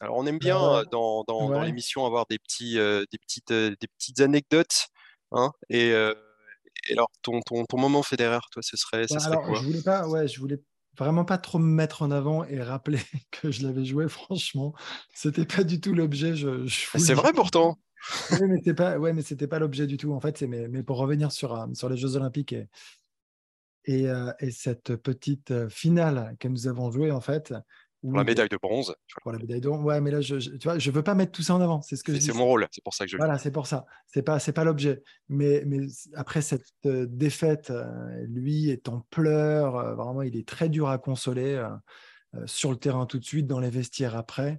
Alors 0.00 0.16
on 0.16 0.26
aime 0.26 0.38
bien 0.38 0.82
dans, 0.90 1.22
dans, 1.24 1.62
l'émission 1.62 2.06
avoir 2.06 2.26
des, 2.26 2.38
petits, 2.38 2.74
des, 2.74 3.18
petites, 3.18 3.52
des 3.52 3.88
petites 3.98 4.20
anecdotes. 4.20 4.88
Hein, 5.32 5.52
et, 5.68 5.92
alors 6.90 7.10
ton, 7.22 7.40
ton, 7.42 7.64
ton, 7.66 7.78
moment 7.78 8.02
fédéraire, 8.02 8.48
toi, 8.50 8.62
ce 8.62 8.76
serait, 8.76 9.06
ce 9.06 9.18
serait 9.18 9.36
quoi? 9.36 9.54
je 9.54 9.64
voulais 9.64 9.82
pas, 9.82 10.08
ouais, 10.08 10.26
je 10.26 10.40
voulais 10.40 10.60
vraiment 10.96 11.24
pas 11.24 11.38
trop 11.38 11.58
me 11.58 11.72
mettre 11.72 12.02
en 12.02 12.10
avant 12.10 12.44
et 12.44 12.60
rappeler 12.62 13.00
que 13.30 13.50
je 13.50 13.66
l'avais 13.66 13.84
joué, 13.84 14.08
franchement. 14.08 14.74
C'était 15.14 15.46
pas 15.46 15.64
du 15.64 15.80
tout 15.80 15.94
l'objet. 15.94 16.34
Je, 16.34 16.66
ah, 16.94 16.98
c'est 16.98 17.14
vrai 17.14 17.32
pourtant. 17.32 17.78
oui, 18.32 18.48
mais 18.48 18.56
c'était 18.58 18.74
pas, 18.74 18.98
ouais, 18.98 19.12
mais 19.12 19.22
c'était 19.22 19.46
pas 19.46 19.58
l'objet 19.58 19.86
du 19.86 19.96
tout. 19.96 20.12
En 20.12 20.20
fait, 20.20 20.38
c'est 20.38 20.46
mais, 20.46 20.68
mais, 20.68 20.82
pour 20.82 20.98
revenir 20.98 21.32
sur, 21.32 21.54
euh, 21.54 21.66
sur 21.74 21.88
les 21.88 21.96
Jeux 21.96 22.16
Olympiques 22.16 22.52
et, 22.52 22.68
et, 23.84 24.08
euh, 24.08 24.32
et, 24.40 24.50
cette 24.50 24.96
petite 24.96 25.50
euh, 25.50 25.68
finale 25.68 26.36
que 26.40 26.48
nous 26.48 26.66
avons 26.66 26.90
jouée, 26.90 27.10
en 27.10 27.20
fait, 27.20 27.54
pour 28.02 28.16
la 28.16 28.24
médaille 28.24 28.48
de 28.48 28.58
bronze. 28.60 28.94
Pour 29.22 29.32
la 29.32 29.38
médaille 29.38 29.60
de 29.60 29.68
bronze. 29.68 29.84
Ouais, 29.84 30.00
mais 30.00 30.10
là, 30.10 30.20
je, 30.20 30.36
tu 30.36 30.58
vois, 30.64 30.78
je 30.78 30.90
veux 30.90 31.02
pas 31.02 31.14
mettre 31.14 31.32
tout 31.32 31.42
ça 31.42 31.54
en 31.54 31.60
avant. 31.60 31.80
C'est 31.82 31.96
ce 31.96 32.02
que 32.02 32.18
C'est 32.18 32.32
mon 32.32 32.46
rôle. 32.46 32.66
C'est 32.72 32.82
pour 32.82 32.94
ça 32.94 33.04
que 33.04 33.10
je. 33.10 33.16
Voilà, 33.16 33.38
c'est 33.38 33.52
pour 33.52 33.66
ça. 33.66 33.86
C'est 34.08 34.22
pas, 34.22 34.38
c'est 34.40 34.52
pas 34.52 34.64
l'objet. 34.64 35.02
Mais, 35.28 35.62
mais 35.66 35.86
après 36.14 36.42
cette 36.42 36.66
euh, 36.86 37.06
défaite, 37.08 37.70
euh, 37.70 38.26
lui 38.28 38.70
est 38.70 38.88
en 38.88 39.00
pleurs. 39.10 39.76
Euh, 39.76 39.94
vraiment, 39.94 40.22
il 40.22 40.36
est 40.36 40.46
très 40.46 40.68
dur 40.68 40.88
à 40.88 40.98
consoler 40.98 41.64
sur 42.46 42.70
le 42.70 42.76
terrain 42.76 43.04
tout 43.06 43.18
de 43.18 43.24
suite, 43.24 43.46
dans 43.46 43.60
les 43.60 43.70
vestiaires 43.70 44.16
après. 44.16 44.58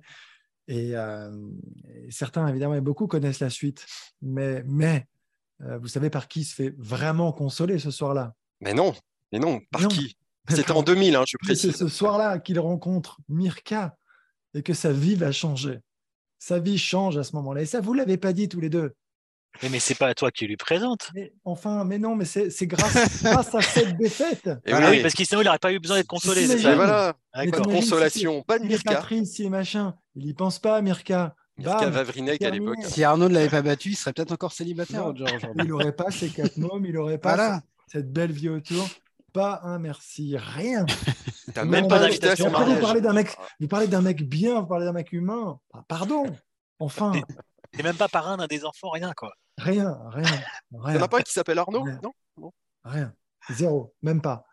Et, 0.67 0.93
certains, 2.09 2.47
évidemment, 2.47 2.75
et 2.75 2.81
beaucoup 2.81 3.07
connaissent 3.07 3.39
la 3.39 3.49
suite. 3.49 3.85
Mais, 4.21 4.63
mais 4.65 5.07
vous 5.59 5.87
savez 5.87 6.09
par 6.09 6.27
qui 6.27 6.41
il 6.41 6.45
se 6.45 6.55
fait 6.55 6.73
vraiment 6.77 7.33
consoler 7.33 7.79
ce 7.79 7.91
soir-là? 7.91 8.35
Mais 8.61 8.73
non. 8.73 8.93
Mais 9.31 9.39
non. 9.39 9.59
Par 9.71 9.87
qui? 9.87 10.15
C'était 10.49 10.71
en 10.71 10.83
2000, 10.83 11.15
hein, 11.15 11.23
je 11.27 11.37
précise. 11.37 11.71
C'est 11.71 11.77
ce 11.77 11.87
soir-là 11.87 12.39
qu'il 12.39 12.59
rencontre 12.59 13.17
Mirka 13.29 13.95
et 14.53 14.61
que 14.61 14.73
sa 14.73 14.91
vie 14.91 15.15
va 15.15 15.31
changer. 15.31 15.79
Sa 16.39 16.59
vie 16.59 16.77
change 16.77 17.17
à 17.17 17.23
ce 17.23 17.35
moment-là. 17.37 17.61
Et 17.61 17.65
ça, 17.65 17.79
vous 17.79 17.93
ne 17.93 17.99
l'avez 17.99 18.17
pas 18.17 18.33
dit 18.33 18.49
tous 18.49 18.59
les 18.59 18.69
deux. 18.69 18.93
Mais, 19.61 19.69
mais 19.69 19.79
c'est 19.79 19.95
pas 19.95 20.07
à 20.07 20.13
toi 20.15 20.31
qui 20.31 20.47
lui 20.47 20.57
présente. 20.57 21.11
enfin, 21.45 21.85
mais 21.85 21.99
non, 21.99 22.15
mais 22.15 22.25
c'est 22.25 22.67
grâce, 22.67 22.93
grâce, 23.23 23.53
à 23.53 23.61
cette 23.61 23.95
défaite. 23.97 24.49
Et 24.65 24.73
oui, 24.73 25.01
parce 25.01 25.13
que 25.13 25.23
sinon, 25.23 25.41
il 25.41 25.45
n'aurait 25.45 25.59
pas 25.59 25.71
eu 25.71 25.79
besoin 25.79 25.97
d'être 25.97 26.07
consolé. 26.07 26.47
Ça. 26.47 26.75
Voilà, 26.75 27.13
consolation, 27.63 28.41
pas 28.41 28.59
de 28.59 28.65
Mirka. 28.65 28.95
Patrice, 28.95 29.33
si 29.33 29.49
machin, 29.49 29.95
il 30.15 30.25
n'y 30.25 30.33
pense 30.33 30.59
pas, 30.59 30.81
Mirka. 30.81 31.35
Mirka 31.57 31.89
Vavrinek 31.89 32.41
à 32.41 32.49
l'époque. 32.49 32.79
Si 32.83 33.03
Arnaud 33.03 33.29
ne 33.29 33.35
l'avait 33.35 33.49
pas 33.49 33.61
battu, 33.61 33.89
il 33.89 33.95
serait 33.95 34.11
peut-être 34.11 34.31
encore 34.31 34.53
célibataire 34.53 35.05
aujourd'hui. 35.05 35.25
Il 35.57 35.65
n'aurait 35.65 35.95
pas 35.95 36.09
ses 36.09 36.29
quatre 36.29 36.57
mômes, 36.57 36.85
il 36.85 36.93
n'aurait 36.93 37.19
pas 37.19 37.61
cette 37.87 38.11
belle 38.11 38.31
vie 38.31 38.49
autour 38.49 38.89
pas 39.33 39.61
un 39.63 39.79
merci, 39.79 40.37
rien. 40.37 40.85
T'as 41.53 41.65
même 41.65 41.87
pas 41.87 41.99
d'invitation. 41.99 42.45
Vous 42.45 42.79
parlez 42.79 43.01
d'un 43.01 43.13
mec, 43.13 43.35
vous 43.59 43.67
parlez 43.67 43.87
d'un 43.87 44.01
mec 44.01 44.27
bien, 44.27 44.61
vous 44.61 44.67
parlez 44.67 44.85
d'un 44.85 44.93
mec 44.93 45.11
humain. 45.11 45.59
Pardon. 45.87 46.25
Enfin. 46.79 47.11
T'es 47.71 47.83
même 47.83 47.97
pas 47.97 48.07
parrain 48.07 48.37
d'un 48.37 48.47
des 48.47 48.65
enfants, 48.65 48.91
rien 48.91 49.13
quoi. 49.13 49.33
Rien, 49.57 49.99
rien. 50.09 50.23
Il 50.71 50.91
n'y 50.91 50.97
en 50.97 51.01
a 51.01 51.07
pas 51.07 51.19
un 51.19 51.21
qui 51.21 51.33
s'appelle 51.33 51.57
Arnaud 51.57 51.85
Non, 52.37 52.51
Rien. 52.83 53.13
Zéro, 53.49 53.93
même 54.01 54.21
pas. 54.21 54.45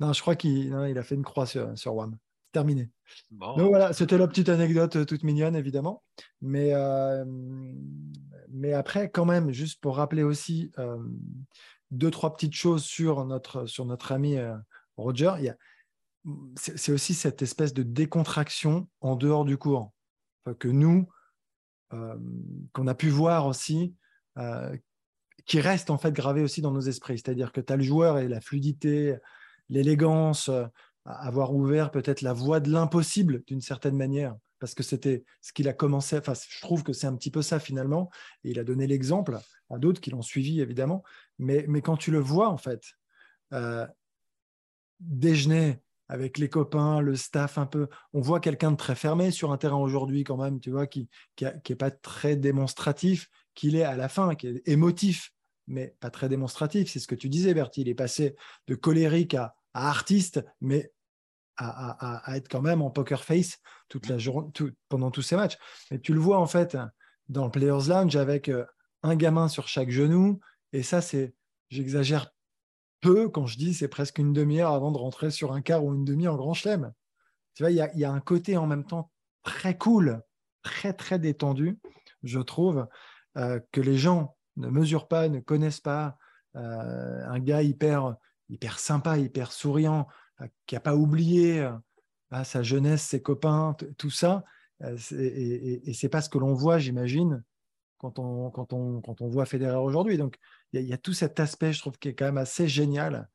Non, 0.00 0.12
je 0.12 0.20
crois 0.20 0.36
qu'il 0.36 0.76
il 0.88 0.98
a 0.98 1.02
fait 1.02 1.14
une 1.14 1.24
croix 1.24 1.46
sur, 1.46 1.76
sur 1.78 1.94
WAM. 1.94 2.16
Terminé. 2.52 2.90
Donc 3.30 3.68
voilà, 3.68 3.92
c'était 3.92 4.18
la 4.18 4.26
petite 4.26 4.48
anecdote 4.48 4.96
euh, 4.96 5.04
toute 5.04 5.24
mignonne, 5.24 5.56
évidemment. 5.56 6.02
Mais, 6.40 6.70
euh, 6.72 7.24
mais 8.48 8.72
après, 8.72 9.10
quand 9.10 9.24
même, 9.24 9.52
juste 9.52 9.80
pour 9.80 9.96
rappeler 9.96 10.22
aussi, 10.22 10.72
euh, 10.78 10.98
deux, 11.90 12.10
trois 12.10 12.34
petites 12.34 12.54
choses 12.54 12.84
sur 12.84 13.24
notre, 13.24 13.66
sur 13.66 13.84
notre 13.84 14.12
ami 14.12 14.36
euh, 14.36 14.56
Roger. 14.96 15.52
c'est 16.56 16.92
aussi 16.92 17.14
cette 17.14 17.42
espèce 17.42 17.74
de 17.74 17.82
décontraction 17.82 18.88
en 19.00 19.16
dehors 19.16 19.44
du 19.44 19.56
cours 19.56 19.92
que 20.58 20.68
nous, 20.68 21.08
euh, 21.92 22.16
qu'on 22.72 22.86
a 22.86 22.94
pu 22.94 23.08
voir 23.08 23.46
aussi, 23.46 23.94
euh, 24.38 24.76
qui 25.44 25.60
reste 25.60 25.90
en 25.90 25.98
fait 25.98 26.12
gravé 26.12 26.42
aussi 26.42 26.60
dans 26.60 26.72
nos 26.72 26.80
esprits. 26.80 27.18
C'est-à-dire 27.18 27.52
que 27.52 27.60
tu 27.60 27.72
as 27.72 27.76
le 27.76 27.82
joueur 27.82 28.18
et 28.18 28.28
la 28.28 28.40
fluidité, 28.40 29.16
l'élégance, 29.68 30.50
avoir 31.04 31.54
ouvert 31.54 31.90
peut-être 31.90 32.22
la 32.22 32.32
voie 32.32 32.60
de 32.60 32.70
l'impossible 32.70 33.44
d'une 33.46 33.60
certaine 33.60 33.96
manière, 33.96 34.34
parce 34.58 34.74
que 34.74 34.82
c'était 34.82 35.24
ce 35.40 35.52
qu'il 35.52 35.68
a 35.68 35.72
commencé, 35.72 36.18
enfin 36.18 36.32
je 36.34 36.60
trouve 36.60 36.82
que 36.82 36.92
c'est 36.92 37.06
un 37.06 37.14
petit 37.14 37.30
peu 37.30 37.42
ça 37.42 37.60
finalement, 37.60 38.10
et 38.42 38.50
il 38.50 38.58
a 38.58 38.64
donné 38.64 38.86
l'exemple 38.86 39.38
à 39.70 39.78
d'autres 39.78 40.00
qui 40.00 40.10
l'ont 40.10 40.22
suivi 40.22 40.60
évidemment, 40.60 41.04
mais, 41.38 41.64
mais, 41.68 41.82
quand 41.82 41.96
tu 41.96 42.10
le 42.10 42.18
vois 42.18 42.48
en 42.48 42.56
fait, 42.56 42.82
euh, 43.52 43.86
déjeuner 45.00 45.80
avec 46.08 46.38
les 46.38 46.48
copains, 46.48 47.00
le 47.00 47.16
staff 47.16 47.58
un 47.58 47.66
peu, 47.66 47.88
on 48.12 48.20
voit 48.20 48.40
quelqu'un 48.40 48.70
de 48.70 48.76
très 48.76 48.94
fermé 48.94 49.30
sur 49.30 49.52
un 49.52 49.56
terrain 49.56 49.76
aujourd'hui 49.76 50.24
quand 50.24 50.36
même, 50.36 50.60
tu 50.60 50.70
vois, 50.70 50.86
qui 50.86 51.08
n'est 51.40 51.60
qui, 51.62 51.74
pas 51.74 51.90
très 51.90 52.36
démonstratif, 52.36 53.28
qu'il 53.54 53.74
est 53.76 53.82
à 53.82 53.96
la 53.96 54.08
fin, 54.08 54.34
qui 54.34 54.46
est 54.46 54.62
émotif, 54.68 55.32
mais 55.66 55.96
pas 56.00 56.10
très 56.10 56.28
démonstratif, 56.28 56.90
c'est 56.90 57.00
ce 57.00 57.08
que 57.08 57.16
tu 57.16 57.28
disais 57.28 57.54
Bertie, 57.54 57.80
il 57.80 57.88
est 57.88 57.94
passé 57.94 58.36
de 58.68 58.74
colérique 58.76 59.34
à, 59.34 59.54
artiste, 59.74 60.42
mais 60.60 60.92
à, 61.56 62.30
à, 62.30 62.36
être 62.36 62.48
quand 62.48 62.62
même 62.62 62.82
en 62.82 62.90
poker 62.90 63.24
face 63.24 63.58
toute 63.88 64.08
la 64.08 64.18
journée, 64.18 64.50
pendant 64.88 65.10
tous 65.10 65.22
ces 65.22 65.36
matchs. 65.36 65.58
Et 65.90 66.00
tu 66.00 66.12
le 66.12 66.20
vois 66.20 66.38
en 66.38 66.46
fait 66.46 66.76
dans 67.28 67.44
le 67.44 67.50
Players 67.50 67.88
Lounge 67.88 68.16
avec 68.16 68.48
euh, 68.48 68.64
un 69.02 69.16
gamin 69.16 69.48
sur 69.48 69.68
chaque 69.68 69.90
genou. 69.90 70.40
Et 70.76 70.82
ça, 70.82 71.00
c'est, 71.00 71.34
j'exagère 71.70 72.34
peu 73.00 73.30
quand 73.30 73.46
je 73.46 73.56
dis 73.56 73.72
c'est 73.72 73.88
presque 73.88 74.18
une 74.18 74.34
demi-heure 74.34 74.74
avant 74.74 74.92
de 74.92 74.98
rentrer 74.98 75.30
sur 75.30 75.52
un 75.52 75.62
quart 75.62 75.82
ou 75.82 75.94
une 75.94 76.04
demi 76.04 76.28
en 76.28 76.36
grand 76.36 76.52
chelem. 76.52 76.92
Tu 77.54 77.62
vois, 77.62 77.70
il 77.70 77.76
y 77.76 78.04
a, 78.04 78.12
un 78.12 78.20
côté 78.20 78.58
en 78.58 78.66
même 78.66 78.84
temps 78.84 79.10
très 79.42 79.78
cool, 79.78 80.22
très, 80.62 80.92
très 80.92 81.18
détendu, 81.18 81.78
je 82.24 82.40
trouve, 82.40 82.86
euh, 83.38 83.58
que 83.72 83.80
les 83.80 83.96
gens 83.96 84.36
ne 84.56 84.68
mesurent 84.68 85.08
pas, 85.08 85.30
ne 85.30 85.40
connaissent 85.40 85.80
pas. 85.80 86.18
Euh, 86.56 87.26
un 87.26 87.38
gars 87.38 87.62
hyper, 87.62 88.14
hyper 88.50 88.78
sympa, 88.78 89.16
hyper 89.16 89.52
souriant, 89.52 90.06
euh, 90.42 90.46
qui 90.66 90.74
n'a 90.74 90.80
pas 90.82 90.94
oublié 90.94 91.66
sa 92.44 92.62
jeunesse, 92.62 93.02
ses 93.02 93.22
copains, 93.22 93.74
tout 93.96 94.10
ça. 94.10 94.44
et, 94.82 95.16
et, 95.16 95.88
et 95.88 95.94
c'est 95.94 96.10
pas 96.10 96.20
ce 96.20 96.28
que 96.28 96.36
l'on 96.36 96.52
voit, 96.52 96.78
j'imagine, 96.78 97.42
quand 97.98 98.18
on, 98.18 98.50
quand 98.50 98.72
on, 98.72 99.00
quand 99.00 99.20
on 99.20 99.28
voit 99.28 99.46
Federer 99.46 99.76
aujourd'hui. 99.76 100.18
Donc, 100.18 100.36
il 100.72 100.82
y, 100.82 100.92
a 100.92 100.98
tout 100.98 101.12
cet 101.12 101.40
aspect, 101.40 101.72
je 101.72 101.80
trouve, 101.80 101.98
qui 101.98 102.08
est 102.08 102.14
quand 102.14 102.26
même 102.26 102.38
assez 102.38 102.68
génial 102.68 103.28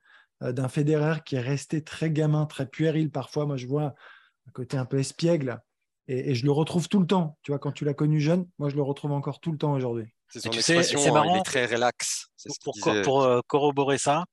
euh, 0.43 0.51
d'un 0.51 0.67
Federer 0.67 1.19
qui 1.25 1.35
est 1.35 1.41
resté 1.41 1.83
très 1.83 2.11
gamin, 2.11 2.45
très 2.45 2.67
puéril 2.67 3.11
parfois. 3.11 3.45
Moi, 3.45 3.57
je 3.57 3.67
vois 3.67 3.95
un 4.47 4.51
côté 4.53 4.77
un 4.77 4.85
peu 4.85 4.99
espiègle 4.99 5.59
et, 6.07 6.35
je 6.35 6.45
le 6.45 6.51
retrouve 6.51 6.87
tout 6.87 6.99
le 6.99 7.07
temps. 7.07 7.37
Tu 7.43 7.51
vois, 7.51 7.59
quand 7.59 7.71
tu 7.71 7.85
l'as 7.85 7.93
connu 7.93 8.19
jeune, 8.19 8.47
moi, 8.59 8.69
je 8.69 8.75
le 8.75 8.81
retrouve 8.81 9.11
encore 9.11 9.39
tout 9.39 9.51
le 9.51 9.57
temps 9.57 9.73
aujourd'hui. 9.73 10.07
C'est 10.29 10.39
son 10.39 10.51
expression, 10.51 10.97
c'est 10.97 11.11
marrant, 11.11 11.35
il 11.35 11.39
est 11.39 11.43
très 11.43 11.65
relax. 11.65 12.27
pour, 12.63 12.77
pour, 13.03 13.23
euh, 13.23 13.41
corroborer 13.47 13.97
ça, 13.97 14.23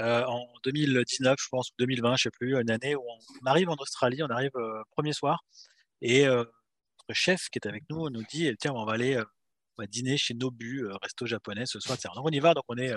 euh, 0.00 0.22
en 0.26 0.44
2019, 0.64 1.36
je 1.40 1.48
pense, 1.50 1.70
ou 1.70 1.74
2020, 1.78 2.08
je 2.08 2.12
ne 2.12 2.16
sais 2.16 2.30
plus, 2.30 2.60
une 2.60 2.70
année 2.70 2.94
où 2.94 3.02
on 3.02 3.46
arrive 3.46 3.70
en 3.70 3.76
Australie, 3.76 4.22
on 4.22 4.28
arrive 4.28 4.50
premier 4.90 5.14
soir, 5.14 5.44
et 6.02 6.26
notre 6.26 6.44
chef 7.12 7.48
qui 7.48 7.58
est 7.58 7.66
avec 7.66 7.84
nous 7.88 8.10
nous 8.10 8.22
dit 8.30 8.54
tiens, 8.60 8.74
on 8.74 8.84
va 8.84 8.92
aller 8.92 9.18
on 9.76 9.82
va 9.82 9.86
dîner 9.86 10.16
chez 10.16 10.34
Nobu, 10.34 10.86
resto 11.02 11.26
japonais 11.26 11.66
ce 11.66 11.80
soir. 11.80 11.98
Donc 12.14 12.26
on 12.26 12.30
y 12.30 12.40
va, 12.40 12.54
donc 12.54 12.64
on 12.68 12.76
est, 12.76 12.94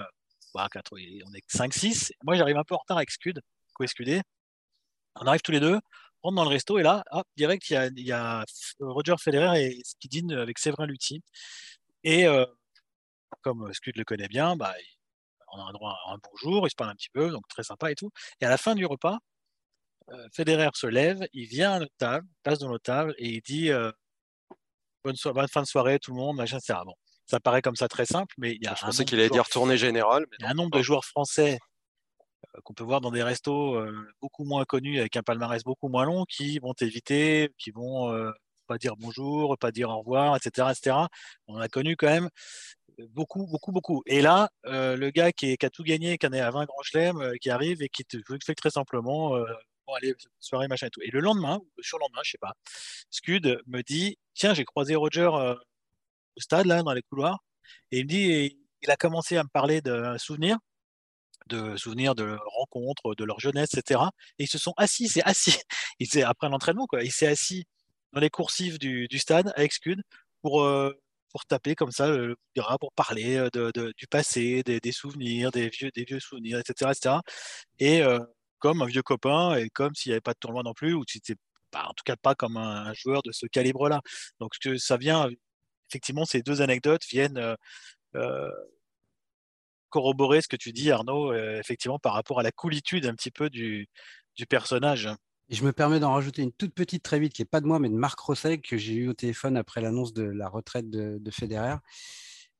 bah, 0.53 0.67
on 0.91 1.33
est 1.33 1.51
5-6. 1.51 2.11
Moi 2.23 2.35
j'arrive 2.35 2.57
un 2.57 2.63
peu 2.63 2.75
en 2.75 2.79
retard 2.79 2.97
avec 2.97 3.11
Scud, 3.11 3.41
co-escudé. 3.73 4.21
On 5.15 5.25
arrive 5.25 5.41
tous 5.41 5.51
les 5.51 5.59
deux, 5.59 5.79
on 6.23 6.29
rentre 6.29 6.35
dans 6.35 6.43
le 6.43 6.49
resto 6.49 6.77
et 6.77 6.83
là, 6.83 7.03
direct, 7.35 7.69
il 7.69 8.05
y 8.05 8.11
a, 8.11 8.41
a 8.41 8.45
Roger 8.79 9.15
Federer 9.19 9.65
et, 9.65 9.81
qui 9.99 10.07
dîne 10.07 10.31
avec 10.33 10.59
Séverin 10.59 10.85
Lutti. 10.85 11.21
Et 12.03 12.25
comme 13.41 13.71
Scud 13.73 13.97
le 13.97 14.03
connaît 14.03 14.27
bien, 14.27 14.55
bah, 14.55 14.73
on 15.51 15.59
a 15.59 15.63
un 15.69 15.73
droit 15.73 15.97
à 16.05 16.13
un 16.13 16.17
bonjour, 16.31 16.67
il 16.67 16.69
se 16.69 16.75
parle 16.75 16.91
un 16.91 16.95
petit 16.95 17.09
peu, 17.11 17.31
donc 17.31 17.47
très 17.49 17.63
sympa 17.63 17.91
et 17.91 17.95
tout. 17.95 18.11
Et 18.41 18.45
à 18.45 18.49
la 18.49 18.57
fin 18.57 18.75
du 18.75 18.85
repas, 18.85 19.19
Federer 20.33 20.69
se 20.73 20.87
lève, 20.87 21.25
il 21.33 21.45
vient 21.45 21.73
à 21.73 21.79
notre 21.79 21.95
table, 21.97 22.27
passe 22.43 22.59
dans 22.59 22.69
notre 22.69 22.83
table 22.83 23.15
et 23.17 23.29
il 23.29 23.41
dit 23.41 23.69
bonne, 25.03 25.15
fin 25.47 25.62
de 25.62 25.67
soirée, 25.67 25.99
tout 25.99 26.12
le 26.12 26.17
monde, 26.17 26.38
machin, 26.38 26.57
etc. 26.57 26.79
Bon, 26.85 26.93
ça 27.25 27.39
paraît 27.39 27.62
comme 27.62 27.75
ça 27.75 27.88
très 27.88 28.05
simple, 28.05 28.33
mais 28.38 28.53
il 28.55 28.63
y 28.63 28.67
a. 28.67 28.75
Je 28.75 28.81
pensais 28.81 29.05
qu'il 29.05 29.19
allait 29.19 29.29
dire 29.29 29.47
tournée 29.47 29.77
générale. 29.77 30.25
il 30.39 30.43
y 30.43 30.47
a 30.47 30.51
un 30.51 30.53
nombre 30.53 30.77
de 30.77 30.81
joueurs 30.81 31.05
français 31.05 31.59
euh, 32.55 32.62
qu'on 32.63 32.73
peut 32.73 32.83
voir 32.83 33.01
dans 33.01 33.12
des 33.12 33.23
restos 33.23 33.75
euh, 33.75 33.93
beaucoup 34.21 34.45
moins 34.45 34.65
connus, 34.65 34.99
avec 34.99 35.15
un 35.15 35.23
palmarès 35.23 35.63
beaucoup 35.63 35.89
moins 35.89 36.05
long, 36.05 36.25
qui 36.25 36.59
vont 36.59 36.73
éviter, 36.81 37.49
qui 37.57 37.71
vont 37.71 38.12
euh, 38.13 38.31
pas 38.67 38.77
dire 38.77 38.95
bonjour, 38.97 39.57
pas 39.57 39.71
dire 39.71 39.89
au 39.89 39.99
revoir, 39.99 40.35
etc., 40.35 40.69
etc. 40.71 40.95
On 41.47 41.57
a 41.57 41.67
connu 41.67 41.95
quand 41.95 42.07
même 42.07 42.29
beaucoup, 43.12 43.47
beaucoup, 43.47 43.71
beaucoup. 43.71 44.03
Et 44.05 44.21
là, 44.21 44.49
le 44.65 45.09
gars 45.09 45.31
qui, 45.31 45.55
a 45.62 45.69
tout 45.69 45.83
gagné, 45.83 46.17
qui 46.17 46.27
en 46.27 46.33
est 46.33 46.41
à 46.41 46.51
20 46.51 46.65
grands 46.65 46.83
chelems, 46.83 47.33
qui 47.41 47.49
arrive 47.49 47.81
et 47.81 47.89
qui 47.89 48.03
te 48.03 48.17
fait 48.45 48.55
très 48.55 48.69
simplement 48.69 49.38
aller 49.95 50.13
soirée, 50.39 50.67
machin 50.67 50.88
et 50.88 50.89
tout. 50.89 51.02
Et 51.02 51.12
le 51.12 51.19
lendemain, 51.19 51.58
ou 51.58 51.69
le 51.78 51.84
surlendemain, 51.84 52.21
je 52.23 52.32
sais 52.32 52.38
pas, 52.38 52.54
Scud 53.10 53.62
me 53.67 53.82
dit 53.82 54.17
Tiens, 54.34 54.54
j'ai 54.54 54.65
croisé 54.65 54.95
Roger 54.95 55.30
euh, 55.34 55.56
au 56.36 56.41
stade, 56.41 56.65
là, 56.65 56.82
dans 56.84 56.93
les 56.93 57.02
couloirs. 57.02 57.43
Et 57.91 57.99
il 57.99 58.06
me 58.06 58.10
dit 58.10 58.58
Il 58.82 58.91
a 58.91 58.95
commencé 58.95 59.38
à 59.38 59.43
me 59.43 59.49
parler 59.49 59.82
de 59.82 60.15
souvenirs, 60.17 60.58
de 61.47 61.75
souvenirs 61.78 62.15
de 62.15 62.38
rencontres, 62.45 63.15
de 63.15 63.23
leur 63.23 63.39
jeunesse, 63.39 63.73
etc. 63.73 64.02
Et 64.38 64.43
ils 64.45 64.49
se 64.49 64.58
sont 64.58 64.73
assis, 64.78 65.08
c'est 65.08 65.23
assis. 65.23 65.58
Il 65.99 66.23
après 66.23 66.49
l'entraînement, 66.49 66.88
quoi, 66.88 67.04
il 67.04 67.12
s'est 67.12 67.28
assis 67.28 67.65
dans 68.13 68.21
les 68.21 68.30
coursives 68.30 68.80
du, 68.80 69.08
stade 69.19 69.52
avec 69.56 69.73
Scud 69.73 70.02
pour. 70.41 70.63
Euh, 70.63 70.93
pour 71.32 71.45
taper 71.45 71.75
comme 71.75 71.91
ça 71.91 72.10
le 72.10 72.36
pour 72.80 72.91
parler 72.93 73.38
euh, 73.38 73.49
de, 73.52 73.93
du 73.95 74.08
passé, 74.08 74.63
des, 74.63 74.91
souvenirs, 74.91 75.52
des 75.52 75.69
vieux, 75.69 75.91
des 75.91 76.04
vieux 76.04 76.19
souvenirs, 76.19 76.60
etc. 76.60 76.91
etc. 76.91 77.15
Et 77.80 78.02
comme 78.60 78.82
un 78.82 78.86
vieux 78.86 79.02
copain 79.02 79.56
et 79.56 79.69
comme 79.69 79.95
s'il 79.95 80.12
n'y 80.12 80.13
avait 80.13 80.22
pas 80.22 80.34
de 80.34 80.39
tournoi 80.39 80.63
non 80.63 80.74
plus, 80.74 80.93
ou 80.93 81.04
c'était 81.08 81.36
en 81.76 81.93
tout 81.93 82.04
cas 82.06 82.15
pas 82.15 82.36
comme 82.36 82.58
un, 82.58 82.93
joueur 82.93 83.22
de 83.24 83.32
ce 83.32 83.45
calibre-là. 83.45 84.02
Donc 84.39 84.54
que 84.62 84.78
ça 84.78 84.98
vient, 84.98 85.30
effectivement, 85.89 86.26
ces 86.26 86.41
deux 86.41 86.62
anecdotes 86.62 87.06
viennent 87.10 87.38
euh, 87.38 87.56
euh, 88.15 88.52
corroborer 89.89 90.41
ce 90.41 90.48
que 90.48 90.56
tu 90.56 90.72
dis, 90.72 90.91
Arnaud, 90.91 91.32
euh, 91.32 91.60
effectivement, 91.60 92.00
par 92.00 92.13
rapport 92.13 92.39
à 92.39 92.43
la 92.43 92.52
coolitude 92.52 93.06
un 93.06 93.15
petit 93.15 93.32
peu 93.32 93.50
du, 93.50 93.88
personnage. 94.50 95.10
Je 95.50 95.65
me 95.65 95.74
permets 95.74 96.00
d'en 96.00 96.13
rajouter 96.13 96.43
une 96.43 96.54
toute 96.54 96.74
petite 96.74 97.04
très 97.04 97.19
vite, 97.19 97.34
qui 97.34 97.41
n'est 97.41 97.48
pas 97.48 97.60
de 97.60 97.65
moi, 97.65 97.80
mais 97.80 97.89
de 97.89 97.95
Marc 97.95 98.17
Rosset, 98.19 98.60
que 98.60 98.78
j'ai 98.78 98.93
eu 98.93 99.10
au 99.10 99.13
téléphone 99.13 99.58
après 99.58 99.82
l'annonce 99.82 100.13
de 100.13 100.24
la 100.24 100.48
retraite 100.48 100.89
de 100.89 101.32
Federer. 101.32 101.76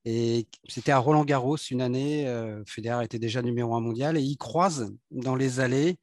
Et 0.06 0.48
c'était 0.68 0.92
à 0.92 1.00
Roland 1.00 1.26
Garros 1.26 1.58
une 1.58 1.82
année. 1.82 2.28
Euh, 2.28 2.64
Federer 2.66 3.04
était 3.04 3.20
déjà 3.20 3.42
numéro 3.42 3.76
un 3.76 3.82
mondial 3.82 4.18
et 4.18 4.22
il 4.22 4.38
croise 4.38 4.94
dans 5.12 5.36
les 5.36 5.60
allées 5.60 5.98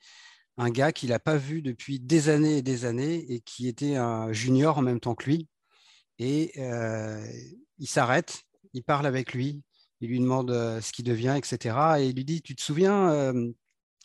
un 0.58 0.70
gars 0.70 0.92
qu'il 0.92 1.10
n'a 1.10 1.18
pas 1.18 1.36
vu 1.36 1.62
depuis 1.62 2.00
des 2.00 2.28
années 2.28 2.58
et 2.58 2.62
des 2.62 2.84
années 2.84 3.32
et 3.32 3.40
qui 3.40 3.68
était 3.68 3.96
un 3.96 4.32
junior 4.32 4.78
en 4.78 4.82
même 4.82 5.00
temps 5.00 5.14
que 5.14 5.24
lui. 5.24 5.48
Et 6.18 6.52
euh, 6.58 7.26
il 7.78 7.86
s'arrête, 7.86 8.42
il 8.72 8.82
parle 8.82 9.06
avec 9.06 9.34
lui, 9.34 9.62
il 10.00 10.08
lui 10.08 10.20
demande 10.20 10.50
euh, 10.50 10.80
ce 10.80 10.92
qu'il 10.92 11.04
devient, 11.04 11.34
etc. 11.36 11.76
Et 11.98 12.06
il 12.06 12.16
lui 12.16 12.24
dit 12.24 12.42
Tu 12.42 12.54
te 12.54 12.62
souviens 12.62 13.32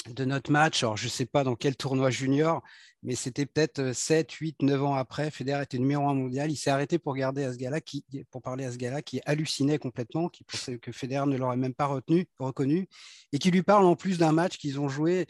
de 0.09 0.25
notre 0.25 0.51
match 0.51 0.83
Alors, 0.83 0.97
je 0.97 1.05
ne 1.05 1.09
sais 1.09 1.25
pas 1.25 1.43
dans 1.43 1.55
quel 1.55 1.75
tournoi 1.75 2.09
junior, 2.09 2.61
mais 3.03 3.15
c'était 3.15 3.45
peut-être 3.45 3.93
7, 3.93 4.31
8, 4.31 4.61
9 4.61 4.83
ans 4.83 4.95
après. 4.95 5.31
Federer 5.31 5.63
était 5.63 5.79
numéro 5.79 6.07
un 6.07 6.13
mondial. 6.13 6.51
Il 6.51 6.55
s'est 6.55 6.69
arrêté 6.69 6.99
pour, 6.99 7.13
regarder 7.13 7.43
à 7.43 7.53
ce 7.53 7.57
gars 7.57 7.81
qui, 7.81 8.05
pour 8.29 8.41
parler 8.41 8.65
à 8.65 8.71
ce 8.71 8.77
gars-là 8.77 9.01
qui 9.01 9.21
hallucinait 9.25 9.79
complètement, 9.79 10.29
qui 10.29 10.43
pensait 10.43 10.77
que 10.77 10.91
Federer 10.91 11.27
ne 11.27 11.37
l'aurait 11.37 11.57
même 11.57 11.73
pas 11.73 11.87
retenu, 11.87 12.27
reconnu, 12.39 12.87
et 13.31 13.39
qui 13.39 13.51
lui 13.51 13.63
parle 13.63 13.85
en 13.85 13.95
plus 13.95 14.17
d'un 14.17 14.31
match 14.31 14.57
qu'ils 14.57 14.79
ont 14.79 14.89
joué. 14.89 15.25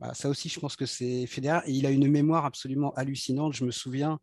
Bah, 0.00 0.14
ça 0.14 0.28
aussi, 0.28 0.48
je 0.48 0.60
pense 0.60 0.76
que 0.76 0.86
c'est 0.86 1.26
Federer. 1.26 1.60
Et 1.66 1.72
il 1.72 1.86
a 1.86 1.90
une 1.90 2.08
mémoire 2.08 2.44
absolument 2.44 2.92
hallucinante. 2.94 3.54
Je 3.54 3.64
me 3.64 3.70
souviens 3.70 4.18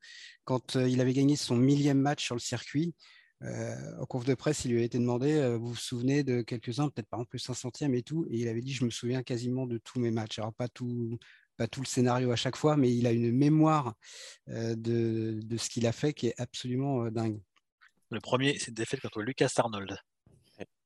quand 0.45 0.75
euh, 0.75 0.87
il 0.87 1.01
avait 1.01 1.13
gagné 1.13 1.35
son 1.35 1.55
millième 1.55 1.99
match 1.99 2.23
sur 2.23 2.35
le 2.35 2.41
circuit. 2.41 2.93
Euh, 3.41 3.75
en 3.99 4.05
conf 4.05 4.23
de 4.25 4.35
presse, 4.35 4.63
il 4.65 4.71
lui 4.71 4.81
a 4.81 4.85
été 4.85 4.97
demandé 4.97 5.33
euh, 5.33 5.57
Vous 5.57 5.69
vous 5.69 5.75
souvenez 5.75 6.23
de 6.23 6.41
quelques-uns, 6.41 6.89
peut-être 6.89 7.09
par 7.09 7.19
exemple 7.19 7.35
le 7.35 7.39
500e 7.39 7.93
et 7.93 8.03
tout 8.03 8.25
Et 8.29 8.37
il 8.37 8.47
avait 8.47 8.61
dit 8.61 8.73
Je 8.73 8.85
me 8.85 8.89
souviens 8.89 9.23
quasiment 9.23 9.65
de 9.65 9.77
tous 9.77 9.99
mes 9.99 10.11
matchs. 10.11 10.39
Alors, 10.39 10.53
pas 10.53 10.69
tout, 10.69 11.17
pas 11.57 11.67
tout 11.67 11.81
le 11.81 11.85
scénario 11.85 12.31
à 12.31 12.35
chaque 12.35 12.55
fois, 12.55 12.77
mais 12.77 12.93
il 12.93 13.05
a 13.07 13.11
une 13.11 13.31
mémoire 13.31 13.93
euh, 14.49 14.75
de, 14.75 15.39
de, 15.43 15.57
ce 15.57 15.69
qu'il 15.69 15.85
a 15.87 15.91
fait 15.91 16.13
qui 16.13 16.27
est 16.27 16.39
absolument 16.39 17.05
euh, 17.05 17.11
dingue. 17.11 17.39
Le 18.09 18.19
premier, 18.19 18.57
c'est 18.59 18.69
une 18.69 18.75
défaite 18.75 19.01
contre 19.01 19.21
Lucas 19.21 19.51
Arnold. 19.57 19.97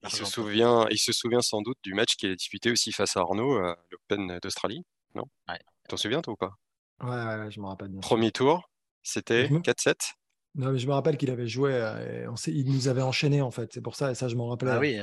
Il 0.03 0.10
se, 0.10 0.25
souvient, 0.25 0.88
il 0.89 0.97
se 0.97 1.12
souvient 1.12 1.41
sans 1.41 1.62
doute 1.62 1.77
du 1.83 1.93
match 1.93 2.15
qu'il 2.15 2.29
a 2.31 2.36
disputé 2.36 2.71
aussi 2.71 2.91
face 2.91 3.17
à 3.17 3.21
Arnaud 3.21 3.57
à 3.57 3.77
l'Open 3.91 4.39
d'Australie. 4.41 4.83
Non? 5.13 5.25
Ouais. 5.49 5.60
T'en 5.89 5.97
souviens, 5.97 6.21
toi, 6.21 6.33
ou 6.33 6.38
pas? 6.38 6.53
Ouais, 7.01 7.43
ouais, 7.43 7.51
je 7.51 7.60
me 7.60 7.65
rappelle 7.65 7.89
bien. 7.89 7.99
Premier 7.99 8.31
tour, 8.31 8.69
c'était 9.03 9.47
4-7 9.47 10.13
non, 10.55 10.71
mais 10.71 10.79
je 10.79 10.88
me 10.88 10.93
rappelle 10.93 11.17
qu'il 11.17 11.29
avait 11.29 11.47
joué, 11.47 11.71
euh, 11.73 12.23
et 12.23 12.27
on 12.27 12.36
il 12.47 12.71
nous 12.71 12.88
avait 12.88 13.01
enchaîné 13.01 13.41
en 13.41 13.51
fait, 13.51 13.71
c'est 13.73 13.81
pour 13.81 13.95
ça, 13.95 14.12
et 14.12 14.15
ça 14.15 14.27
je 14.27 14.36
m'en 14.36 14.47
rappelais. 14.47 14.71
Ah 14.71 14.79
oui, 14.79 14.99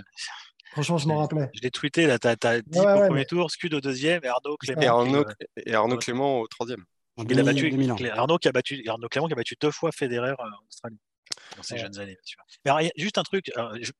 Franchement, 0.73 0.99
je 0.99 1.07
m'en 1.07 1.19
rappelais. 1.19 1.51
Je 1.55 1.61
l'ai 1.61 1.71
tweeté, 1.71 2.09
là, 2.09 2.19
tu 2.19 2.27
as, 2.27 2.61
dit 2.61 2.81
au 2.81 3.07
premier 3.07 3.25
tour, 3.27 3.49
Scud 3.49 3.75
au 3.75 3.81
deuxième 3.81 4.21
et 4.25 4.29
Arnaud 4.29 4.57
Clément. 4.57 4.83
Et 4.83 4.87
Arnaud, 4.87 5.25
et 5.67 5.75
Arnaud 5.75 5.99
Clément 5.99 6.41
au 6.41 6.49
troisième. 6.49 6.85
Il 7.17 7.39
a 7.39 7.43
battu 7.45 8.11
Arnaud, 8.11 8.39
qui 8.39 8.49
a 8.49 8.53
battu, 8.53 8.83
Arnaud 8.89 9.09
Clément 9.09 9.29
qui 9.29 9.35
a 9.35 9.37
battu 9.37 9.55
deux 9.61 9.71
fois 9.71 9.93
Federer 9.93 10.31
euh, 10.31 10.43
en 10.43 10.67
Australie 10.69 10.99
dans 11.57 11.63
ses 11.63 11.79
jeunes 11.79 11.99
années. 12.01 12.17
Mais 12.65 12.71
alors, 12.73 12.91
juste 12.97 13.19
un 13.19 13.23
truc, 13.23 13.53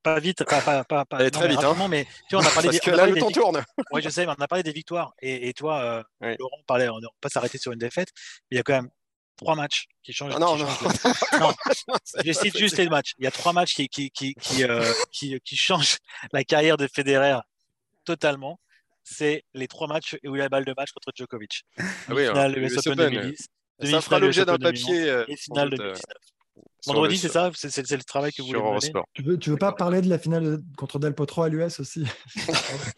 pas 0.03 0.19
vite, 0.19 0.43
pas, 0.43 0.61
pas, 0.61 0.83
pas, 0.83 1.05
pas 1.05 1.29
très 1.31 1.47
vite, 1.47 1.63
hein. 1.63 1.87
mais 1.89 2.05
tu 2.29 2.35
vois, 2.35 2.43
on 2.43 2.47
a 2.47 2.51
parlé 2.51 2.69
Parce 2.69 2.79
que 2.79 2.91
là, 2.91 3.07
le 3.07 3.15
temps 3.15 3.31
tourne. 3.31 3.63
Oui, 3.91 4.01
je 4.01 4.09
sais, 4.09 4.25
mais 4.25 4.33
on 4.37 4.41
a 4.41 4.47
parlé 4.47 4.63
des 4.63 4.73
victoires. 4.73 5.13
Et, 5.21 5.47
et 5.47 5.53
toi, 5.53 6.03
euh, 6.21 6.35
Laurent, 6.37 6.57
parlait, 6.67 6.89
on 6.89 6.97
ne 6.97 7.03
va 7.03 7.09
pas 7.21 7.29
s'arrêter 7.29 7.57
sur 7.57 7.71
une 7.71 7.79
défaite. 7.79 8.09
Mais 8.51 8.55
il 8.55 8.57
y 8.57 8.59
a 8.59 8.63
quand 8.63 8.73
même 8.73 8.89
trois 9.35 9.55
matchs 9.55 9.85
qui 10.03 10.13
changent. 10.13 10.33
Ah 10.35 10.39
non, 10.39 10.57
non. 10.57 10.67
non. 11.39 11.53
je 12.23 12.31
cite 12.31 12.57
juste 12.57 12.77
les 12.77 12.89
matchs. 12.89 13.13
Il 13.19 13.23
y 13.23 13.27
a 13.27 13.31
trois 13.31 13.53
matchs 13.53 13.73
qui, 13.73 13.87
qui, 13.89 14.09
qui, 14.11 14.33
qui, 14.35 14.63
euh, 14.63 14.91
qui, 15.11 15.39
qui 15.43 15.55
changent 15.55 15.97
la 16.31 16.43
carrière 16.43 16.77
de 16.77 16.87
Federer 16.87 17.39
totalement. 18.05 18.59
C'est 19.03 19.43
les 19.53 19.67
trois 19.67 19.87
matchs 19.87 20.15
où 20.23 20.35
il 20.35 20.39
y 20.39 20.41
a 20.41 20.45
la 20.45 20.49
balle 20.49 20.65
de 20.65 20.73
match 20.75 20.91
contre 20.91 21.11
Djokovic. 21.15 21.63
Ah 21.77 21.83
oui, 22.09 22.25
finale 22.25 22.57
US 22.57 22.77
Open 22.77 22.95
2010. 22.95 23.47
Ça 23.83 24.01
fera 24.01 24.19
l'objet 24.19 24.45
d'un 24.45 24.57
papier. 24.57 25.09
Euh, 25.09 25.25
et 25.27 25.35
finale 25.35 25.69
2019. 25.69 26.01
Vendredi, 26.87 27.17
c'est 27.17 27.29
ça 27.29 27.51
C'est 27.55 27.91
le 27.91 28.03
travail 28.03 28.31
que 28.31 28.41
vous 28.41 28.47
voulez 28.47 28.61
mener 28.61 28.93
Tu 29.13 29.23
veux, 29.23 29.37
tu 29.37 29.49
veux 29.49 29.57
pas 29.57 29.71
parler 29.71 30.01
de 30.01 30.09
la 30.09 30.19
finale 30.19 30.59
contre 30.77 30.99
Del 30.99 31.13
Potro 31.13 31.43
à 31.43 31.49
l'US 31.49 31.79
aussi 31.79 32.05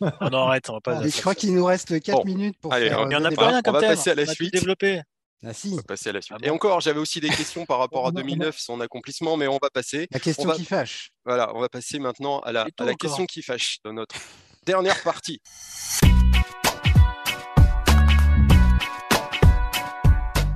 oh 0.02 0.06
Non, 0.32 0.48
arrête, 0.48 0.70
on 0.70 0.74
va 0.74 0.82
pas. 0.82 1.08
je 1.08 1.22
crois 1.22 1.36
qu'il 1.36 1.54
nous 1.54 1.66
reste 1.66 2.02
4 2.02 2.26
minutes 2.26 2.58
pour 2.60 2.74
Allez, 2.74 2.90
faire. 2.90 3.00
On, 3.00 3.12
a 3.12 3.32
pas 3.32 3.48
rien 3.48 3.62
comme 3.62 3.76
on 3.76 3.80
va 3.80 3.88
passer 3.88 4.12
à 4.12 4.16
la 4.16 4.26
suite. 4.26 4.54
Développer. 4.54 5.02
Ah, 5.46 5.54
si. 5.54 5.80
passer 5.88 6.10
à 6.10 6.14
la 6.14 6.22
suite. 6.22 6.38
Ah 6.42 6.46
Et 6.46 6.50
encore, 6.50 6.82
j'avais 6.82 7.00
aussi 7.00 7.20
des 7.20 7.30
questions 7.30 7.66
par 7.66 7.78
rapport 7.80 8.08
à 8.08 8.12
2009, 8.14 8.58
son 8.58 8.82
accomplissement, 8.82 9.38
mais 9.38 9.48
on 9.48 9.60
va 9.62 9.70
passer. 9.70 10.08
La 10.12 10.20
question 10.20 10.50
qui 10.52 10.66
fâche. 10.66 11.12
Voilà, 11.26 11.56
on 11.56 11.60
va 11.60 11.70
passer 11.70 12.00
maintenant 12.00 12.40
à 12.40 12.52
la, 12.52 12.68
à 12.78 12.86
la 12.86 12.96
question 12.96 13.26
qui 13.26 13.44
fâche 13.44 13.78
dans 13.84 13.94
notre 13.94 14.16
dernière 14.66 15.02
partie. 15.04 15.42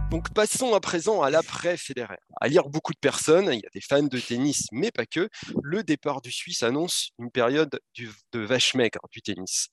Donc 0.10 0.34
passons 0.34 0.74
à 0.74 0.82
présent 0.82 1.22
à 1.22 1.30
l'après 1.30 1.78
Federer. 1.78 2.18
À 2.42 2.50
lire 2.50 2.68
beaucoup 2.68 2.92
de 2.92 3.00
personnes, 3.00 3.46
il 3.54 3.62
y 3.62 3.66
a 3.66 3.70
des 3.74 3.80
fans 3.80 4.04
de 4.04 4.20
tennis, 4.20 4.68
mais 4.74 4.92
pas 4.92 5.06
que, 5.06 5.30
le 5.64 5.84
départ 5.84 6.22
du 6.22 6.34
Suisse 6.34 6.64
annonce 6.64 7.12
une 7.18 7.32
période 7.32 7.80
de 7.98 8.40
vache 8.40 8.74
maigre 8.74 9.00
du 9.12 9.22
tennis. 9.22 9.70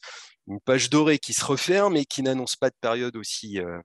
Une 0.46 0.60
page 0.60 0.90
dorée 0.90 1.18
qui 1.18 1.34
se 1.34 1.44
referme 1.44 1.96
et 1.96 2.04
qui 2.04 2.22
n'annonce 2.22 2.54
pas 2.54 2.70
de 2.70 2.76
période 2.80 3.16
aussi, 3.16 3.58
euh, 3.58 3.80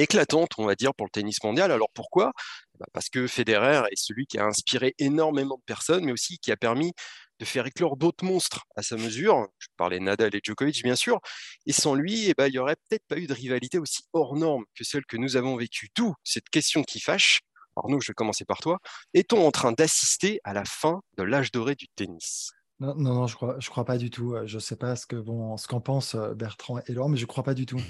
éclatante, 0.00 0.50
on 0.58 0.66
va 0.66 0.74
dire, 0.74 0.94
pour 0.94 1.06
le 1.06 1.10
tennis 1.10 1.42
mondial. 1.42 1.72
Alors 1.72 1.88
pourquoi? 1.94 2.32
Bah, 2.78 2.86
Parce 2.92 3.08
que 3.08 3.26
Federer 3.26 3.82
est 3.90 3.98
celui 3.98 4.26
qui 4.26 4.38
a 4.38 4.44
inspiré 4.44 4.94
énormément 4.98 5.56
de 5.56 5.62
personnes, 5.64 6.04
mais 6.04 6.12
aussi 6.12 6.38
qui 6.38 6.52
a 6.52 6.56
permis 6.56 6.92
de 7.40 7.44
faire 7.44 7.66
éclore 7.66 7.96
d'autres 7.96 8.24
monstres 8.24 8.64
à 8.76 8.82
sa 8.82 8.96
mesure. 8.96 9.48
Je 9.58 9.68
parlais 9.76 10.00
Nadal 10.00 10.34
et 10.34 10.40
Djokovic, 10.42 10.82
bien 10.82 10.96
sûr. 10.96 11.18
Et 11.66 11.72
sans 11.72 11.94
lui, 11.94 12.28
eh 12.28 12.34
ben, 12.34 12.46
il 12.46 12.52
n'y 12.52 12.58
aurait 12.58 12.76
peut-être 12.88 13.04
pas 13.08 13.18
eu 13.18 13.26
de 13.26 13.34
rivalité 13.34 13.78
aussi 13.78 14.02
hors 14.12 14.36
norme 14.36 14.64
que 14.76 14.84
celle 14.84 15.04
que 15.06 15.16
nous 15.16 15.36
avons 15.36 15.56
vécue. 15.56 15.88
D'où 15.96 16.14
cette 16.22 16.48
question 16.48 16.82
qui 16.82 17.00
fâche. 17.00 17.40
Alors 17.76 17.90
nous, 17.90 18.00
je 18.00 18.08
vais 18.08 18.14
commencer 18.14 18.44
par 18.44 18.58
toi. 18.58 18.78
Est-on 19.14 19.44
en 19.44 19.50
train 19.50 19.72
d'assister 19.72 20.40
à 20.44 20.52
la 20.52 20.64
fin 20.64 21.00
de 21.16 21.24
l'âge 21.24 21.50
doré 21.50 21.74
du 21.74 21.88
tennis? 21.96 22.52
Non, 22.80 22.94
non, 22.94 23.26
je 23.26 23.36
je 23.58 23.70
crois 23.70 23.84
pas 23.84 23.98
du 23.98 24.10
tout. 24.10 24.36
Je 24.46 24.56
ne 24.56 24.60
sais 24.60 24.76
pas 24.76 24.94
ce 24.96 25.06
qu'en 25.06 25.80
pensent 25.80 26.14
euh, 26.14 26.34
Bertrand 26.34 26.80
et 26.86 26.92
Laurent, 26.92 27.08
mais 27.08 27.16
je 27.16 27.26
crois 27.26 27.44
pas 27.44 27.54
du 27.54 27.66
tout. 27.66 27.80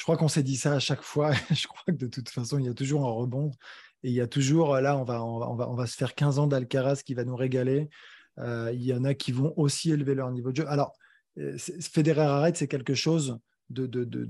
Je 0.00 0.04
crois 0.04 0.16
qu'on 0.16 0.28
s'est 0.28 0.42
dit 0.42 0.56
ça 0.56 0.72
à 0.72 0.78
chaque 0.78 1.02
fois. 1.02 1.32
je 1.50 1.66
crois 1.66 1.82
que 1.86 1.92
de 1.92 2.06
toute 2.06 2.30
façon, 2.30 2.58
il 2.58 2.64
y 2.64 2.70
a 2.70 2.72
toujours 2.72 3.06
un 3.06 3.10
rebond. 3.10 3.50
Et 4.02 4.08
il 4.08 4.14
y 4.14 4.22
a 4.22 4.26
toujours, 4.26 4.74
là, 4.76 4.96
on 4.96 5.04
va, 5.04 5.22
on 5.22 5.54
va, 5.56 5.68
on 5.68 5.74
va, 5.74 5.86
se 5.86 5.94
faire 5.94 6.14
15 6.14 6.38
ans 6.38 6.46
d'Alcaraz 6.46 7.02
qui 7.04 7.12
va 7.12 7.24
nous 7.24 7.36
régaler. 7.36 7.90
Euh, 8.38 8.70
il 8.72 8.82
y 8.82 8.94
en 8.94 9.04
a 9.04 9.12
qui 9.12 9.30
vont 9.30 9.52
aussi 9.58 9.90
élever 9.90 10.14
leur 10.14 10.30
niveau 10.30 10.52
de 10.52 10.56
jeu. 10.56 10.68
Alors, 10.68 10.94
euh, 11.36 11.58
Federer 11.58 12.22
arrête, 12.22 12.56
c'est 12.56 12.66
quelque 12.66 12.94
chose 12.94 13.38
que 13.74 14.24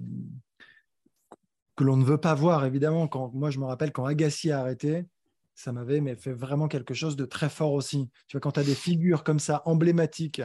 l'on 1.85 1.97
ne 1.97 2.05
veut 2.05 2.19
pas 2.19 2.35
voir, 2.35 2.65
évidemment. 2.65 3.07
Quand, 3.07 3.31
moi, 3.33 3.51
je 3.51 3.61
me 3.61 3.65
rappelle 3.65 3.93
quand 3.93 4.07
Agassi 4.07 4.51
a 4.51 4.59
arrêté, 4.59 5.07
ça 5.55 5.71
m'avait 5.71 6.17
fait 6.17 6.33
vraiment 6.33 6.67
quelque 6.67 6.95
chose 6.95 7.15
de 7.15 7.27
très 7.27 7.49
fort 7.49 7.75
aussi. 7.75 8.11
Tu 8.27 8.37
vois, 8.37 8.41
quand 8.41 8.51
tu 8.51 8.61
as 8.61 8.65
des 8.65 8.75
figures 8.75 9.23
comme 9.23 9.39
ça, 9.39 9.63
emblématiques, 9.67 10.43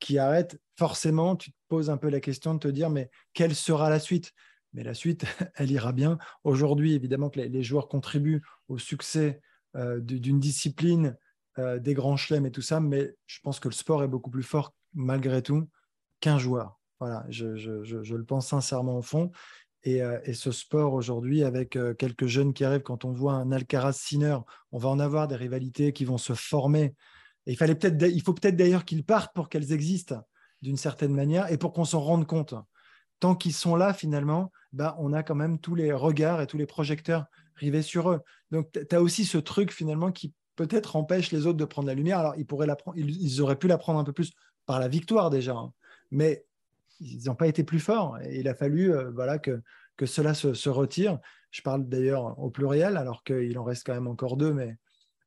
qui 0.00 0.18
arrêtent, 0.18 0.60
forcément, 0.76 1.34
tu 1.36 1.52
te 1.52 1.56
poses 1.68 1.88
un 1.88 1.96
peu 1.96 2.10
la 2.10 2.20
question 2.20 2.52
de 2.52 2.58
te 2.58 2.68
dire, 2.68 2.90
mais 2.90 3.10
quelle 3.32 3.54
sera 3.54 3.88
la 3.88 4.00
suite? 4.00 4.34
Mais 4.72 4.82
la 4.82 4.94
suite, 4.94 5.24
elle 5.56 5.70
ira 5.70 5.92
bien. 5.92 6.18
Aujourd'hui, 6.44 6.94
évidemment 6.94 7.30
que 7.30 7.40
les, 7.40 7.62
joueurs 7.62 7.88
contribuent 7.88 8.42
au 8.68 8.78
succès 8.78 9.40
euh, 9.76 10.00
d'une 10.00 10.40
discipline, 10.40 11.16
euh, 11.58 11.78
des 11.78 11.94
grands 11.94 12.16
chelems 12.16 12.46
et 12.46 12.50
tout 12.50 12.62
ça, 12.62 12.80
mais 12.80 13.14
je 13.26 13.40
pense 13.42 13.60
que 13.60 13.68
le 13.68 13.74
sport 13.74 14.02
est 14.02 14.08
beaucoup 14.08 14.30
plus 14.30 14.42
fort 14.42 14.74
malgré 14.94 15.42
tout 15.42 15.68
qu'un 16.20 16.38
joueur. 16.38 16.78
Voilà, 17.00 17.24
je, 17.30 17.44
le 17.46 18.24
pense 18.24 18.48
sincèrement 18.48 18.98
au 18.98 19.02
fond. 19.02 19.30
Et, 19.84 20.02
euh, 20.02 20.18
ce 20.34 20.52
sport 20.52 20.92
aujourd'hui, 20.92 21.42
avec 21.42 21.78
quelques 21.98 22.26
jeunes 22.26 22.52
qui 22.52 22.64
arrivent, 22.64 22.82
quand 22.82 23.04
on 23.04 23.12
voit 23.12 23.34
un 23.34 23.52
Alcaraz 23.52 23.94
Sinner, 23.94 24.36
on 24.72 24.78
va 24.78 24.88
en 24.90 24.98
avoir 24.98 25.26
des 25.26 25.36
rivalités 25.36 25.92
qui 25.92 26.04
vont 26.04 26.18
se 26.18 26.34
former. 26.34 26.94
Il, 27.46 27.56
fallait 27.56 27.74
peut 27.74 27.96
il 28.02 28.22
faut 28.22 28.34
peut-être 28.34 28.56
d'ailleurs 28.56 28.84
qu'ils 28.84 29.04
partent 29.04 29.34
pour 29.34 29.48
qu'elles 29.48 29.72
existent 29.72 30.22
d'une 30.60 30.76
certaine 30.76 31.14
manière 31.14 31.50
et 31.50 31.56
pour 31.56 31.72
qu'on 31.72 31.86
s'en 31.86 32.00
rende 32.00 32.26
compte 32.26 32.54
tant 33.20 33.34
qu'ils 33.34 33.52
sont 33.52 33.76
là, 33.76 33.92
finalement, 33.92 34.50
bah, 34.72 34.96
on 34.98 35.12
a 35.12 35.22
quand 35.22 35.34
même 35.34 35.58
tous 35.58 35.74
les 35.74 35.92
regards 35.92 36.40
et 36.40 36.46
tous 36.46 36.58
les 36.58 36.66
projecteurs 36.66 37.26
rivés 37.54 37.82
sur 37.82 38.10
eux. 38.10 38.20
Donc, 38.50 38.70
tu 38.72 38.96
as 38.96 39.02
aussi 39.02 39.24
ce 39.24 39.38
truc, 39.38 39.72
finalement, 39.72 40.10
qui 40.10 40.32
peut-être 40.56 40.96
empêche 40.96 41.30
les 41.30 41.46
autres 41.46 41.58
de 41.58 41.64
prendre 41.64 41.88
la 41.88 41.94
lumière. 41.94 42.18
Alors, 42.18 42.34
ils, 42.36 42.46
pourraient 42.46 42.66
la 42.66 42.76
ils, 42.96 43.40
auraient 43.40 43.58
pu 43.58 43.68
la 43.68 43.78
prendre 43.78 43.98
un 43.98 44.04
peu 44.04 44.12
plus 44.12 44.32
par 44.66 44.80
la 44.80 44.88
victoire 44.88 45.30
déjà, 45.30 45.54
hein. 45.54 45.72
mais 46.10 46.44
ils 47.00 47.24
n'ont 47.24 47.34
pas 47.34 47.46
été 47.46 47.64
plus 47.64 47.80
forts. 47.80 48.18
Et 48.22 48.40
il 48.40 48.48
a 48.48 48.54
fallu 48.54 48.92
euh, 48.92 49.10
voilà, 49.10 49.38
que, 49.38 49.62
que 49.96 50.06
cela 50.06 50.34
se, 50.34 50.68
retire. 50.68 51.18
Je 51.50 51.62
parle 51.62 51.88
d'ailleurs 51.88 52.38
au 52.38 52.50
pluriel, 52.50 52.96
alors 52.96 53.22
qu'il 53.24 53.58
en 53.58 53.64
reste 53.64 53.84
quand 53.86 53.94
même 53.94 54.06
encore 54.06 54.36
deux, 54.36 54.52
mais, 54.52 54.76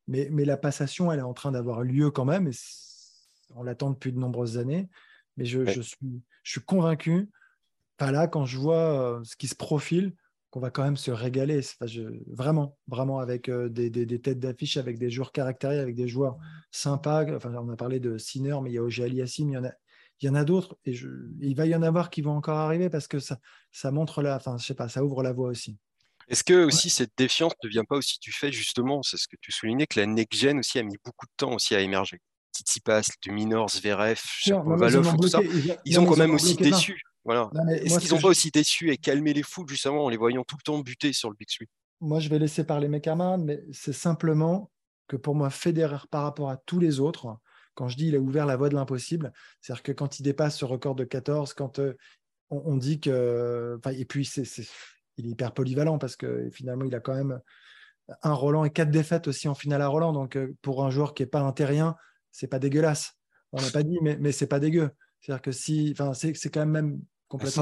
mais, 0.08 0.28
mais 0.30 0.44
la 0.44 0.56
passation, 0.56 1.12
elle 1.12 1.18
est 1.20 1.22
en 1.22 1.34
train 1.34 1.52
d'avoir 1.52 1.82
lieu 1.82 2.10
quand 2.10 2.24
même. 2.24 2.48
Et 2.48 2.54
on 3.54 3.62
l'attend 3.62 3.90
depuis 3.90 4.12
de 4.12 4.18
nombreuses 4.18 4.58
années. 4.58 4.88
Mais 5.36 5.44
je, 5.44 5.64
je, 5.66 5.80
suis, 5.80 6.22
je 6.42 6.50
suis 6.52 6.60
convaincu 6.60 7.28
là, 8.00 8.26
quand 8.26 8.44
je 8.44 8.58
vois 8.58 9.18
euh, 9.18 9.24
ce 9.24 9.36
qui 9.36 9.48
se 9.48 9.54
profile, 9.54 10.14
qu'on 10.50 10.60
va 10.60 10.70
quand 10.70 10.84
même 10.84 10.96
se 10.96 11.10
régaler. 11.10 11.60
vraiment, 12.28 12.78
vraiment 12.86 13.18
avec 13.18 13.48
euh, 13.48 13.68
des, 13.68 13.90
têtes 14.20 14.38
d'affiche, 14.38 14.76
avec 14.76 14.98
des 14.98 15.10
joueurs 15.10 15.32
caractériels, 15.32 15.80
avec 15.80 15.96
des 15.96 16.06
joueurs 16.06 16.36
sympas. 16.70 17.24
Enfin, 17.34 17.52
on 17.54 17.68
a 17.70 17.76
parlé 17.76 17.98
de 17.98 18.18
Sinner, 18.18 18.56
mais 18.62 18.70
il 18.70 18.74
y 18.74 18.78
a 18.78 18.82
Oji 18.82 19.02
Aliassim, 19.02 19.48
il 19.48 19.54
y 19.54 19.56
en 19.56 19.64
a, 19.64 19.72
il 20.20 20.26
y 20.26 20.28
en 20.28 20.36
a 20.36 20.44
d'autres. 20.44 20.76
Et 20.84 20.94
il 21.40 21.56
va 21.56 21.66
y 21.66 21.74
en 21.74 21.82
avoir 21.82 22.08
qui 22.08 22.22
vont 22.22 22.36
encore 22.36 22.58
arriver 22.58 22.88
parce 22.88 23.08
que 23.08 23.18
ça, 23.18 23.38
ça 23.72 23.90
montre 23.90 24.22
la, 24.22 24.36
enfin, 24.36 24.56
je 24.56 24.64
sais 24.64 24.74
pas, 24.74 24.88
ça 24.88 25.04
ouvre 25.04 25.24
la 25.24 25.32
voie 25.32 25.48
aussi. 25.48 25.76
Est-ce 26.28 26.44
que 26.44 26.64
aussi 26.64 26.88
cette 26.88 27.12
défiance 27.18 27.52
ne 27.62 27.68
vient 27.68 27.84
pas 27.84 27.96
aussi 27.96 28.18
du 28.20 28.32
fait 28.32 28.52
justement, 28.52 29.02
c'est 29.02 29.16
ce 29.16 29.28
que 29.28 29.36
tu 29.40 29.52
soulignais, 29.52 29.86
que 29.86 29.98
la 29.98 30.06
next 30.06 30.40
gen 30.40 30.60
aussi 30.60 30.78
a 30.78 30.82
mis 30.82 30.96
beaucoup 31.04 31.26
de 31.26 31.32
temps 31.36 31.52
aussi 31.52 31.74
à 31.74 31.80
émerger? 31.80 32.20
Tsitsipas, 32.54 33.02
du 33.20 33.32
Minor, 33.32 33.68
Zverev, 33.68 34.20
Valov, 34.46 35.16
tout 35.16 35.28
ça, 35.28 35.40
ils, 35.84 35.98
ont 35.98 36.06
quand 36.06 36.16
même 36.16 36.34
aussi 36.34 36.54
déçu. 36.54 37.02
Voilà. 37.24 37.50
Est-ce 37.70 37.98
qu'ils 37.98 38.10
n'ont 38.10 38.20
pas 38.20 38.28
aussi 38.28 38.50
déçu 38.50 38.90
et 38.90 38.98
calmé 38.98 39.32
les 39.32 39.42
foules 39.42 39.68
justement 39.68 40.04
en 40.04 40.08
les 40.08 40.16
voyant 40.16 40.44
tout 40.44 40.56
le 40.58 40.62
temps 40.62 40.78
buter 40.78 41.12
sur 41.12 41.30
le 41.30 41.36
Big 41.36 41.48
Three? 41.48 41.68
Moi, 42.00 42.20
je 42.20 42.28
vais 42.28 42.38
laisser 42.38 42.64
parler 42.64 42.88
mes 42.88 43.00
camarades, 43.00 43.42
mais 43.42 43.62
c'est 43.72 43.94
simplement 43.94 44.70
que 45.08 45.16
pour 45.16 45.34
moi, 45.34 45.50
Federer 45.50 46.06
par 46.10 46.22
rapport 46.22 46.50
à 46.50 46.56
tous 46.56 46.78
les 46.78 47.00
autres, 47.00 47.38
quand 47.74 47.88
je 47.88 47.96
dis 47.96 48.08
il 48.08 48.16
a 48.16 48.18
ouvert 48.18 48.46
la 48.46 48.56
voie 48.56 48.68
de 48.68 48.74
l'impossible, 48.74 49.32
c'est-à-dire 49.60 49.82
que 49.82 49.92
quand 49.92 50.18
il 50.18 50.22
dépasse 50.22 50.58
ce 50.58 50.64
record 50.64 50.94
de 50.94 51.04
14, 51.04 51.54
quand 51.54 51.78
euh, 51.78 51.96
on, 52.50 52.76
dit 52.76 53.00
que. 53.00 53.78
Et 53.92 54.04
puis, 54.04 54.24
c'est, 54.24 54.44
il 55.16 55.26
est 55.26 55.30
hyper 55.30 55.52
polyvalent 55.52 55.98
parce 55.98 56.16
que 56.16 56.48
finalement, 56.50 56.84
il 56.84 56.94
a 56.94 57.00
quand 57.00 57.14
même 57.14 57.40
un 58.22 58.32
Roland 58.34 58.64
et 58.64 58.70
quatre 58.70 58.90
défaites 58.90 59.28
aussi 59.28 59.48
en 59.48 59.54
finale 59.54 59.82
à 59.82 59.88
Roland. 59.88 60.12
Donc, 60.12 60.36
euh, 60.36 60.54
pour 60.62 60.84
un 60.84 60.90
joueur 60.90 61.14
qui 61.14 61.22
n'est 61.22 61.28
pas 61.28 61.40
un 61.40 61.52
terrien, 61.52 61.96
c'est 62.30 62.46
pas 62.46 62.58
dégueulasse. 62.58 63.14
On 63.52 63.60
n'a 63.60 63.70
pas 63.70 63.82
dit, 63.82 63.98
mais, 64.02 64.16
mais 64.20 64.32
c'est 64.32 64.46
pas 64.46 64.60
dégueu. 64.60 64.90
C'est-à-dire 65.20 65.42
que 65.42 65.52
si. 65.52 65.90
Enfin, 65.92 66.12
c'est, 66.12 66.34
c'est 66.34 66.50
quand 66.50 66.66
même 66.66 67.00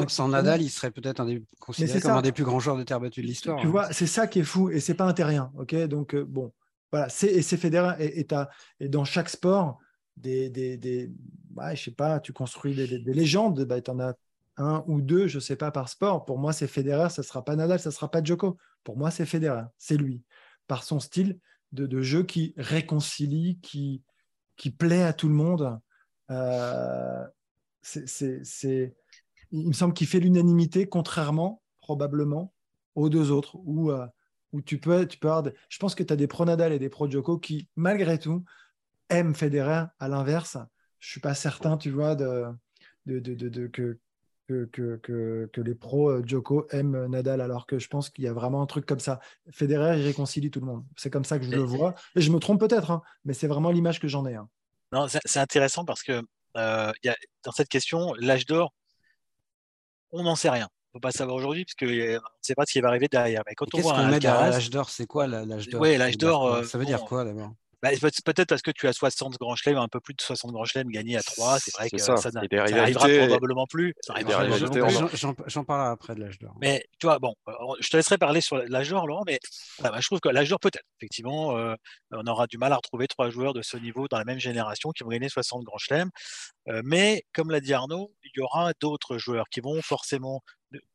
sans, 0.09 0.29
Nadal, 0.29 0.63
il 0.63 0.71
serait 0.71 0.91
peut-être 0.91 1.21
un 1.21 1.27
des, 1.27 1.43
considéré 1.61 2.01
comme 2.01 2.13
un 2.13 2.23
des 2.23 2.33
plus 2.33 2.45
grands 2.45 2.61
joueurs 2.61 2.77
de 2.77 2.83
terre 2.83 3.01
battue 3.01 3.23
de 3.23 3.27
l'histoire. 3.27 3.59
Tu 3.61 3.67
hein. 3.67 3.71
vois, 3.71 3.93
c'est 3.93 4.07
ça 4.07 4.27
qui 4.27 4.41
est 4.41 4.45
fou 4.45 4.71
et 4.71 4.81
c'est 4.81 4.95
pas 4.95 5.05
un 5.05 5.13
terrien. 5.13 5.51
Ok, 5.57 5.75
donc 5.87 6.15
euh, 6.15 6.25
bon, 6.25 6.53
voilà, 6.91 7.09
c'est 7.09 7.29
et 7.29 7.43
c'est 7.43 7.65
et, 7.65 8.27
et, 8.81 8.89
dans 8.89 9.05
chaque 9.05 9.29
sport 9.29 9.79
des, 10.17 10.51
des, 10.51 10.77
des 10.77 11.11
je 11.75 11.83
sais 11.83 11.91
pas, 11.91 12.21
tu 12.21 12.33
construis 12.33 12.75
des, 12.75 12.99
des 12.99 13.15
légendes, 13.15 13.65
bah, 13.65 13.81
tu 13.81 13.91
en 13.91 14.01
as 14.01 14.15
un 14.57 14.85
ou 14.87 15.01
deux, 15.01 15.27
je 15.27 15.39
sais 15.39 15.57
pas 15.57 15.71
par 15.71 15.89
sport. 15.89 16.25
Pour 16.25 16.39
moi, 16.39 16.53
c'est 16.53 16.67
Federer, 16.67 17.11
ça 17.11 17.23
sera 17.23 17.45
pas 17.45 17.57
Nadal, 17.57 17.79
ça 17.79 17.91
sera 17.91 18.11
pas 18.11 18.23
Djoko. 18.23 18.59
Pour 18.85 18.97
moi, 18.97 19.11
c'est 19.11 19.27
Federer, 19.27 19.65
c'est 19.79 19.97
lui, 19.97 20.23
par 20.67 20.85
son 20.85 21.01
style 21.01 21.39
de, 21.73 21.87
de, 21.87 22.03
jeu 22.03 22.23
qui 22.23 22.53
réconcilie, 22.57 23.59
qui 23.63 24.03
qui 24.57 24.71
plaît 24.71 25.03
à 25.03 25.13
tout 25.13 25.29
le 25.29 25.35
monde. 25.35 25.79
Euh, 26.31 27.25
c'est 27.83 28.95
il 29.53 29.69
me 29.69 29.73
semble 29.73 29.95
qu'il 29.95 30.07
fait 30.07 30.21
l'unanimité, 30.21 30.89
contrairement 30.89 31.63
probablement 31.81 32.53
aux 32.95 33.09
deux 33.09 33.31
autres, 33.31 33.57
où, 33.65 33.91
euh, 33.91 34.07
où 34.53 34.63
tu 34.63 34.79
peux, 34.79 35.07
tu 35.07 35.19
peux 35.19 35.29
avoir 35.31 35.53
Je 35.69 35.79
pense 35.79 35.95
que 35.95 36.03
tu 36.03 36.13
as 36.13 36.17
des 36.17 36.27
pro 36.27 36.45
Nadal 36.45 36.73
et 36.73 36.79
des 36.79 36.89
pro 36.89 37.09
Djoko 37.09 37.39
qui, 37.39 37.69
malgré 37.77 38.19
tout, 38.19 38.45
aiment 39.09 39.35
Federer. 39.35 39.85
À 39.99 40.09
l'inverse, 40.09 40.57
je 40.99 41.11
suis 41.11 41.21
pas 41.21 41.35
certain, 41.35 41.77
tu 41.77 41.91
vois, 41.91 42.15
de, 42.15 42.47
de, 43.07 43.19
de, 43.19 43.67
que, 43.67 43.99
que, 44.49 44.69
que, 44.97 45.51
que, 45.53 45.61
les 45.61 45.75
pros 45.75 46.11
euh, 46.11 46.23
Djoko 46.25 46.67
aiment 46.71 47.07
Nadal, 47.07 47.41
alors 47.41 47.67
que 47.67 47.79
je 47.79 47.89
pense 47.89 48.11
qu'il 48.11 48.25
y 48.25 48.29
a 48.29 48.33
vraiment 48.33 48.63
un 48.63 48.67
truc 48.67 48.87
comme 48.87 49.01
ça. 49.01 49.21
Federer, 49.51 49.99
il 49.99 50.05
réconcilie 50.05 50.51
tout 50.51 50.61
le 50.61 50.67
monde. 50.67 50.85
C'est 50.97 51.11
comme 51.11 51.25
ça 51.25 51.39
que 51.39 51.45
je 51.45 51.51
le 51.51 51.63
vois. 51.63 51.95
Et 52.17 52.21
je 52.21 52.31
me 52.31 52.39
trompe 52.39 52.61
peut-être, 52.61 52.91
hein, 52.91 53.03
mais 53.25 53.35
c'est 53.35 53.49
vraiment 53.49 53.71
l'image 53.71 54.01
que 54.01 54.09
j'en 54.09 54.27
ai. 54.27 54.35
Hein. 54.35 54.49
Non, 54.93 55.07
c'est 55.09 55.41
intéressant 55.41 55.85
parce 55.85 56.03
que 56.03 56.23
euh, 56.57 56.93
y 57.03 57.09
a, 57.09 57.17
dans 57.45 57.53
cette 57.53 57.69
question, 57.69 58.15
l'âge 58.19 58.47
d'or, 58.47 58.73
on 60.13 60.23
n'en 60.23 60.37
sait 60.37 60.51
rien. 60.51 60.69
On 60.95 60.99
ne 60.99 61.01
peut 61.01 61.09
pas 61.09 61.13
savoir 61.13 61.37
aujourd'hui 61.37 61.65
parce 61.65 61.75
qu'on 61.75 61.87
ne 61.87 62.19
sait 62.43 62.55
pas 62.55 62.65
ce 62.67 62.73
qui 62.73 62.81
va 62.81 62.89
arriver 62.89 63.09
derrière. 63.09 63.43
Mais 63.47 63.55
quand 63.55 63.75
on 63.75 63.81
voit 63.81 63.95
qu'on 63.95 64.07
met 64.09 64.21
l'âge 64.21 64.71
d'or, 64.71 64.91
c'est 64.91 65.07
quoi 65.07 65.27
l'âge 65.27 65.69
d'or 65.69 65.81
Oui, 65.81 65.97
l'âge 65.97 66.19
d'or. 66.19 66.65
Ça 66.65 66.79
veut 66.79 66.85
dire 66.85 67.05
quoi 67.05 67.25
d'abord? 67.25 67.53
Bah, 67.83 67.91
peut-être 68.25 68.49
parce 68.49 68.63
que 68.63 68.71
tu 68.71 68.87
as 68.87 68.93
60 68.93 69.39
grands 69.39 69.57
chelems, 69.57 69.79
un 69.79 69.89
peu 69.89 70.01
plus 70.01 70.15
de 70.15 70.21
60 70.21 70.53
grands 70.53 70.65
chelems 70.65 70.89
gagnés 70.89 71.17
à 71.17 71.23
3. 71.23 71.59
C'est 71.59 71.75
vrai 71.75 71.91
que 71.91 71.99
ça, 71.99 72.17
ça, 72.17 72.31
n'arrivera 72.31 73.09
probablement 73.09 73.67
plus. 73.67 73.95
J'en 75.47 75.65
parlerai 75.65 75.91
après 75.91 76.15
de 76.15 76.21
l'âge 76.21 76.39
d'or. 76.39 76.55
Mais 76.61 76.85
tu 76.99 77.07
vois, 77.07 77.19
bon, 77.19 77.35
je 77.81 77.89
te 77.89 77.97
laisserai 77.97 78.19
parler 78.19 78.41
sur 78.41 78.57
l'âge 78.57 78.91
d'or, 78.91 79.07
Laurent, 79.07 79.25
mais 79.27 79.41
bah, 79.81 79.93
je 79.99 80.07
trouve 80.07 80.21
que 80.21 80.29
l'âge 80.29 80.49
d'or, 80.49 80.61
peut-être, 80.61 80.85
effectivement, 81.01 81.57
euh, 81.57 81.75
on 82.13 82.27
aura 82.27 82.47
du 82.47 82.59
mal 82.59 82.73
à 82.73 82.77
retrouver 82.77 83.09
trois 83.09 83.31
joueurs 83.31 83.53
de 83.53 83.63
ce 83.63 83.77
niveau 83.77 84.07
dans 84.09 84.19
la 84.19 84.25
même 84.25 84.39
génération 84.39 84.91
qui 84.91 85.03
vont 85.03 85.11
gagner 85.11 85.29
60 85.29 85.65
grands 85.65 85.79
chelems. 85.79 86.11
Euh, 86.69 86.83
mais 86.85 87.25
comme 87.33 87.51
l'a 87.51 87.61
dit 87.61 87.75
Arnaud, 87.75 88.13
il 88.23 88.31
y 88.37 88.41
aura 88.41 88.73
d'autres 88.81 89.19
joueurs 89.19 89.49
qui 89.51 89.61
vont 89.61 89.83
forcément 89.83 90.41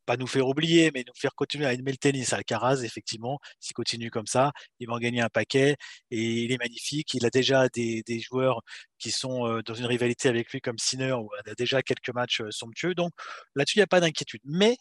pas 0.05 0.17
nous 0.17 0.28
faire 0.28 0.47
oublier, 0.47 0.91
mais 0.93 1.03
nous 1.05 1.13
faire 1.15 1.36
continuer 1.36 1.65
à 1.65 1.73
aimer 1.73 1.91
le 1.91 1.97
tennis. 1.97 2.34
Alcaraz, 2.34 2.84
effectivement, 2.84 3.39
s'il 3.59 3.73
continue 3.73 4.09
comme 4.09 4.28
ça, 4.28 4.51
il 4.80 4.88
va 4.88 4.93
en 4.93 4.99
gagner 4.99 5.21
un 5.21 5.30
paquet 5.30 5.75
et 6.11 6.21
il 6.21 6.51
est 6.51 6.57
magnifique. 6.57 7.13
Il 7.13 7.25
a 7.25 7.30
déjà 7.30 7.67
des, 7.69 8.03
joueurs 8.19 8.61
qui 8.99 9.11
sont 9.11 9.47
euh, 9.47 9.61
dans 9.63 9.75
une 9.75 9.86
rivalité 9.86 10.30
avec 10.30 10.51
lui 10.51 10.61
comme 10.61 10.78
Sinner, 10.78 11.13
où 11.13 11.30
il 11.45 11.51
a 11.51 11.55
déjà 11.55 11.82
quelques 11.82 12.13
matchs 12.13 12.41
euh, 12.41 12.51
somptueux. 12.51 12.95
Donc 12.95 13.11
là-dessus, 13.55 13.78
il 13.78 13.82
n'y 13.82 13.84
a 13.84 13.88
pas 13.88 13.99
d'inquiétude. 13.99 14.41
Mais 14.45 14.78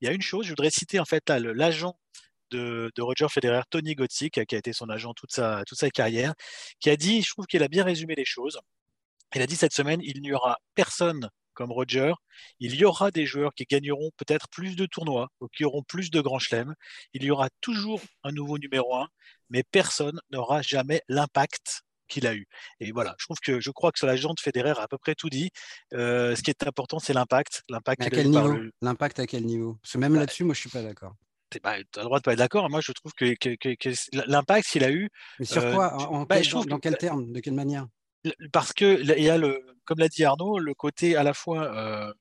il 0.00 0.06
y 0.06 0.08
a 0.08 0.12
une 0.12 0.22
chose, 0.22 0.46
je 0.46 0.50
voudrais 0.50 0.70
citer 0.70 0.98
en 0.98 1.04
fait 1.04 1.28
l'agent 1.30 1.96
de, 2.50 2.90
Roger 2.98 3.28
Federer, 3.28 3.62
Tony 3.70 3.94
Gotzi, 3.94 4.30
qui 4.30 4.40
a, 4.40 4.42
été 4.42 4.72
son 4.72 4.88
agent 4.88 5.14
toute 5.14 5.32
sa, 5.32 5.62
toute 5.66 5.78
sa 5.78 5.90
carrière, 5.90 6.34
qui 6.80 6.90
a 6.90 6.96
dit, 6.96 7.22
je 7.22 7.30
trouve 7.30 7.46
qu'il 7.46 7.62
a 7.62 7.68
bien 7.68 7.84
résumé 7.84 8.14
les 8.14 8.24
choses. 8.24 8.58
Il 9.34 9.42
a 9.42 9.46
dit 9.46 9.56
cette 9.56 9.72
semaine, 9.72 10.00
il 10.02 10.20
n'y 10.22 10.32
aura 10.32 10.58
personne 10.74 11.28
comme 11.60 11.72
Roger, 11.72 12.14
il 12.58 12.74
y 12.74 12.86
aura 12.86 13.10
des 13.10 13.26
joueurs 13.26 13.52
qui 13.52 13.64
gagneront 13.64 14.10
peut-être 14.16 14.48
plus 14.48 14.76
de 14.76 14.86
tournois 14.86 15.28
ou 15.42 15.48
qui 15.48 15.66
auront 15.66 15.82
plus 15.82 16.10
de 16.10 16.22
grands 16.22 16.38
chelems. 16.38 16.74
Il 17.12 17.22
y 17.22 17.30
aura 17.30 17.50
toujours 17.60 18.00
un 18.24 18.32
nouveau 18.32 18.56
numéro 18.56 18.96
un, 18.96 19.08
mais 19.50 19.62
personne 19.62 20.18
n'aura 20.30 20.62
jamais 20.62 21.02
l'impact 21.08 21.82
qu'il 22.08 22.26
a 22.26 22.34
eu. 22.34 22.46
Et 22.80 22.92
voilà, 22.92 23.14
je 23.18 23.26
trouve 23.26 23.36
que 23.40 23.60
je 23.60 23.70
crois 23.70 23.92
que 23.92 23.98
sur 23.98 24.06
la 24.06 24.16
de 24.16 24.40
Federer 24.40 24.70
a 24.70 24.84
à 24.84 24.88
peu 24.88 24.96
près 24.96 25.14
tout 25.14 25.28
dit. 25.28 25.50
Euh, 25.92 26.34
ce 26.34 26.40
qui 26.40 26.48
est 26.48 26.66
important, 26.66 26.98
c'est 26.98 27.12
l'impact. 27.12 27.62
L'impact 27.68 28.04
à 28.04 28.08
quel 28.08 28.30
niveau? 28.30 28.56
L'impact 28.80 29.18
à 29.18 29.26
quel 29.26 29.44
niveau? 29.44 29.74
Parce 29.82 29.92
que 29.92 29.98
même 29.98 30.14
bah, 30.14 30.20
là-dessus, 30.20 30.44
moi, 30.44 30.54
je 30.54 30.60
suis 30.60 30.70
pas 30.70 30.82
d'accord. 30.82 31.12
Bah, 31.62 31.76
tu 31.92 31.98
as 31.98 32.02
le 32.02 32.04
droit 32.06 32.20
de 32.20 32.22
pas 32.22 32.32
être 32.32 32.38
d'accord. 32.38 32.70
Moi, 32.70 32.80
je 32.80 32.92
trouve 32.92 33.12
que, 33.12 33.34
l'impact 34.26 34.66
qu'il 34.66 34.82
a 34.82 34.90
eu. 34.90 35.10
Mais 35.38 35.44
sur 35.44 35.70
quoi? 35.74 35.92
en, 36.10 36.22
bah, 36.22 36.40
je 36.40 36.48
trouve 36.48 36.64
Dans 36.64 36.78
quel 36.78 36.96
terme? 36.96 37.30
De 37.30 37.40
quelle 37.40 37.52
manière? 37.52 37.86
Parce 38.52 38.72
que 38.72 39.00
il 39.00 39.24
y 39.24 39.30
a 39.30 39.38
le, 39.38 39.64
comme 39.84 39.98
l'a 39.98 40.08
dit 40.08 40.24
Arnaud, 40.24 40.58
le 40.58 40.74
côté 40.74 41.16
à 41.16 41.22
la 41.22 41.34
fois 41.34 41.74
euh, 41.74 42.12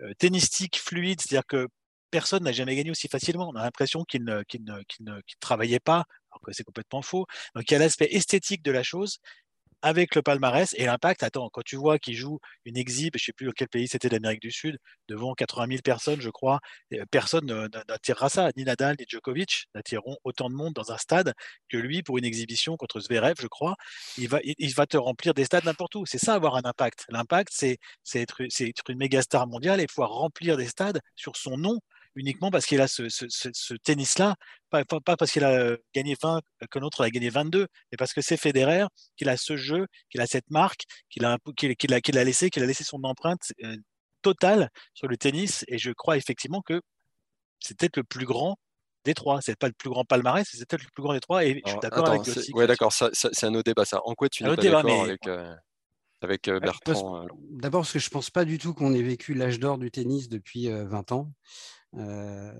euh, 0.00 0.12
tennistique, 0.18 0.78
fluide, 0.78 1.20
c'est-à-dire 1.20 1.46
que 1.46 1.68
personne 2.10 2.44
n'a 2.44 2.52
jamais 2.52 2.76
gagné 2.76 2.90
aussi 2.90 3.08
facilement. 3.08 3.48
On 3.48 3.56
a 3.56 3.62
l'impression 3.62 4.04
qu'il 4.04 4.24
ne, 4.24 4.42
ne, 5.00 5.20
travaillait 5.40 5.80
pas, 5.80 6.04
alors 6.30 6.42
que 6.42 6.52
c'est 6.52 6.64
complètement 6.64 7.02
faux. 7.02 7.26
Donc 7.54 7.70
il 7.70 7.72
y 7.72 7.76
a 7.76 7.78
l'aspect 7.78 8.08
esthétique 8.12 8.62
de 8.62 8.70
la 8.72 8.82
chose 8.82 9.18
avec 9.82 10.14
le 10.14 10.22
palmarès 10.22 10.74
et 10.78 10.86
l'impact. 10.86 11.22
Attends, 11.22 11.48
quand 11.50 11.62
tu 11.64 11.76
vois 11.76 11.98
qu'il 11.98 12.16
joue 12.16 12.38
une 12.64 12.76
exhibe, 12.76 13.14
je 13.16 13.22
ne 13.22 13.26
sais 13.26 13.32
plus 13.32 13.46
dans 13.46 13.52
quel 13.52 13.68
pays 13.68 13.88
c'était 13.88 14.08
d'Amérique 14.08 14.40
du 14.40 14.50
Sud, 14.50 14.78
devant 15.08 15.34
80 15.34 15.66
000 15.68 15.82
personnes, 15.82 16.20
je 16.20 16.30
crois, 16.30 16.60
personne 17.10 17.46
n'attirera 17.88 18.28
ça. 18.28 18.50
Ni 18.56 18.64
Nadal, 18.64 18.96
ni 18.98 19.04
Djokovic 19.08 19.66
n'attireront 19.74 20.16
autant 20.24 20.50
de 20.50 20.54
monde 20.54 20.74
dans 20.74 20.92
un 20.92 20.98
stade 20.98 21.34
que 21.68 21.76
lui 21.76 22.02
pour 22.02 22.18
une 22.18 22.24
exhibition 22.24 22.76
contre 22.76 23.00
Zverev, 23.00 23.34
je 23.40 23.46
crois. 23.46 23.76
Il 24.18 24.28
va, 24.28 24.40
il 24.42 24.74
va 24.74 24.86
te 24.86 24.96
remplir 24.96 25.34
des 25.34 25.44
stades 25.44 25.64
n'importe 25.64 25.94
où. 25.94 26.06
C'est 26.06 26.18
ça 26.18 26.34
avoir 26.34 26.56
un 26.56 26.64
impact. 26.64 27.04
L'impact, 27.08 27.50
c'est 27.52 27.78
être, 28.14 28.42
être 28.42 28.90
une 28.90 28.98
méga 28.98 29.22
star 29.22 29.46
mondiale 29.46 29.80
et 29.80 29.86
pouvoir 29.86 30.10
remplir 30.10 30.56
des 30.56 30.66
stades 30.66 31.00
sur 31.14 31.36
son 31.36 31.56
nom 31.56 31.78
uniquement 32.16 32.50
parce 32.50 32.66
qu'il 32.66 32.80
a 32.80 32.88
ce, 32.88 33.74
tennis-là, 33.84 34.34
pas, 34.70 34.84
parce 34.84 35.30
qu'il 35.30 35.44
a 35.44 35.52
euh, 35.52 35.76
gagné 35.94 36.16
20, 36.20 36.38
euh, 36.38 36.66
que 36.70 36.78
l'autre 36.78 37.04
a 37.04 37.10
gagné 37.10 37.28
22, 37.28 37.66
mais 37.92 37.96
parce 37.96 38.12
que 38.12 38.20
c'est 38.20 38.36
Federer, 38.36 38.86
qu'il 39.16 39.28
a 39.28 39.36
ce 39.36 39.56
jeu, 39.56 39.86
qu'il 40.10 40.20
a 40.20 40.26
cette 40.26 40.50
marque, 40.50 40.84
qu'il 41.10 41.24
a, 41.24 41.36
qu'il 41.56 41.94
a, 41.94 42.00
qu'il 42.00 42.18
a, 42.18 42.24
laissé, 42.24 42.50
qu'il 42.50 42.62
a 42.62 42.66
laissé 42.66 42.82
son 42.82 43.04
empreinte 43.04 43.52
euh, 43.62 43.76
totale 44.22 44.70
sur 44.94 45.06
le 45.06 45.16
tennis. 45.16 45.64
Et 45.68 45.78
je 45.78 45.92
crois 45.92 46.16
effectivement 46.16 46.62
que 46.62 46.80
c'est 47.60 47.76
peut-être 47.78 47.98
le 47.98 48.04
plus 48.04 48.26
grand 48.26 48.56
des 49.04 49.14
trois. 49.14 49.40
C'est 49.40 49.56
pas 49.56 49.68
le 49.68 49.74
plus 49.74 49.90
grand 49.90 50.04
palmarès, 50.04 50.46
c'est 50.50 50.66
peut-être 50.66 50.82
le 50.82 50.90
plus 50.94 51.02
grand 51.02 51.12
des 51.12 51.20
trois. 51.20 51.44
Et 51.44 51.62
je 51.64 51.70
suis 51.70 51.80
d'accord 51.80 52.08
avec 52.08 52.22
aussi. 52.22 52.50
Oui, 52.54 52.66
d'accord, 52.66 52.92
c'est 52.92 53.44
un 53.44 53.54
autre 53.54 53.64
débat. 53.64 53.84
Ça. 53.84 54.00
En 54.04 54.14
quoi 54.14 54.28
tu 54.28 54.42
n'es 54.42 54.56
pas 54.56 54.62
d'accord 54.62 55.02
avec, 55.02 55.28
avec 56.22 56.50
Bertrand 56.50 57.26
D'abord, 57.50 57.82
parce 57.82 57.92
que 57.92 57.98
je 57.98 58.10
pense 58.10 58.30
pas 58.30 58.44
du 58.44 58.58
tout 58.58 58.72
qu'on 58.72 58.94
ait 58.94 59.02
vécu 59.02 59.34
l'âge 59.34 59.60
d'or 59.60 59.76
du 59.78 59.90
tennis 59.90 60.28
depuis 60.28 60.68
20 60.68 61.12
ans. 61.12 61.30
Euh, 61.96 62.52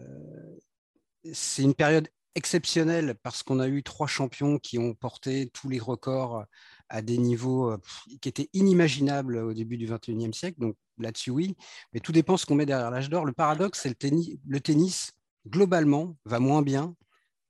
c'est 1.33 1.63
une 1.63 1.75
période 1.75 2.09
exceptionnelle 2.35 3.15
parce 3.23 3.43
qu'on 3.43 3.61
a 3.61 3.69
eu 3.69 3.83
trois 3.83 4.07
champions 4.07 4.59
qui 4.59 4.79
ont 4.79 4.95
porté 4.95 5.49
tous 5.53 5.69
les 5.69 5.79
records 5.79 6.45
à 6.89 7.03
des 7.03 7.19
niveaux 7.19 7.73
euh, 7.73 7.79
qui 8.21 8.29
étaient 8.29 8.49
inimaginables 8.53 9.39
au 9.39 9.55
début 9.55 9.77
du 9.77 9.89
21e 9.89 10.33
siècle. 10.33 10.61
Donc 10.61 10.77
là-dessus, 10.99 11.31
oui. 11.31 11.57
Mais 11.93 12.01
tout 12.01 12.13
dépend 12.13 12.37
ce 12.37 12.47
qu'on 12.47 12.55
met 12.55 12.67
derrière 12.67 12.91
l'âge 12.91 13.11
d'or. 13.11 13.25
Le 13.25 13.33
paradoxe, 13.33 13.81
c'est 13.83 13.89
le 13.89 13.95
tennis, 13.95 14.37
le 14.47 14.61
tennis, 14.61 15.13
globalement, 15.49 16.17
va 16.25 16.39
moins 16.39 16.63
bien 16.63 16.95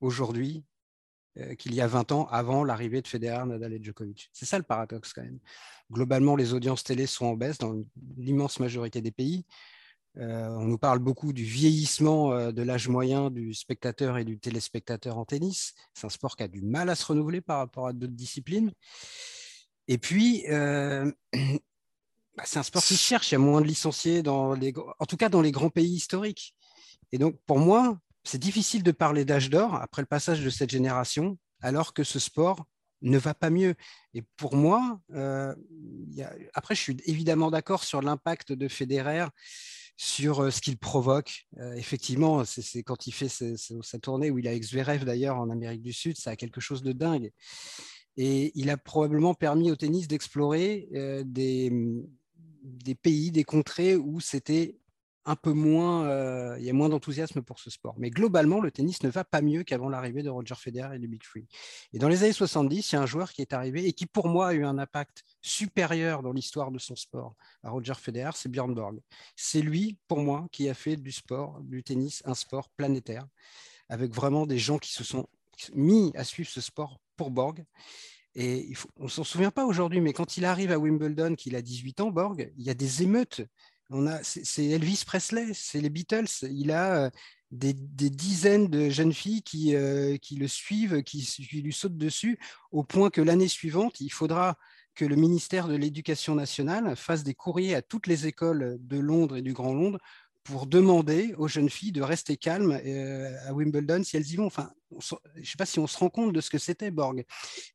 aujourd'hui 0.00 0.64
euh, 1.38 1.54
qu'il 1.54 1.74
y 1.74 1.80
a 1.80 1.86
20 1.86 2.12
ans 2.12 2.26
avant 2.30 2.64
l'arrivée 2.64 3.02
de 3.02 3.08
Federer, 3.08 3.44
Nadal 3.46 3.72
et 3.72 3.82
Djokovic. 3.82 4.30
C'est 4.32 4.46
ça 4.46 4.56
le 4.56 4.64
paradoxe 4.64 5.12
quand 5.12 5.22
même. 5.22 5.38
Globalement, 5.90 6.36
les 6.36 6.54
audiences 6.54 6.82
télé 6.82 7.06
sont 7.06 7.26
en 7.26 7.34
baisse 7.34 7.58
dans 7.58 7.74
l'immense 8.16 8.58
majorité 8.58 9.02
des 9.02 9.10
pays. 9.10 9.44
Euh, 10.18 10.48
on 10.48 10.64
nous 10.64 10.78
parle 10.78 10.98
beaucoup 10.98 11.32
du 11.32 11.44
vieillissement 11.44 12.32
euh, 12.32 12.50
de 12.50 12.62
l'âge 12.62 12.88
moyen 12.88 13.30
du 13.30 13.52
spectateur 13.52 14.16
et 14.16 14.24
du 14.24 14.38
téléspectateur 14.38 15.18
en 15.18 15.26
tennis. 15.26 15.74
C'est 15.92 16.06
un 16.06 16.10
sport 16.10 16.36
qui 16.36 16.42
a 16.42 16.48
du 16.48 16.62
mal 16.62 16.88
à 16.88 16.94
se 16.94 17.04
renouveler 17.04 17.42
par 17.42 17.58
rapport 17.58 17.86
à 17.86 17.92
d'autres 17.92 18.14
disciplines. 18.14 18.72
Et 19.88 19.98
puis, 19.98 20.44
euh, 20.48 21.10
bah, 21.32 22.44
c'est 22.44 22.58
un 22.58 22.62
sport 22.62 22.82
qui 22.82 22.96
cherche. 22.96 23.30
Il 23.30 23.34
y 23.34 23.36
a 23.36 23.40
moins 23.40 23.60
de 23.60 23.66
licenciés, 23.66 24.22
dans 24.22 24.54
les, 24.54 24.72
en 24.98 25.04
tout 25.04 25.18
cas 25.18 25.28
dans 25.28 25.42
les 25.42 25.52
grands 25.52 25.70
pays 25.70 25.92
historiques. 25.92 26.54
Et 27.12 27.18
donc, 27.18 27.38
pour 27.46 27.58
moi, 27.58 27.98
c'est 28.24 28.38
difficile 28.38 28.82
de 28.82 28.92
parler 28.92 29.24
d'âge 29.24 29.50
d'or 29.50 29.74
après 29.74 30.02
le 30.02 30.06
passage 30.06 30.42
de 30.42 30.50
cette 30.50 30.70
génération, 30.70 31.38
alors 31.60 31.92
que 31.92 32.04
ce 32.04 32.18
sport 32.18 32.64
ne 33.02 33.18
va 33.18 33.34
pas 33.34 33.50
mieux. 33.50 33.74
Et 34.14 34.22
pour 34.36 34.56
moi, 34.56 34.98
après, 36.54 36.74
je 36.74 36.80
suis 36.80 36.96
évidemment 37.04 37.52
d'accord 37.52 37.84
sur 37.84 38.02
l'impact 38.02 38.52
de 38.52 38.66
Federer 38.66 39.26
sur 39.96 40.52
ce 40.52 40.60
qu'il 40.60 40.76
provoque. 40.76 41.46
effectivement, 41.76 42.44
c'est 42.44 42.82
quand 42.82 43.06
il 43.06 43.12
fait 43.12 43.28
sa 43.28 43.98
tournée 43.98 44.30
où 44.30 44.38
il 44.38 44.46
a 44.46 44.52
ex 44.52 44.68
Zverev 44.70 45.04
d'ailleurs 45.04 45.38
en 45.38 45.50
Amérique 45.50 45.82
du 45.82 45.92
Sud, 45.92 46.18
ça 46.18 46.30
a 46.30 46.36
quelque 46.36 46.60
chose 46.60 46.82
de 46.82 46.92
dingue. 46.92 47.30
Et 48.18 48.52
il 48.54 48.70
a 48.70 48.76
probablement 48.76 49.34
permis 49.34 49.70
au 49.70 49.76
tennis 49.76 50.08
d'explorer 50.08 50.88
des, 51.24 51.72
des, 52.62 52.94
pays, 52.94 53.30
des 53.30 53.44
contrées 53.44 53.96
où 53.96 54.20
c'était 54.20 54.76
un 55.26 55.34
peu 55.34 55.52
moins, 55.52 56.06
euh, 56.06 56.56
il 56.58 56.64
y 56.64 56.70
a 56.70 56.72
moins 56.72 56.88
d'enthousiasme 56.88 57.42
pour 57.42 57.58
ce 57.58 57.68
sport. 57.68 57.94
Mais 57.98 58.10
globalement, 58.10 58.60
le 58.60 58.70
tennis 58.70 59.02
ne 59.02 59.08
va 59.08 59.24
pas 59.24 59.42
mieux 59.42 59.64
qu'avant 59.64 59.88
l'arrivée 59.88 60.22
de 60.22 60.30
Roger 60.30 60.54
Federer 60.54 60.94
et 60.96 60.98
du 61.00 61.08
Big 61.08 61.24
Free. 61.24 61.46
Et 61.92 61.98
dans 61.98 62.08
les 62.08 62.22
années 62.22 62.32
70, 62.32 62.92
il 62.92 62.94
y 62.94 62.98
a 62.98 63.02
un 63.02 63.06
joueur 63.06 63.32
qui 63.32 63.42
est 63.42 63.52
arrivé 63.52 63.86
et 63.86 63.92
qui, 63.92 64.06
pour 64.06 64.28
moi, 64.28 64.48
a 64.48 64.54
eu 64.54 64.64
un 64.64 64.78
impact 64.78 65.24
supérieur 65.42 66.22
dans 66.22 66.32
l'histoire 66.32 66.70
de 66.70 66.78
son 66.78 66.94
sport 66.94 67.34
à 67.64 67.70
Roger 67.70 67.94
Federer, 67.94 68.30
c'est 68.34 68.48
Björn 68.48 68.72
Borg. 68.72 69.00
C'est 69.34 69.62
lui, 69.62 69.98
pour 70.06 70.20
moi, 70.20 70.46
qui 70.52 70.68
a 70.68 70.74
fait 70.74 70.96
du 70.96 71.10
sport, 71.10 71.60
du 71.60 71.82
tennis, 71.82 72.22
un 72.24 72.34
sport 72.34 72.68
planétaire, 72.70 73.26
avec 73.88 74.14
vraiment 74.14 74.46
des 74.46 74.58
gens 74.58 74.78
qui 74.78 74.92
se 74.92 75.02
sont 75.02 75.26
mis 75.74 76.12
à 76.14 76.22
suivre 76.22 76.48
ce 76.48 76.60
sport 76.60 77.00
pour 77.16 77.32
Borg. 77.32 77.64
Et 78.36 78.74
on 78.98 79.04
ne 79.04 79.08
s'en 79.08 79.24
souvient 79.24 79.50
pas 79.50 79.64
aujourd'hui, 79.64 80.00
mais 80.00 80.12
quand 80.12 80.36
il 80.36 80.44
arrive 80.44 80.70
à 80.70 80.78
Wimbledon, 80.78 81.34
qu'il 81.34 81.56
a 81.56 81.62
18 81.62 82.02
ans, 82.02 82.10
Borg, 82.10 82.52
il 82.58 82.64
y 82.64 82.70
a 82.70 82.74
des 82.74 83.02
émeutes 83.02 83.40
c'est 84.22 84.66
Elvis 84.66 85.04
Presley, 85.06 85.52
c'est 85.54 85.80
les 85.80 85.90
Beatles. 85.90 86.26
Il 86.42 86.70
a 86.72 87.04
euh, 87.04 87.10
des, 87.50 87.72
dizaines 87.72 88.68
de 88.68 88.90
jeunes 88.90 89.12
filles 89.12 89.42
qui, 89.42 89.74
euh, 89.74 90.16
le 90.30 90.48
suivent, 90.48 91.02
qui, 91.02 91.26
lui 91.62 91.72
sautent 91.72 91.96
dessus, 91.96 92.38
au 92.72 92.82
point 92.82 93.10
que 93.10 93.20
l'année 93.20 93.48
suivante, 93.48 94.00
il 94.00 94.10
faudra 94.10 94.56
que 94.94 95.04
le 95.04 95.16
ministère 95.16 95.68
de 95.68 95.76
l'Éducation 95.76 96.34
nationale 96.34 96.96
fasse 96.96 97.22
des 97.22 97.34
courriers 97.34 97.74
à 97.74 97.82
toutes 97.82 98.06
les 98.06 98.26
écoles 98.26 98.78
de 98.80 98.98
Londres 98.98 99.36
et 99.36 99.42
du 99.42 99.52
Grand 99.52 99.74
Londres 99.74 99.98
pour 100.46 100.66
demander 100.66 101.34
aux 101.38 101.48
jeunes 101.48 101.68
filles 101.68 101.92
de 101.92 102.02
rester 102.02 102.36
calmes 102.36 102.80
euh, 102.84 103.36
à 103.46 103.52
Wimbledon 103.52 104.02
si 104.04 104.16
elles 104.16 104.30
y 104.30 104.36
vont. 104.36 104.46
Enfin, 104.46 104.70
je 105.00 105.14
ne 105.40 105.44
sais 105.44 105.56
pas 105.58 105.66
si 105.66 105.80
on 105.80 105.88
se 105.88 105.98
rend 105.98 106.08
compte 106.08 106.32
de 106.32 106.40
ce 106.40 106.50
que 106.50 106.58
c'était 106.58 106.92
Borg. 106.92 107.24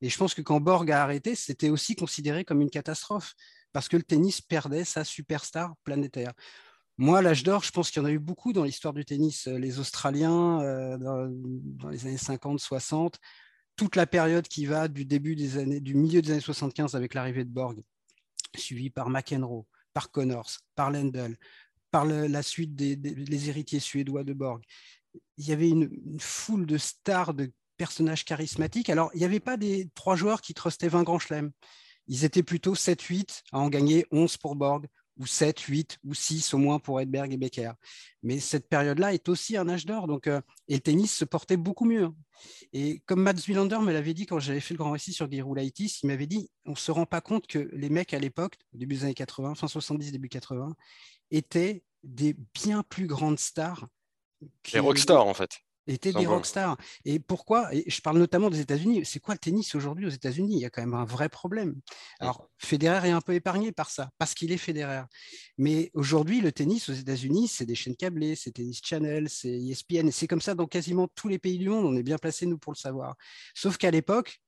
Et 0.02 0.10
je 0.10 0.18
pense 0.18 0.34
que 0.34 0.42
quand 0.42 0.60
Borg 0.62 0.90
a 0.90 1.04
arrêté, 1.04 1.36
c'était 1.36 1.70
aussi 1.70 1.96
considéré 1.96 2.46
comme 2.46 2.62
une 2.62 2.70
catastrophe 2.70 3.36
parce 3.74 3.88
que 3.88 3.98
le 3.98 4.04
tennis 4.04 4.42
perdait 4.42 4.86
sa 4.86 5.04
superstar 5.04 5.76
planétaire. 5.84 6.34
Moi, 6.98 7.22
l'âge 7.22 7.44
d'or, 7.44 7.64
je 7.64 7.72
pense 7.72 7.90
qu'il 7.90 8.02
y 8.02 8.06
en 8.06 8.08
a 8.08 8.12
eu 8.12 8.20
beaucoup 8.20 8.54
dans 8.54 8.64
l'histoire 8.64 8.94
du 8.94 9.06
tennis. 9.06 9.48
Euh, 9.48 9.58
les 9.58 9.80
Australiens, 9.80 10.62
euh, 10.62 10.98
dans, 10.98 11.90
les 11.90 12.06
années 12.06 12.18
50, 12.18 12.60
60, 12.60 13.20
toute 13.76 13.96
la 13.96 14.06
période 14.06 14.48
qui 14.48 14.66
va 14.66 14.88
du 14.88 15.06
début 15.06 15.36
des 15.36 15.58
années, 15.58 15.80
du 15.80 15.96
milieu 15.96 16.22
des 16.22 16.32
années 16.32 16.42
75 16.42 16.94
avec 16.96 17.14
l'arrivée 17.14 17.44
de 17.44 17.50
Borg, 17.50 17.82
suivi 18.56 18.90
par 18.90 19.10
McEnroe, 19.10 19.66
par 19.94 20.12
Connors, 20.12 20.52
par 20.76 20.92
Lendl, 20.92 21.38
par 21.90 22.06
la 22.06 22.44
suite 22.44 22.76
des, 22.76 23.50
héritiers 23.50 23.80
suédois 23.80 24.24
de 24.24 24.34
Borg. 24.34 24.62
Il 25.38 25.48
y 25.48 25.54
avait 25.54 25.70
une, 25.70 25.90
une, 26.06 26.20
foule 26.20 26.66
de 26.66 26.78
stars, 26.78 27.34
de 27.34 27.52
personnages 27.78 28.26
charismatiques. 28.26 28.90
Alors, 28.90 29.10
il 29.16 29.20
n'y 29.20 29.26
avait 29.26 29.40
pas 29.40 29.58
des 29.58 29.90
trois 29.96 30.16
joueurs 30.16 30.42
qui 30.42 30.54
trustaient 30.54 30.88
20 30.88 31.04
grands 31.04 31.20
chelems 31.20 31.52
ils 32.08 32.26
étaient 32.26 32.44
plutôt 32.44 32.76
7-8 32.76 33.42
à 33.52 33.60
en 33.60 33.70
gagner 33.70 34.06
11 34.12 34.38
pour 34.38 34.56
Borg, 34.56 34.88
ou 35.18 35.26
7, 35.26 35.60
8 35.60 36.00
ou 36.04 36.14
6 36.14 36.54
au 36.54 36.58
moins 36.58 36.80
pour 36.80 37.00
Edberg 37.00 37.32
et 37.32 37.38
Becker. 37.38 37.74
Mais 38.24 38.40
cette 38.40 38.68
période-là 38.68 39.14
est 39.14 39.30
aussi 39.30 39.56
un 39.56 39.70
âge 39.70 39.86
d'or, 39.86 40.08
donc 40.08 40.28
euh, 40.28 40.42
et 40.68 40.76
le 40.76 40.80
tennis 40.80 41.14
se 41.14 41.26
portait 41.26 41.58
beaucoup 41.58 41.86
mieux. 41.86 42.10
Et 42.74 43.02
comme 43.06 43.22
Mats 43.22 43.34
Wilander 43.48 43.80
me 43.80 43.94
l'avait 43.94 44.14
dit 44.14 44.26
quand 44.26 44.40
j'avais 44.40 44.60
fait 44.60 44.74
le 44.74 44.80
grand 44.80 44.92
récit 44.92 45.14
sur 45.14 45.32
Gerulaitis, 45.32 46.00
il 46.04 46.08
m'avait 46.08 46.28
dit 46.28 46.50
on 46.66 46.72
ne 46.72 46.76
se 46.76 46.92
rend 46.92 47.06
pas 47.06 47.22
compte 47.22 47.46
que 47.46 47.70
les 47.74 47.90
mecs 47.90 48.14
à 48.14 48.20
l'époque, 48.20 48.56
début 48.74 48.96
des 48.96 49.04
années 49.04 49.14
80, 49.14 49.56
fin 49.56 49.68
70, 49.68 50.12
début 50.12 50.30
80, 50.30 50.76
étaient 51.30 51.84
des 52.04 52.36
bien 52.54 52.84
plus 52.84 53.06
grandes 53.06 53.40
stars. 53.40 53.88
Les 54.74 54.80
rockstars 54.80 55.26
en 55.26 55.36
fait 55.36 55.52
étaient 55.94 56.14
des 56.14 56.26
rockstars. 56.26 56.78
Et 57.06 57.20
pourquoi 57.20 57.74
et 57.74 57.84
Je 57.88 58.02
parle 58.02 58.18
notamment 58.18 58.50
des 58.50 58.60
États-Unis. 58.60 59.06
C'est 59.06 59.20
quoi 59.20 59.34
le 59.36 59.40
tennis 59.40 59.76
aujourd'hui 59.76 60.06
aux 60.06 60.10
États-Unis? 60.10 60.56
Il 60.56 60.60
y 60.60 60.66
a 60.66 60.70
quand 60.70 60.82
même 60.82 60.94
un 60.94 61.06
vrai 61.06 61.30
problème. 61.30 61.76
Alors, 62.20 62.50
Federer 62.58 63.10
est 63.10 63.12
un 63.12 63.22
peu 63.22 63.34
épargné 63.34 63.72
par 63.72 63.90
ça, 63.90 64.10
parce 64.18 64.34
qu'il 64.34 64.52
est 64.52 64.58
Federer. 64.58 65.04
Mais 65.58 65.92
aujourd'hui, 65.94 66.42
le 66.42 66.52
tennis 66.52 66.90
aux 66.90 66.94
États-Unis, 66.94 67.48
c'est 67.48 67.66
des 67.66 67.76
chaînes 67.76 67.96
câblées, 67.96 68.36
c'est 68.36 68.52
Tennis 68.52 68.82
Channel, 68.84 69.30
c'est 69.30 69.58
ESPN. 69.58 70.08
Et 70.08 70.12
c'est 70.12 70.28
comme 70.28 70.42
ça 70.42 70.56
dans 70.56 70.68
quasiment 70.68 71.08
tous 71.16 71.28
les 71.28 71.40
pays 71.40 71.58
du 71.58 71.70
monde. 71.70 71.86
On 71.86 71.96
est 71.96 72.04
bien 72.04 72.18
placé, 72.18 72.46
nous, 72.46 72.58
pour 72.58 72.74
le 72.74 72.78
savoir. 72.78 73.16
Sauf 73.54 73.78
qu'à 73.78 73.92
l'époque, 73.92 74.42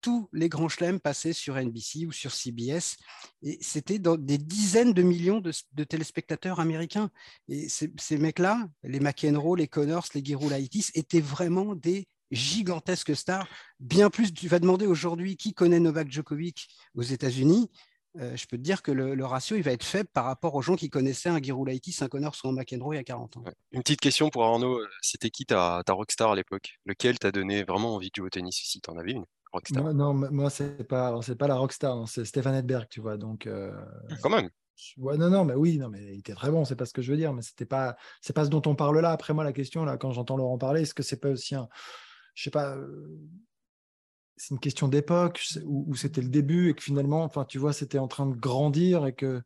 tous 0.00 0.28
les 0.32 0.48
grands 0.48 0.68
chelems 0.68 1.00
passaient 1.00 1.32
sur 1.32 1.56
NBC 1.56 2.06
ou 2.06 2.12
sur 2.12 2.32
CBS. 2.32 2.96
Et 3.42 3.58
c'était 3.60 3.98
dans 3.98 4.16
des 4.16 4.38
dizaines 4.38 4.92
de 4.92 5.02
millions 5.02 5.40
de, 5.40 5.84
téléspectateurs 5.84 6.60
américains. 6.60 7.10
Et 7.48 7.68
ces, 7.68 8.18
mecs-là, 8.18 8.68
les 8.82 9.00
McEnroe, 9.00 9.56
les 9.56 9.68
Connors, 9.68 10.06
les 10.14 10.24
Giroulaitis, 10.24 10.86
étaient 10.94 11.20
vraiment 11.20 11.74
des 11.74 12.08
gigantesques 12.30 13.16
stars. 13.16 13.48
Bien 13.80 14.10
plus, 14.10 14.32
tu 14.32 14.48
vas 14.48 14.58
demander 14.58 14.86
aujourd'hui 14.86 15.36
qui 15.36 15.52
connaît 15.52 15.80
Novak 15.80 16.10
Djokovic 16.10 16.68
aux 16.94 17.02
États-Unis. 17.02 17.70
Euh, 18.18 18.36
je 18.36 18.46
peux 18.46 18.56
te 18.56 18.62
dire 18.62 18.82
que 18.82 18.90
le, 18.90 19.24
ratio 19.24 19.56
il 19.56 19.62
va 19.62 19.70
être 19.70 19.84
faible 19.84 20.08
par 20.12 20.24
rapport 20.24 20.56
aux 20.56 20.62
gens 20.62 20.74
qui 20.74 20.90
connaissaient 20.90 21.28
un 21.28 21.40
Giroulaitis, 21.40 21.96
un 22.00 22.08
Connors 22.08 22.34
ou 22.42 22.48
un 22.48 22.52
McEnroe 22.52 22.94
il 22.94 22.96
y 22.96 23.00
a 23.00 23.04
40 23.04 23.36
ans. 23.36 23.44
Une 23.70 23.82
petite 23.82 24.00
question 24.00 24.30
pour 24.30 24.44
Arnaud. 24.44 24.80
C'était 25.00 25.30
qui 25.30 25.46
ta, 25.46 25.82
ta 25.86 25.92
rockstar 25.92 26.32
à 26.32 26.34
l'époque? 26.34 26.80
Lequel 26.86 27.20
t'a 27.20 27.30
donné 27.30 27.62
vraiment 27.62 27.94
envie 27.94 28.10
de 28.10 28.14
jouer 28.16 28.26
au 28.26 28.30
tennis 28.30 28.56
si 28.64 28.80
tu 28.80 28.90
en 28.90 28.96
avais 28.96 29.12
une? 29.12 29.24
Rockstar 29.52 29.94
Non, 29.94 30.14
moi, 30.14 30.50
c'est 30.50 30.86
pas, 30.86 31.18
c'est 31.22 31.36
pas 31.36 31.48
la 31.48 31.56
rockstar, 31.56 32.08
c'est 32.08 32.24
Stéphane 32.24 32.54
Edberg, 32.54 32.86
tu 32.88 33.00
vois. 33.00 33.16
Donc, 33.16 33.46
euh, 33.46 33.72
Quand 34.22 34.30
même. 34.30 34.50
Ouais, 34.96 35.16
non, 35.16 35.28
non, 35.28 35.44
mais 35.44 35.54
oui, 35.54 35.78
non, 35.78 35.88
mais 35.88 36.14
il 36.14 36.18
était 36.20 36.34
très 36.34 36.50
bon, 36.50 36.64
c'est 36.64 36.76
pas 36.76 36.86
ce 36.86 36.92
que 36.92 37.02
je 37.02 37.10
veux 37.10 37.16
dire, 37.16 37.32
mais 37.32 37.42
c'était 37.42 37.66
pas, 37.66 37.96
c'est 38.20 38.32
pas 38.32 38.44
ce 38.44 38.50
dont 38.50 38.62
on 38.66 38.74
parle 38.74 38.98
là. 39.00 39.10
Après 39.10 39.34
moi, 39.34 39.44
la 39.44 39.52
question 39.52 39.84
là, 39.84 39.96
quand 39.98 40.12
j'entends 40.12 40.36
Laurent 40.36 40.58
parler, 40.58 40.82
est-ce 40.82 40.94
que 40.94 41.02
c'est 41.02 41.20
pas 41.20 41.30
aussi 41.30 41.54
un, 41.54 41.68
je 42.34 42.44
sais 42.44 42.50
pas, 42.50 42.76
euh, 42.76 43.18
c'est 44.36 44.54
une 44.54 44.60
question 44.60 44.88
d'époque 44.88 45.44
où, 45.64 45.94
c'était 45.94 46.22
le 46.22 46.30
début 46.30 46.70
et 46.70 46.74
que 46.74 46.82
finalement, 46.82 47.24
enfin, 47.24 47.44
tu 47.44 47.58
vois, 47.58 47.74
c'était 47.74 47.98
en 47.98 48.08
train 48.08 48.26
de 48.26 48.34
grandir 48.34 49.04
et 49.04 49.14
que 49.14 49.42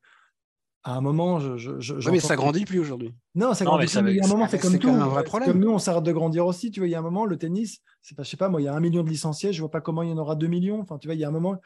à 0.85 0.97
un 0.97 1.01
moment, 1.01 1.41
je. 1.41 1.57
je, 1.81 2.11
mais 2.11 2.21
ça 2.21 2.37
grandit 2.37 2.67
plus 2.67 2.79
aujourd'hui. 2.79 3.15
Non, 3.35 3.55
ça 3.55 3.65
grandit 3.65 3.87
plus. 3.87 4.11
Il 4.11 4.17
y 4.17 4.21
a 4.21 4.25
un 4.25 4.29
moment, 4.29 4.47
c'est 4.47 4.59
comme 4.59 4.79
tout. 4.79 4.91
un 4.91 5.07
vrai 5.07 5.25
problème. 5.25 5.51
Comme 5.51 5.61
nous, 5.61 5.71
on 5.71 5.79
s'arrête 5.79 6.05
de 6.05 6.13
grandir 6.13 6.47
aussi. 6.47 6.71
Tu 6.71 6.81
vois, 6.81 6.87
il 6.87 6.91
y 6.91 6.95
a 6.95 6.99
un 6.99 7.03
moment, 7.03 7.25
le 7.25 7.39
tennis, 7.39 7.81
c'est 8.03 8.15
pas, 8.15 8.23
je 8.23 8.29
sais 8.29 8.37
pas, 8.37 8.51
moi, 8.51 8.61
il 8.61 8.65
y 8.65 8.69
a 8.69 8.75
un 8.75 8.81
million 8.81 9.03
de 9.03 9.09
licenciés, 9.09 9.55
je 9.55 9.61
vois 9.61 9.71
pas 9.71 9.81
comment 9.81 10.03
il 10.03 10.11
y 10.11 10.13
en 10.13 10.19
aura 10.19 10.37
deux 10.37 10.47
millions. 10.47 10.81
Enfin, 10.81 10.99
tu 10.99 11.09
vois, 11.09 11.15
il 11.15 11.21
y 11.21 11.25
a 11.25 11.29
un 11.29 11.33
moment, 11.33 11.57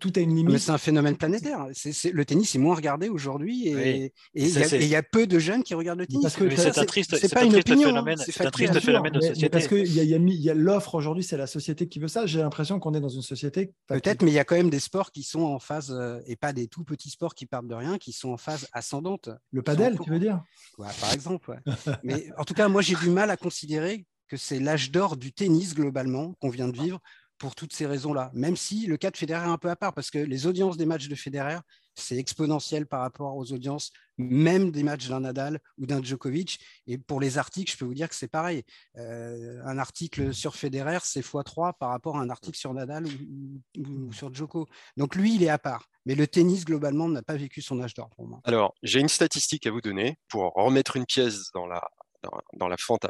tout 0.00 0.12
a 0.16 0.20
une 0.20 0.34
limite. 0.34 0.52
Mais 0.52 0.58
c'est 0.58 0.72
un 0.72 0.78
phénomène 0.78 1.16
planétaire. 1.16 1.66
C'est, 1.72 2.12
le 2.12 2.24
tennis 2.24 2.54
est 2.54 2.58
moins 2.58 2.74
regardé 2.74 3.08
aujourd'hui 3.08 3.68
et 3.68 4.12
il 4.34 4.86
y, 4.86 4.96
a 4.96 5.02
peu 5.02 5.26
de 5.26 5.38
jeunes 5.38 5.62
qui 5.62 5.74
regardent 5.74 6.00
le 6.00 6.06
tennis. 6.06 6.22
Parce 6.22 6.36
que 6.36 6.54
c'est 6.54 6.78
un 6.78 6.84
triste, 6.84 7.16
c'est 7.16 7.32
pas 7.32 7.44
une 7.44 7.56
opinion. 7.56 7.88
Phénomène, 7.88 8.18
c'est 8.18 8.44
un 8.44 8.50
triste 8.50 8.80
phénomène 8.80 9.12
de 9.12 9.20
société. 9.20 9.48
parce 9.48 9.68
que 9.68 9.76
y 9.76 10.50
a, 10.50 10.54
l'offre 10.54 10.94
aujourd'hui, 10.94 11.22
c'est 11.22 11.36
la 11.36 11.46
société 11.46 11.88
qui 11.88 11.98
veut 11.98 12.08
ça. 12.08 12.26
J'ai 12.26 12.40
l'impression 12.40 12.80
qu'on 12.80 12.94
est 12.94 13.00
dans 13.00 13.08
une 13.08 13.22
société. 13.22 13.72
Peut-être, 13.86 14.22
mais 14.22 14.30
il 14.30 14.34
y 14.34 14.38
a 14.38 14.44
quand 14.44 14.56
même 14.56 14.70
des 14.70 14.80
sports 14.80 15.12
qui 15.12 15.22
sont 15.22 15.42
en 15.42 15.58
phase 15.58 15.90
euh, 15.92 16.20
et 16.26 16.36
pas 16.36 16.52
des 16.52 16.68
tout 16.68 16.84
petits 16.84 17.10
sports 17.10 17.34
qui 17.34 17.46
partent 17.46 17.68
de 17.68 17.74
rien, 17.74 17.98
qui 17.98 18.12
sont 18.12 18.30
en 18.30 18.36
phase 18.36 18.68
ascendante. 18.72 19.30
Le 19.52 19.62
padel, 19.62 19.98
tu 20.02 20.10
veux 20.10 20.18
dire? 20.18 20.42
Par 20.76 21.12
exemple. 21.12 21.60
mais 22.04 22.26
en 22.36 22.44
tout 22.44 22.54
cas, 22.54 22.68
moi, 22.68 22.82
j'ai 22.82 22.96
du 22.96 23.10
mal 23.10 23.30
à 23.30 23.36
considérer 23.36 24.06
que 24.28 24.36
c'est 24.36 24.60
l'âge 24.60 24.90
d'or 24.92 25.16
du 25.16 25.32
tennis 25.32 25.74
globalement 25.74 26.34
qu'on 26.40 26.50
vient 26.50 26.68
de 26.68 26.76
vivre 26.76 27.00
pour 27.40 27.54
toutes 27.54 27.72
ces 27.72 27.86
raisons-là. 27.86 28.30
Même 28.34 28.54
si 28.54 28.86
le 28.86 28.98
cas 28.98 29.10
de 29.10 29.16
Federer 29.16 29.46
est 29.46 29.50
un 29.50 29.56
peu 29.56 29.70
à 29.70 29.76
part, 29.76 29.94
parce 29.94 30.10
que 30.10 30.18
les 30.18 30.46
audiences 30.46 30.76
des 30.76 30.84
matchs 30.84 31.08
de 31.08 31.14
Federer, 31.14 31.58
c'est 31.94 32.16
exponentiel 32.16 32.86
par 32.86 33.00
rapport 33.00 33.34
aux 33.34 33.50
audiences, 33.52 33.92
même 34.18 34.70
des 34.70 34.82
matchs 34.82 35.08
d'un 35.08 35.20
Nadal 35.20 35.58
ou 35.78 35.86
d'un 35.86 36.02
Djokovic. 36.02 36.60
Et 36.86 36.98
pour 36.98 37.18
les 37.18 37.38
articles, 37.38 37.72
je 37.72 37.78
peux 37.78 37.86
vous 37.86 37.94
dire 37.94 38.10
que 38.10 38.14
c'est 38.14 38.28
pareil. 38.28 38.62
Euh, 38.98 39.58
un 39.64 39.78
article 39.78 40.34
sur 40.34 40.54
Federer, 40.54 40.98
c'est 41.02 41.24
x3 41.24 41.72
par 41.78 41.88
rapport 41.88 42.18
à 42.18 42.20
un 42.20 42.28
article 42.28 42.58
sur 42.58 42.74
Nadal 42.74 43.06
ou, 43.78 44.12
sur 44.12 44.32
Djoko. 44.32 44.68
Donc 44.98 45.16
lui, 45.16 45.34
il 45.34 45.42
est 45.42 45.48
à 45.48 45.58
part. 45.58 45.86
Mais 46.04 46.14
le 46.14 46.26
tennis, 46.26 46.66
globalement, 46.66 47.08
n'a 47.08 47.22
pas 47.22 47.36
vécu 47.36 47.62
son 47.62 47.80
âge 47.80 47.94
d'or 47.94 48.10
pour 48.10 48.28
moi. 48.28 48.40
Alors, 48.44 48.74
j'ai 48.82 49.00
une 49.00 49.08
statistique 49.08 49.66
à 49.66 49.70
vous 49.70 49.80
donner 49.80 50.18
pour 50.28 50.52
remettre 50.52 50.96
une 50.96 51.06
pièce 51.06 51.50
dans 51.54 51.66
la, 51.66 51.82
dans, 52.52 52.68
la 52.68 52.76
fente 52.76 53.06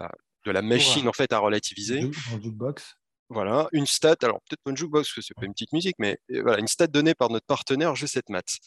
de 0.47 0.51
la 0.53 0.63
machine 0.63 1.09
en 1.09 1.13
fait 1.13 1.33
à 1.33 1.41
relativiser. 1.41 2.11
Jukebox. 2.43 2.97
Voilà, 3.33 3.69
une 3.71 3.87
stat, 3.87 4.17
alors 4.23 4.41
peut-être 4.41 4.61
pas 4.65 4.73
une 4.73 4.77
jukebox 4.77 5.07
parce 5.09 5.15
que 5.15 5.21
c'est 5.23 5.35
pas 5.35 5.47
une 5.47 5.53
petite 5.53 5.73
musique, 5.73 5.95
mais 6.01 6.19
euh, 6.33 6.43
voilà, 6.43 6.59
une 6.59 6.67
stat 6.67 6.89
donnée 6.89 7.15
par 7.15 7.31
notre 7.31 7.47
partenaire 7.47 7.95
G7 7.95 8.23
Maths. 8.29 8.59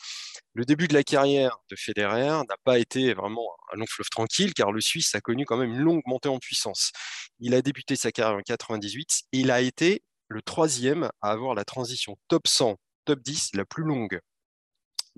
Le 0.53 0.63
début 0.63 0.87
de 0.87 0.93
la 0.93 1.03
carrière 1.03 1.57
de 1.69 1.75
Federer 1.75 2.45
n'a 2.47 2.55
pas 2.63 2.79
été 2.79 3.13
vraiment 3.13 3.45
un 3.73 3.77
long 3.77 3.85
fleuve 3.85 4.07
tranquille, 4.09 4.53
car 4.53 4.71
le 4.71 4.79
Suisse 4.79 5.15
a 5.15 5.21
connu 5.21 5.45
quand 5.45 5.57
même 5.57 5.73
une 5.73 5.81
longue 5.81 6.01
montée 6.05 6.29
en 6.29 6.39
puissance. 6.39 6.93
Il 7.39 7.53
a 7.55 7.61
débuté 7.61 7.97
sa 7.97 8.13
carrière 8.13 8.37
en 8.37 8.41
98 8.41 9.23
et 9.33 9.39
il 9.39 9.51
a 9.51 9.59
été 9.59 10.01
le 10.29 10.41
troisième 10.41 11.09
à 11.21 11.31
avoir 11.31 11.55
la 11.55 11.65
transition 11.65 12.15
top 12.29 12.47
100, 12.47 12.77
top 13.03 13.19
10 13.19 13.49
la 13.55 13.65
plus 13.65 13.83
longue. 13.83 14.21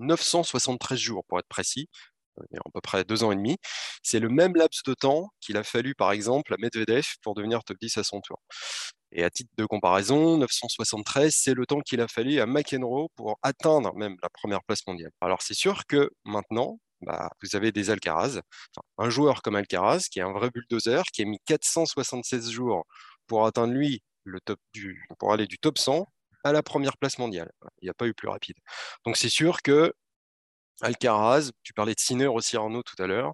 973 0.00 0.98
jours 0.98 1.24
pour 1.28 1.38
être 1.38 1.48
précis, 1.48 1.88
a 2.38 2.42
à 2.58 2.70
peu 2.72 2.80
près 2.80 3.04
deux 3.04 3.24
ans 3.24 3.32
et 3.32 3.36
demi. 3.36 3.56
C'est 4.02 4.20
le 4.20 4.28
même 4.28 4.54
laps 4.56 4.82
de 4.84 4.94
temps 4.94 5.30
qu'il 5.40 5.56
a 5.56 5.64
fallu, 5.64 5.94
par 5.94 6.12
exemple, 6.12 6.52
à 6.54 6.56
Medvedev 6.58 7.06
pour 7.22 7.34
devenir 7.34 7.64
top 7.64 7.76
10 7.80 7.98
à 7.98 8.04
son 8.04 8.20
tour. 8.20 8.42
Et 9.16 9.24
à 9.24 9.30
titre 9.30 9.50
de 9.56 9.64
comparaison, 9.64 10.36
973, 10.36 11.34
c'est 11.34 11.54
le 11.54 11.64
temps 11.64 11.80
qu'il 11.80 12.02
a 12.02 12.06
fallu 12.06 12.38
à 12.38 12.44
McEnroe 12.44 13.08
pour 13.16 13.38
atteindre 13.42 13.94
même 13.94 14.16
la 14.22 14.28
première 14.28 14.62
place 14.62 14.86
mondiale. 14.86 15.10
Alors 15.22 15.40
c'est 15.40 15.54
sûr 15.54 15.86
que 15.86 16.10
maintenant, 16.26 16.78
bah, 17.00 17.30
vous 17.42 17.56
avez 17.56 17.72
des 17.72 17.88
Alcaraz, 17.88 18.42
un 18.98 19.08
joueur 19.08 19.40
comme 19.40 19.56
Alcaraz, 19.56 20.08
qui 20.10 20.18
est 20.18 20.22
un 20.22 20.32
vrai 20.32 20.50
bulldozer, 20.50 21.02
qui 21.14 21.22
a 21.22 21.24
mis 21.24 21.38
476 21.46 22.50
jours 22.50 22.84
pour 23.26 23.46
atteindre 23.46 23.72
lui 23.72 24.02
le 24.24 24.38
top 24.40 24.60
du, 24.74 25.08
pour 25.18 25.32
aller 25.32 25.46
du 25.46 25.58
top 25.58 25.78
100 25.78 26.06
à 26.44 26.52
la 26.52 26.62
première 26.62 26.98
place 26.98 27.18
mondiale. 27.18 27.50
Il 27.80 27.86
n'y 27.86 27.90
a 27.90 27.94
pas 27.94 28.06
eu 28.06 28.12
plus 28.12 28.28
rapide. 28.28 28.56
Donc 29.06 29.16
c'est 29.16 29.30
sûr 29.30 29.62
que 29.62 29.94
Alcaraz, 30.82 31.52
tu 31.62 31.72
parlais 31.72 31.94
de 31.94 32.00
Sinner 32.00 32.26
aussi 32.26 32.58
Arnaud 32.58 32.82
tout 32.82 33.02
à 33.02 33.06
l'heure. 33.06 33.32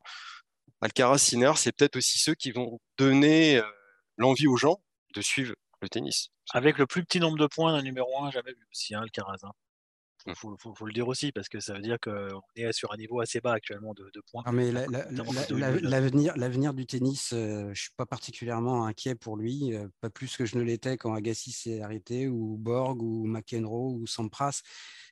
Alcaraz, 0.80 1.18
Sinner, 1.18 1.52
c'est 1.56 1.72
peut-être 1.72 1.96
aussi 1.96 2.20
ceux 2.20 2.34
qui 2.34 2.52
vont 2.52 2.78
donner 2.98 3.58
euh, 3.58 3.62
l'envie 4.16 4.46
aux 4.46 4.56
gens 4.56 4.80
de 5.14 5.20
suivre 5.20 5.54
le 5.82 5.88
tennis. 5.88 6.28
Avec 6.52 6.78
le 6.78 6.86
plus 6.86 7.04
petit 7.04 7.20
nombre 7.20 7.38
de 7.38 7.46
points 7.46 7.72
d'un 7.72 7.82
numéro 7.82 8.22
1 8.24 8.30
jamais 8.30 8.52
vu 8.52 8.66
aussi, 8.70 8.94
hein, 8.94 9.02
Alcaraz. 9.02 9.38
Hein. 9.42 9.52
Il 10.26 10.34
faut, 10.36 10.86
le 10.86 10.92
dire 10.92 11.08
aussi, 11.08 11.32
parce 11.32 11.48
que 11.48 11.58
ça 11.58 11.74
veut 11.74 11.80
dire 11.80 11.98
qu'on 12.00 12.40
est 12.54 12.72
sur 12.72 12.92
un 12.92 12.96
niveau 12.96 13.20
assez 13.20 13.40
bas 13.40 13.54
actuellement 13.54 13.92
de, 13.92 14.08
points. 14.30 14.44
Mais 14.52 14.70
l'avenir, 14.70 16.36
l'avenir 16.36 16.74
du 16.74 16.86
tennis, 16.86 17.32
euh, 17.32 17.62
je 17.64 17.68
ne 17.68 17.74
suis 17.74 17.90
pas 17.96 18.06
particulièrement 18.06 18.86
inquiet 18.86 19.16
pour 19.16 19.36
lui, 19.36 19.74
euh, 19.74 19.88
pas 20.00 20.10
plus 20.10 20.36
que 20.36 20.44
je 20.44 20.56
ne 20.56 20.62
l'étais 20.62 20.96
quand 20.96 21.12
Agassi 21.12 21.50
s'est 21.50 21.80
arrêté, 21.80 22.28
ou 22.28 22.56
Borg, 22.56 23.02
ou 23.02 23.26
McEnroe, 23.26 23.94
ou 23.94 24.06
Sampras. 24.06 24.62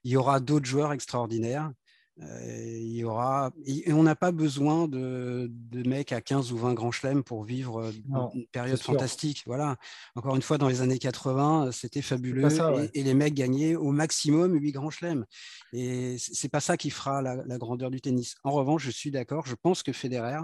Il 0.05 0.13
y 0.13 0.17
aura 0.17 0.39
d'autres 0.39 0.67
joueurs 0.67 0.93
extraordinaires. 0.93 1.73
Euh, 2.23 2.79
il 2.79 2.97
y 2.97 3.05
aura 3.05 3.51
et 3.65 3.93
on 3.93 4.03
n'a 4.03 4.15
pas 4.15 4.31
besoin 4.31 4.89
de, 4.89 5.51
mecs 5.73 6.13
à 6.13 6.21
15 6.21 6.53
ou 6.53 6.59
20 6.59 6.75
grands 6.75 6.91
chelems 6.91 7.23
pour 7.23 7.45
vivre 7.45 7.81
euh, 7.81 7.93
une 8.35 8.47
période 8.49 8.79
fantastique. 8.79 9.43
Voilà. 9.47 9.77
Encore 10.15 10.37
une 10.37 10.43
fois, 10.43 10.59
dans 10.59 10.69
les 10.69 10.83
années 10.83 10.99
80, 10.99 11.67
euh, 11.67 11.73
c'était 11.73 12.03
fabuleux 12.03 12.49
et, 12.95 13.03
les 13.03 13.15
mecs 13.15 13.35
gagnaient 13.35 13.75
au 13.75 13.91
maximum 13.91 14.55
8 14.55 14.73
grands 14.73 14.91
chelems. 14.91 15.25
Et 15.73 16.17
c'est 16.19 16.51
pas 16.51 16.61
ça 16.61 16.77
qui 16.77 16.91
fera 16.91 17.23
la, 17.23 17.59
grandeur 17.59 17.91
du 17.91 18.01
tennis. 18.01 18.35
En 18.45 18.51
revanche, 18.51 18.85
je 18.85 18.91
suis 18.91 19.11
d'accord. 19.11 19.47
Je 19.47 19.55
pense 19.55 19.83
que 19.83 19.93
Federer, 19.93 20.41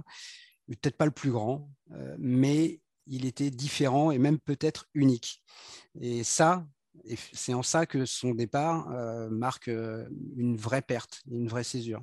peut-être 0.66 0.96
pas 0.96 1.06
le 1.06 1.10
plus 1.10 1.30
grand, 1.30 1.70
mais 2.18 2.80
il 3.06 3.24
était 3.24 3.50
différent 3.50 4.10
et 4.10 4.18
même 4.18 4.38
peut-être 4.38 4.88
unique. 4.94 5.42
Et 6.00 6.24
ça, 6.24 6.66
et 7.04 7.16
c'est 7.32 7.54
en 7.54 7.62
ça 7.62 7.86
que 7.86 8.04
son 8.04 8.34
départ 8.34 8.90
euh, 8.90 9.28
marque 9.30 9.68
euh, 9.68 10.06
une 10.36 10.56
vraie 10.56 10.82
perte, 10.82 11.22
une 11.30 11.48
vraie 11.48 11.64
césure. 11.64 12.02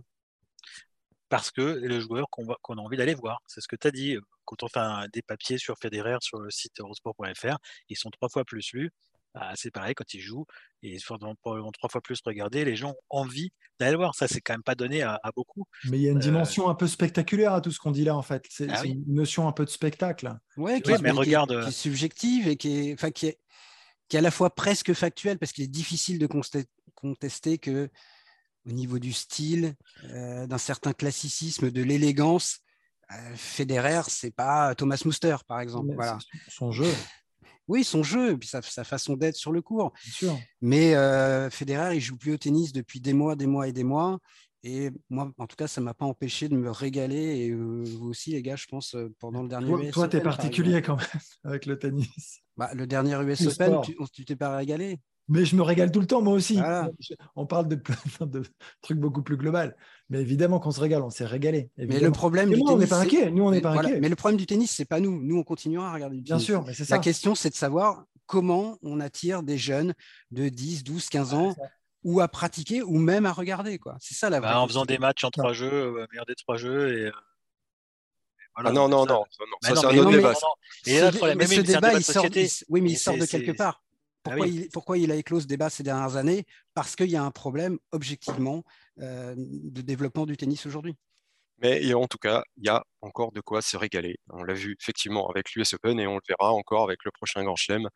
Parce 1.30 1.50
que 1.50 1.62
le 1.62 2.00
joueur 2.00 2.28
qu'on 2.30 2.78
a 2.78 2.82
envie 2.82 2.98
d'aller 2.98 3.16
voir, 3.16 3.41
c'est 3.48 3.60
ce 3.60 3.68
que 3.68 3.76
tu 3.76 3.88
as 3.88 3.91
dit. 3.91 4.18
Quand 4.46 4.62
on 4.62 4.68
fait 4.68 5.10
des 5.12 5.24
papiers 5.24 5.58
sur 5.58 5.76
Federer 5.80 6.18
sur 6.22 6.39
le 6.39 6.52
site 6.52 6.80
eurosport.fr, 6.80 7.58
ils 7.89 7.98
sont 7.98 8.12
trois 8.12 8.30
fois 8.30 8.46
plus 8.46 8.72
lus. 8.74 8.91
Bah, 9.34 9.52
c'est 9.56 9.72
pareil 9.72 9.96
quand 9.96 10.14
ils 10.14 10.20
jouent 10.20 10.46
et 10.84 10.94
ils 10.94 11.00
sont 11.00 11.18
trois 11.18 11.89
fois 11.89 12.02
plus 12.02 12.20
regardés. 12.24 12.66
Les 12.66 12.76
gens 12.76 12.91
ont 12.91 13.22
envie 13.22 13.52
d'aller 13.80 13.94
le 13.94 13.98
voir. 13.98 14.14
Ça, 14.14 14.28
c'est 14.28 14.41
quand 14.41 14.54
même 14.54 14.64
pas 14.64 14.76
donné 14.76 15.02
à, 15.02 15.20
beaucoup. 15.36 15.66
Mais 15.86 15.98
il 15.98 16.04
y 16.04 16.08
a 16.08 16.12
une 16.12 16.18
euh, 16.18 16.22
dimension 16.22 16.70
un 16.70 16.76
peu 16.76 16.88
spectaculaire 16.88 17.54
à 17.54 17.62
tout 17.62 17.72
ce 17.72 17.80
qu'on 17.80 17.91
dit 17.91 18.04
là, 18.04 18.16
en 18.16 18.22
fait. 18.22 18.46
C'est 18.50 18.68
ah 18.70 18.86
une 18.86 19.04
notion 19.08 19.48
un 19.48 19.52
peu 19.52 19.66
de 19.66 19.72
spectacle. 19.72 20.38
Ouais, 20.56 20.82
qui, 20.82 20.91
mais 21.02 21.10
regarde... 21.10 21.64
qui, 21.64 21.70
est, 21.70 21.72
subjective 21.72 22.48
et 22.48 22.58
qui 22.58 22.91
est, 22.91 23.12
qui 23.12 23.28
est 23.28 23.39
qui 24.14 24.18
est 24.18 24.20
à 24.20 24.22
la 24.22 24.30
fois 24.30 24.53
presque 24.53 24.93
factuel 24.93 25.39
parce 25.39 25.51
qu'il 25.51 25.64
est 25.64 25.68
difficile 25.68 26.20
de 26.20 26.28
contester 26.93 27.57
que 27.57 27.89
au 28.64 28.72
niveau 28.72 28.99
du 28.99 29.11
style, 29.11 29.74
euh, 30.03 30.45
d'un 30.45 30.59
certain 30.59 30.93
classicisme, 30.93 31.72
de 31.72 31.82
l'élégance, 31.82 32.59
euh, 33.11 33.36
Federer, 33.36 34.03
c'est 34.09 34.30
pas 34.30 34.76
Thomas 34.76 35.01
Muster, 35.03 35.38
par 35.47 35.61
exemple. 35.61 35.95
Voilà. 35.95 36.20
Son 36.47 36.72
jeu. 36.72 36.93
Oui, 37.68 37.84
son 37.84 38.03
jeu, 38.03 38.38
puis 38.38 38.47
sa, 38.47 38.61
façon 38.61 39.16
d'être 39.16 39.36
sur 39.36 39.51
le 39.51 39.64
court. 39.64 39.91
Mais 40.61 40.93
euh, 40.93 41.49
Federer, 41.49 41.95
il 41.95 41.99
joue 41.99 42.16
plus 42.16 42.34
au 42.34 42.38
tennis 42.38 42.72
depuis 42.72 42.99
des 42.99 43.14
mois, 43.14 43.36
des 43.36 43.47
mois 43.47 43.68
et 43.68 43.74
des 43.74 43.84
mois. 43.84 44.20
Et 44.64 44.91
moi, 45.09 45.32
en 45.38 45.47
tout 45.47 45.55
cas, 45.57 45.68
ça 45.68 45.82
ne 45.82 45.86
m'a 45.86 45.93
pas 45.93 46.05
empêché 46.05 46.47
de 46.47 46.55
me 46.55 46.72
régaler. 46.72 47.45
Et 47.45 47.49
euh, 47.49 47.84
vous 47.86 48.07
aussi, 48.07 48.32
les 48.32 48.41
gars, 48.41 48.55
je 48.55 48.66
pense, 48.66 48.95
pendant 49.20 49.43
le 49.43 49.49
dernier 49.49 49.72
US 49.72 49.93
Toi, 49.93 50.07
tu 50.07 50.18
es 50.18 50.22
particulier 50.22 50.82
quand 50.82 50.95
même 50.95 51.05
avec 51.43 51.66
le 51.66 51.78
tennis. 51.78 52.39
Bah, 52.55 52.70
le 52.74 52.88
dernier 52.88 53.16
US 53.24 53.47
Open, 53.47 53.82
tu 54.14 54.26
t'es 54.26 54.36
pas 54.36 54.55
régalé 54.55 54.99
mais 55.30 55.45
je 55.45 55.55
me 55.55 55.61
régale 55.61 55.91
tout 55.91 55.99
le 55.99 56.05
temps, 56.05 56.22
moi 56.22 56.34
aussi. 56.34 56.59
On 57.36 57.45
parle 57.45 57.68
de, 57.68 57.76
de 58.26 58.43
trucs 58.82 58.99
beaucoup 58.99 59.22
plus 59.22 59.38
globaux. 59.38 59.72
Mais 60.09 60.22
évidemment 60.22 60.59
qu'on 60.59 60.72
se 60.72 60.80
régale, 60.80 61.01
on 61.01 61.09
s'est 61.09 61.26
régalé. 61.26 61.70
Mais 61.78 61.99
le 61.99 62.11
problème 62.11 62.49
du 62.49 62.55
tennis, 62.55 62.70
on 62.70 62.78
n'est 62.78 62.88
pas 62.88 62.99
inquiet. 62.99 63.32
Nous, 63.32 63.43
on 63.43 63.51
n'est 63.51 63.61
pas 63.61 63.82
Mais 63.99 64.09
le 64.09 64.16
problème 64.16 64.38
du 64.38 64.45
tennis, 64.45 64.72
c'est 64.72 64.86
pas 64.86 64.99
nous. 64.99 65.22
Nous, 65.24 65.38
on 65.38 65.43
continuera 65.43 65.89
à 65.89 65.93
regarder 65.93 66.18
du 66.18 66.24
Bien 66.24 66.39
sûr, 66.39 66.64
mais 66.66 66.74
c'est 66.74 66.86
ça. 66.86 66.95
La 66.95 67.01
question, 67.01 67.36
c'est 67.36 67.49
de 67.49 67.55
savoir 67.55 68.05
comment 68.26 68.78
on 68.82 68.99
attire 68.99 69.43
des 69.43 69.57
jeunes 69.57 69.93
de 70.32 70.49
10, 70.49 70.84
12, 70.84 71.09
15 71.09 71.34
ans 71.34 71.55
ou 72.04 72.22
à 72.22 72.28
pratiquer 72.28 72.82
ou 72.82 72.97
même 72.97 73.26
à 73.26 73.32
regarder. 73.32 73.80
Quoi. 73.80 73.97
C'est 73.99 74.14
ça 74.14 74.30
la 74.30 74.39
bah, 74.39 74.60
En 74.60 74.68
faisant 74.68 74.86
des 74.86 74.97
matchs 74.97 75.24
en 75.24 75.32
trois 75.32 75.54
jeux, 75.54 75.72
euh, 75.72 76.08
meilleur 76.12 76.26
des 76.26 76.36
trois 76.36 76.58
jeux. 76.58 77.08
Et, 77.08 77.12
ah 78.56 78.72
non, 78.72 78.88
non, 78.88 79.06
non, 79.06 79.26
ça, 79.62 79.76
c'est 79.76 79.86
un 79.86 79.97
autre 79.97 80.12
débat. 80.12 80.34
Et 80.86 80.99
là, 80.99 81.36
mais 81.36 81.47
ce 81.47 81.62
débat, 81.62 81.93
il 81.93 82.04
sort, 82.04 82.26
oui, 82.70 82.82
mais 82.82 82.91
il 82.91 82.97
sort 82.97 83.18
de 83.18 83.26
quelque 83.26 83.51
part. 83.51 83.82
Ah 84.26 84.30
pourquoi, 84.30 84.47
il, 84.47 84.70
pourquoi, 84.70 84.97
il, 84.97 85.12
a 85.12 85.16
éclos 85.16 85.41
ce 85.41 85.47
débat 85.47 85.70
ces 85.70 85.84
dernières 85.84 86.16
années? 86.16 86.45
Parce 86.74 86.95
qu'il 86.95 87.10
y 87.10 87.18
a 87.18 87.24
un 87.24 87.32
problème 87.32 87.78
objectivement 87.91 88.64
euh, 89.01 89.34
de 89.38 89.82
développement 89.82 90.26
du 90.26 90.38
tennis 90.38 90.66
aujourd'hui. 90.66 90.95
Mais 91.58 91.93
en 91.93 92.08
tout 92.08 92.18
cas, 92.18 92.43
il 92.58 92.66
y 92.66 92.70
a 92.70 92.84
encore 93.01 93.32
de 93.32 93.41
quoi 93.41 93.62
se 93.62 93.76
régaler. 93.76 94.18
On 94.30 94.43
l'a 94.43 94.54
vu 94.54 94.76
effectivement 94.80 95.30
avec 95.30 95.51
l'US 95.54 95.74
Open 95.74 95.99
et 95.99 96.08
on 96.08 96.16
le 96.16 96.22
verra 96.28 96.54
encore 96.54 96.84
avec 96.84 97.04
le 97.06 97.12
prochain 97.12 97.43
Grand 97.43 97.56
Chelem 97.56 97.89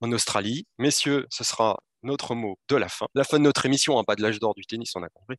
en 0.00 0.12
Australie. 0.12 0.66
Messieurs, 0.78 1.26
ce 1.30 1.42
sera 1.42 1.78
notre 2.02 2.34
mot 2.34 2.58
de 2.68 2.76
la 2.76 2.88
fin. 2.88 3.06
La 3.14 3.24
fin 3.24 3.38
de 3.38 3.44
notre 3.44 3.66
émission, 3.66 3.98
hein, 3.98 4.04
pas 4.04 4.16
de 4.16 4.22
l'âge 4.22 4.38
d'or 4.38 4.54
du 4.54 4.64
tennis, 4.64 4.92
on 4.94 5.02
a 5.02 5.08
compris. 5.08 5.36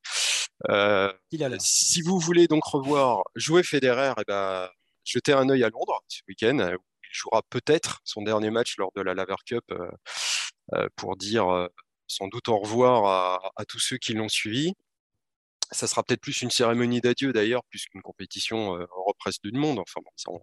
Euh, 0.70 1.12
si 1.60 2.02
vous 2.02 2.20
voulez 2.20 2.48
donc 2.48 2.64
revoir 2.66 3.24
jouer 3.36 3.64
Federer, 3.64 4.14
eh 4.20 4.24
ben, 4.28 4.70
jetez 5.04 5.34
un 5.34 5.50
œil 5.50 5.64
à 5.64 5.70
Londres 5.70 6.02
ce 6.08 6.22
week-end. 6.28 6.58
Il 6.60 7.16
jouera 7.16 7.42
peut-être 7.50 8.00
son 8.04 8.22
dernier 8.22 8.50
match 8.50 8.78
lors 8.78 8.92
de 8.96 9.02
la 9.02 9.14
Laver 9.14 9.36
Cup 9.46 9.64
euh, 9.72 9.90
euh, 10.74 10.88
pour 10.96 11.18
dire 11.18 11.70
sans 12.08 12.28
doute 12.28 12.50
au 12.50 12.60
revoir 12.60 13.42
à 13.56 13.66
tous 13.66 13.80
ceux 13.80 13.98
qui 13.98 14.14
l'ont 14.14 14.30
suivi 14.30 14.74
ça 15.72 15.88
sera 15.88 16.04
peut-être 16.04 16.22
plus 16.22 16.42
une 16.42 16.52
cérémonie 16.52 17.02
d'adieu 17.02 17.34
d'ailleurs, 17.34 17.64
plus 17.70 17.86
qu'une 17.86 18.02
compétition 18.02 18.78
euh, 18.78 18.86
represse 19.06 19.40
du 19.42 19.52
monde. 19.52 19.80
Enfin 19.80 20.02
bon, 20.04 20.40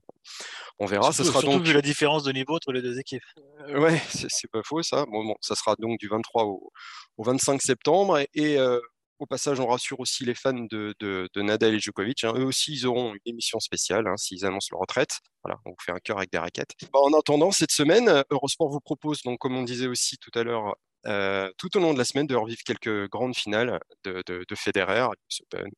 on, 0.79 0.87
verra. 0.87 1.13
Surtout, 1.13 1.33
ça 1.33 1.41
sera 1.41 1.53
donc 1.53 1.65
vu 1.65 1.73
la 1.73 1.83
différence 1.83 2.25
de 2.25 2.33
niveau 2.33 2.57
entre 2.57 2.73
les 2.73 2.83
deux 2.83 2.99
équipes. 2.99 3.23
Euh, 3.69 3.81
ouais, 3.81 4.01
c'est 4.09 4.51
pas 4.51 4.63
faux 4.65 4.83
ça. 4.83 5.05
Bon, 5.07 5.25
bon, 5.25 5.35
ça 5.41 5.55
sera 5.55 5.77
donc 5.77 5.99
du 5.99 6.09
23 6.09 6.45
au, 6.45 6.73
25 7.19 7.61
septembre 7.61 8.21
et, 8.35 8.59
euh, 8.59 8.81
au 9.19 9.27
passage, 9.27 9.61
on 9.61 9.67
rassure 9.67 10.01
aussi 10.01 10.25
les 10.25 10.35
fans 10.35 10.55
de, 10.55 11.29
Nadal 11.37 11.75
et 11.75 11.79
Djokovic. 11.79 12.25
Hein. 12.25 12.33
Eux 12.37 12.45
aussi, 12.45 12.73
ils 12.73 12.87
auront 12.87 13.13
une 13.13 13.21
émission 13.27 13.61
spéciale 13.61 14.07
hein, 14.07 14.17
s'ils 14.17 14.47
annoncent 14.47 14.69
leur 14.71 14.81
retraite. 14.81 15.19
Voilà, 15.45 15.61
on 15.67 15.71
vous 15.71 15.77
fait 15.85 15.93
un 15.93 15.99
cœur 15.99 16.17
avec 16.17 16.33
des 16.33 16.39
raquettes. 16.39 16.73
Bah, 16.93 17.01
en 17.03 17.13
attendant, 17.13 17.51
cette 17.51 17.73
semaine, 17.73 18.25
Eurosport 18.31 18.71
vous 18.71 18.81
propose, 18.81 19.21
donc, 19.23 19.39
comme 19.39 19.57
on 19.57 19.63
disait 19.63 19.89
aussi 19.89 20.17
tout 20.17 20.31
à 20.39 20.43
l'heure, 20.43 20.75
euh, 21.07 21.51
tout 21.57 21.77
au 21.77 21.81
long 21.81 21.93
de 21.93 21.99
la 21.99 22.05
semaine 22.05 22.27
de 22.27 22.35
revivre 22.35 22.61
quelques 22.65 23.09
grandes 23.09 23.35
finales 23.35 23.81
de, 24.05 24.23
de, 24.27 24.45
de 24.49 24.55
Federer, 24.55 25.07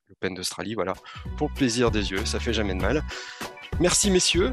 l'Open 0.09 0.35
d'Australie, 0.35 0.75
voilà, 0.75 0.95
pour 1.37 1.49
le 1.49 1.55
plaisir 1.55 1.91
des 1.91 2.11
yeux, 2.11 2.25
ça 2.25 2.41
fait 2.41 2.53
jamais 2.53 2.75
de 2.75 2.81
mal. 2.81 3.03
Merci 3.81 4.11
messieurs 4.11 4.53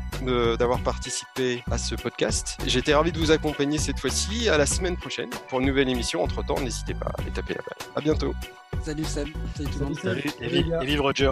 d'avoir 0.57 0.81
participé 0.81 1.63
à 1.69 1.77
ce 1.77 1.95
podcast. 1.95 2.57
J'étais 2.65 2.93
ravi 2.93 3.11
de 3.11 3.19
vous 3.19 3.31
accompagner 3.31 3.77
cette 3.77 3.99
fois-ci. 3.99 4.49
À 4.49 4.57
la 4.57 4.65
semaine 4.65 4.97
prochaine 4.97 5.29
pour 5.49 5.59
une 5.59 5.67
nouvelle 5.67 5.89
émission. 5.89 6.23
Entre 6.23 6.43
temps, 6.43 6.59
n'hésitez 6.59 6.93
pas 6.93 7.11
à 7.17 7.21
aller 7.21 7.31
taper 7.31 7.53
la 7.53 7.61
balle. 7.61 7.89
À 7.95 8.01
bientôt. 8.01 8.33
Salut 8.83 9.03
Sam. 9.03 9.31
Salut 9.55 9.69
tout 9.69 9.79
le 9.79 9.85
monde. 9.85 9.99
Salut, 9.99 10.23
et 10.41 10.85
vive 10.85 11.01
Roger. 11.01 11.31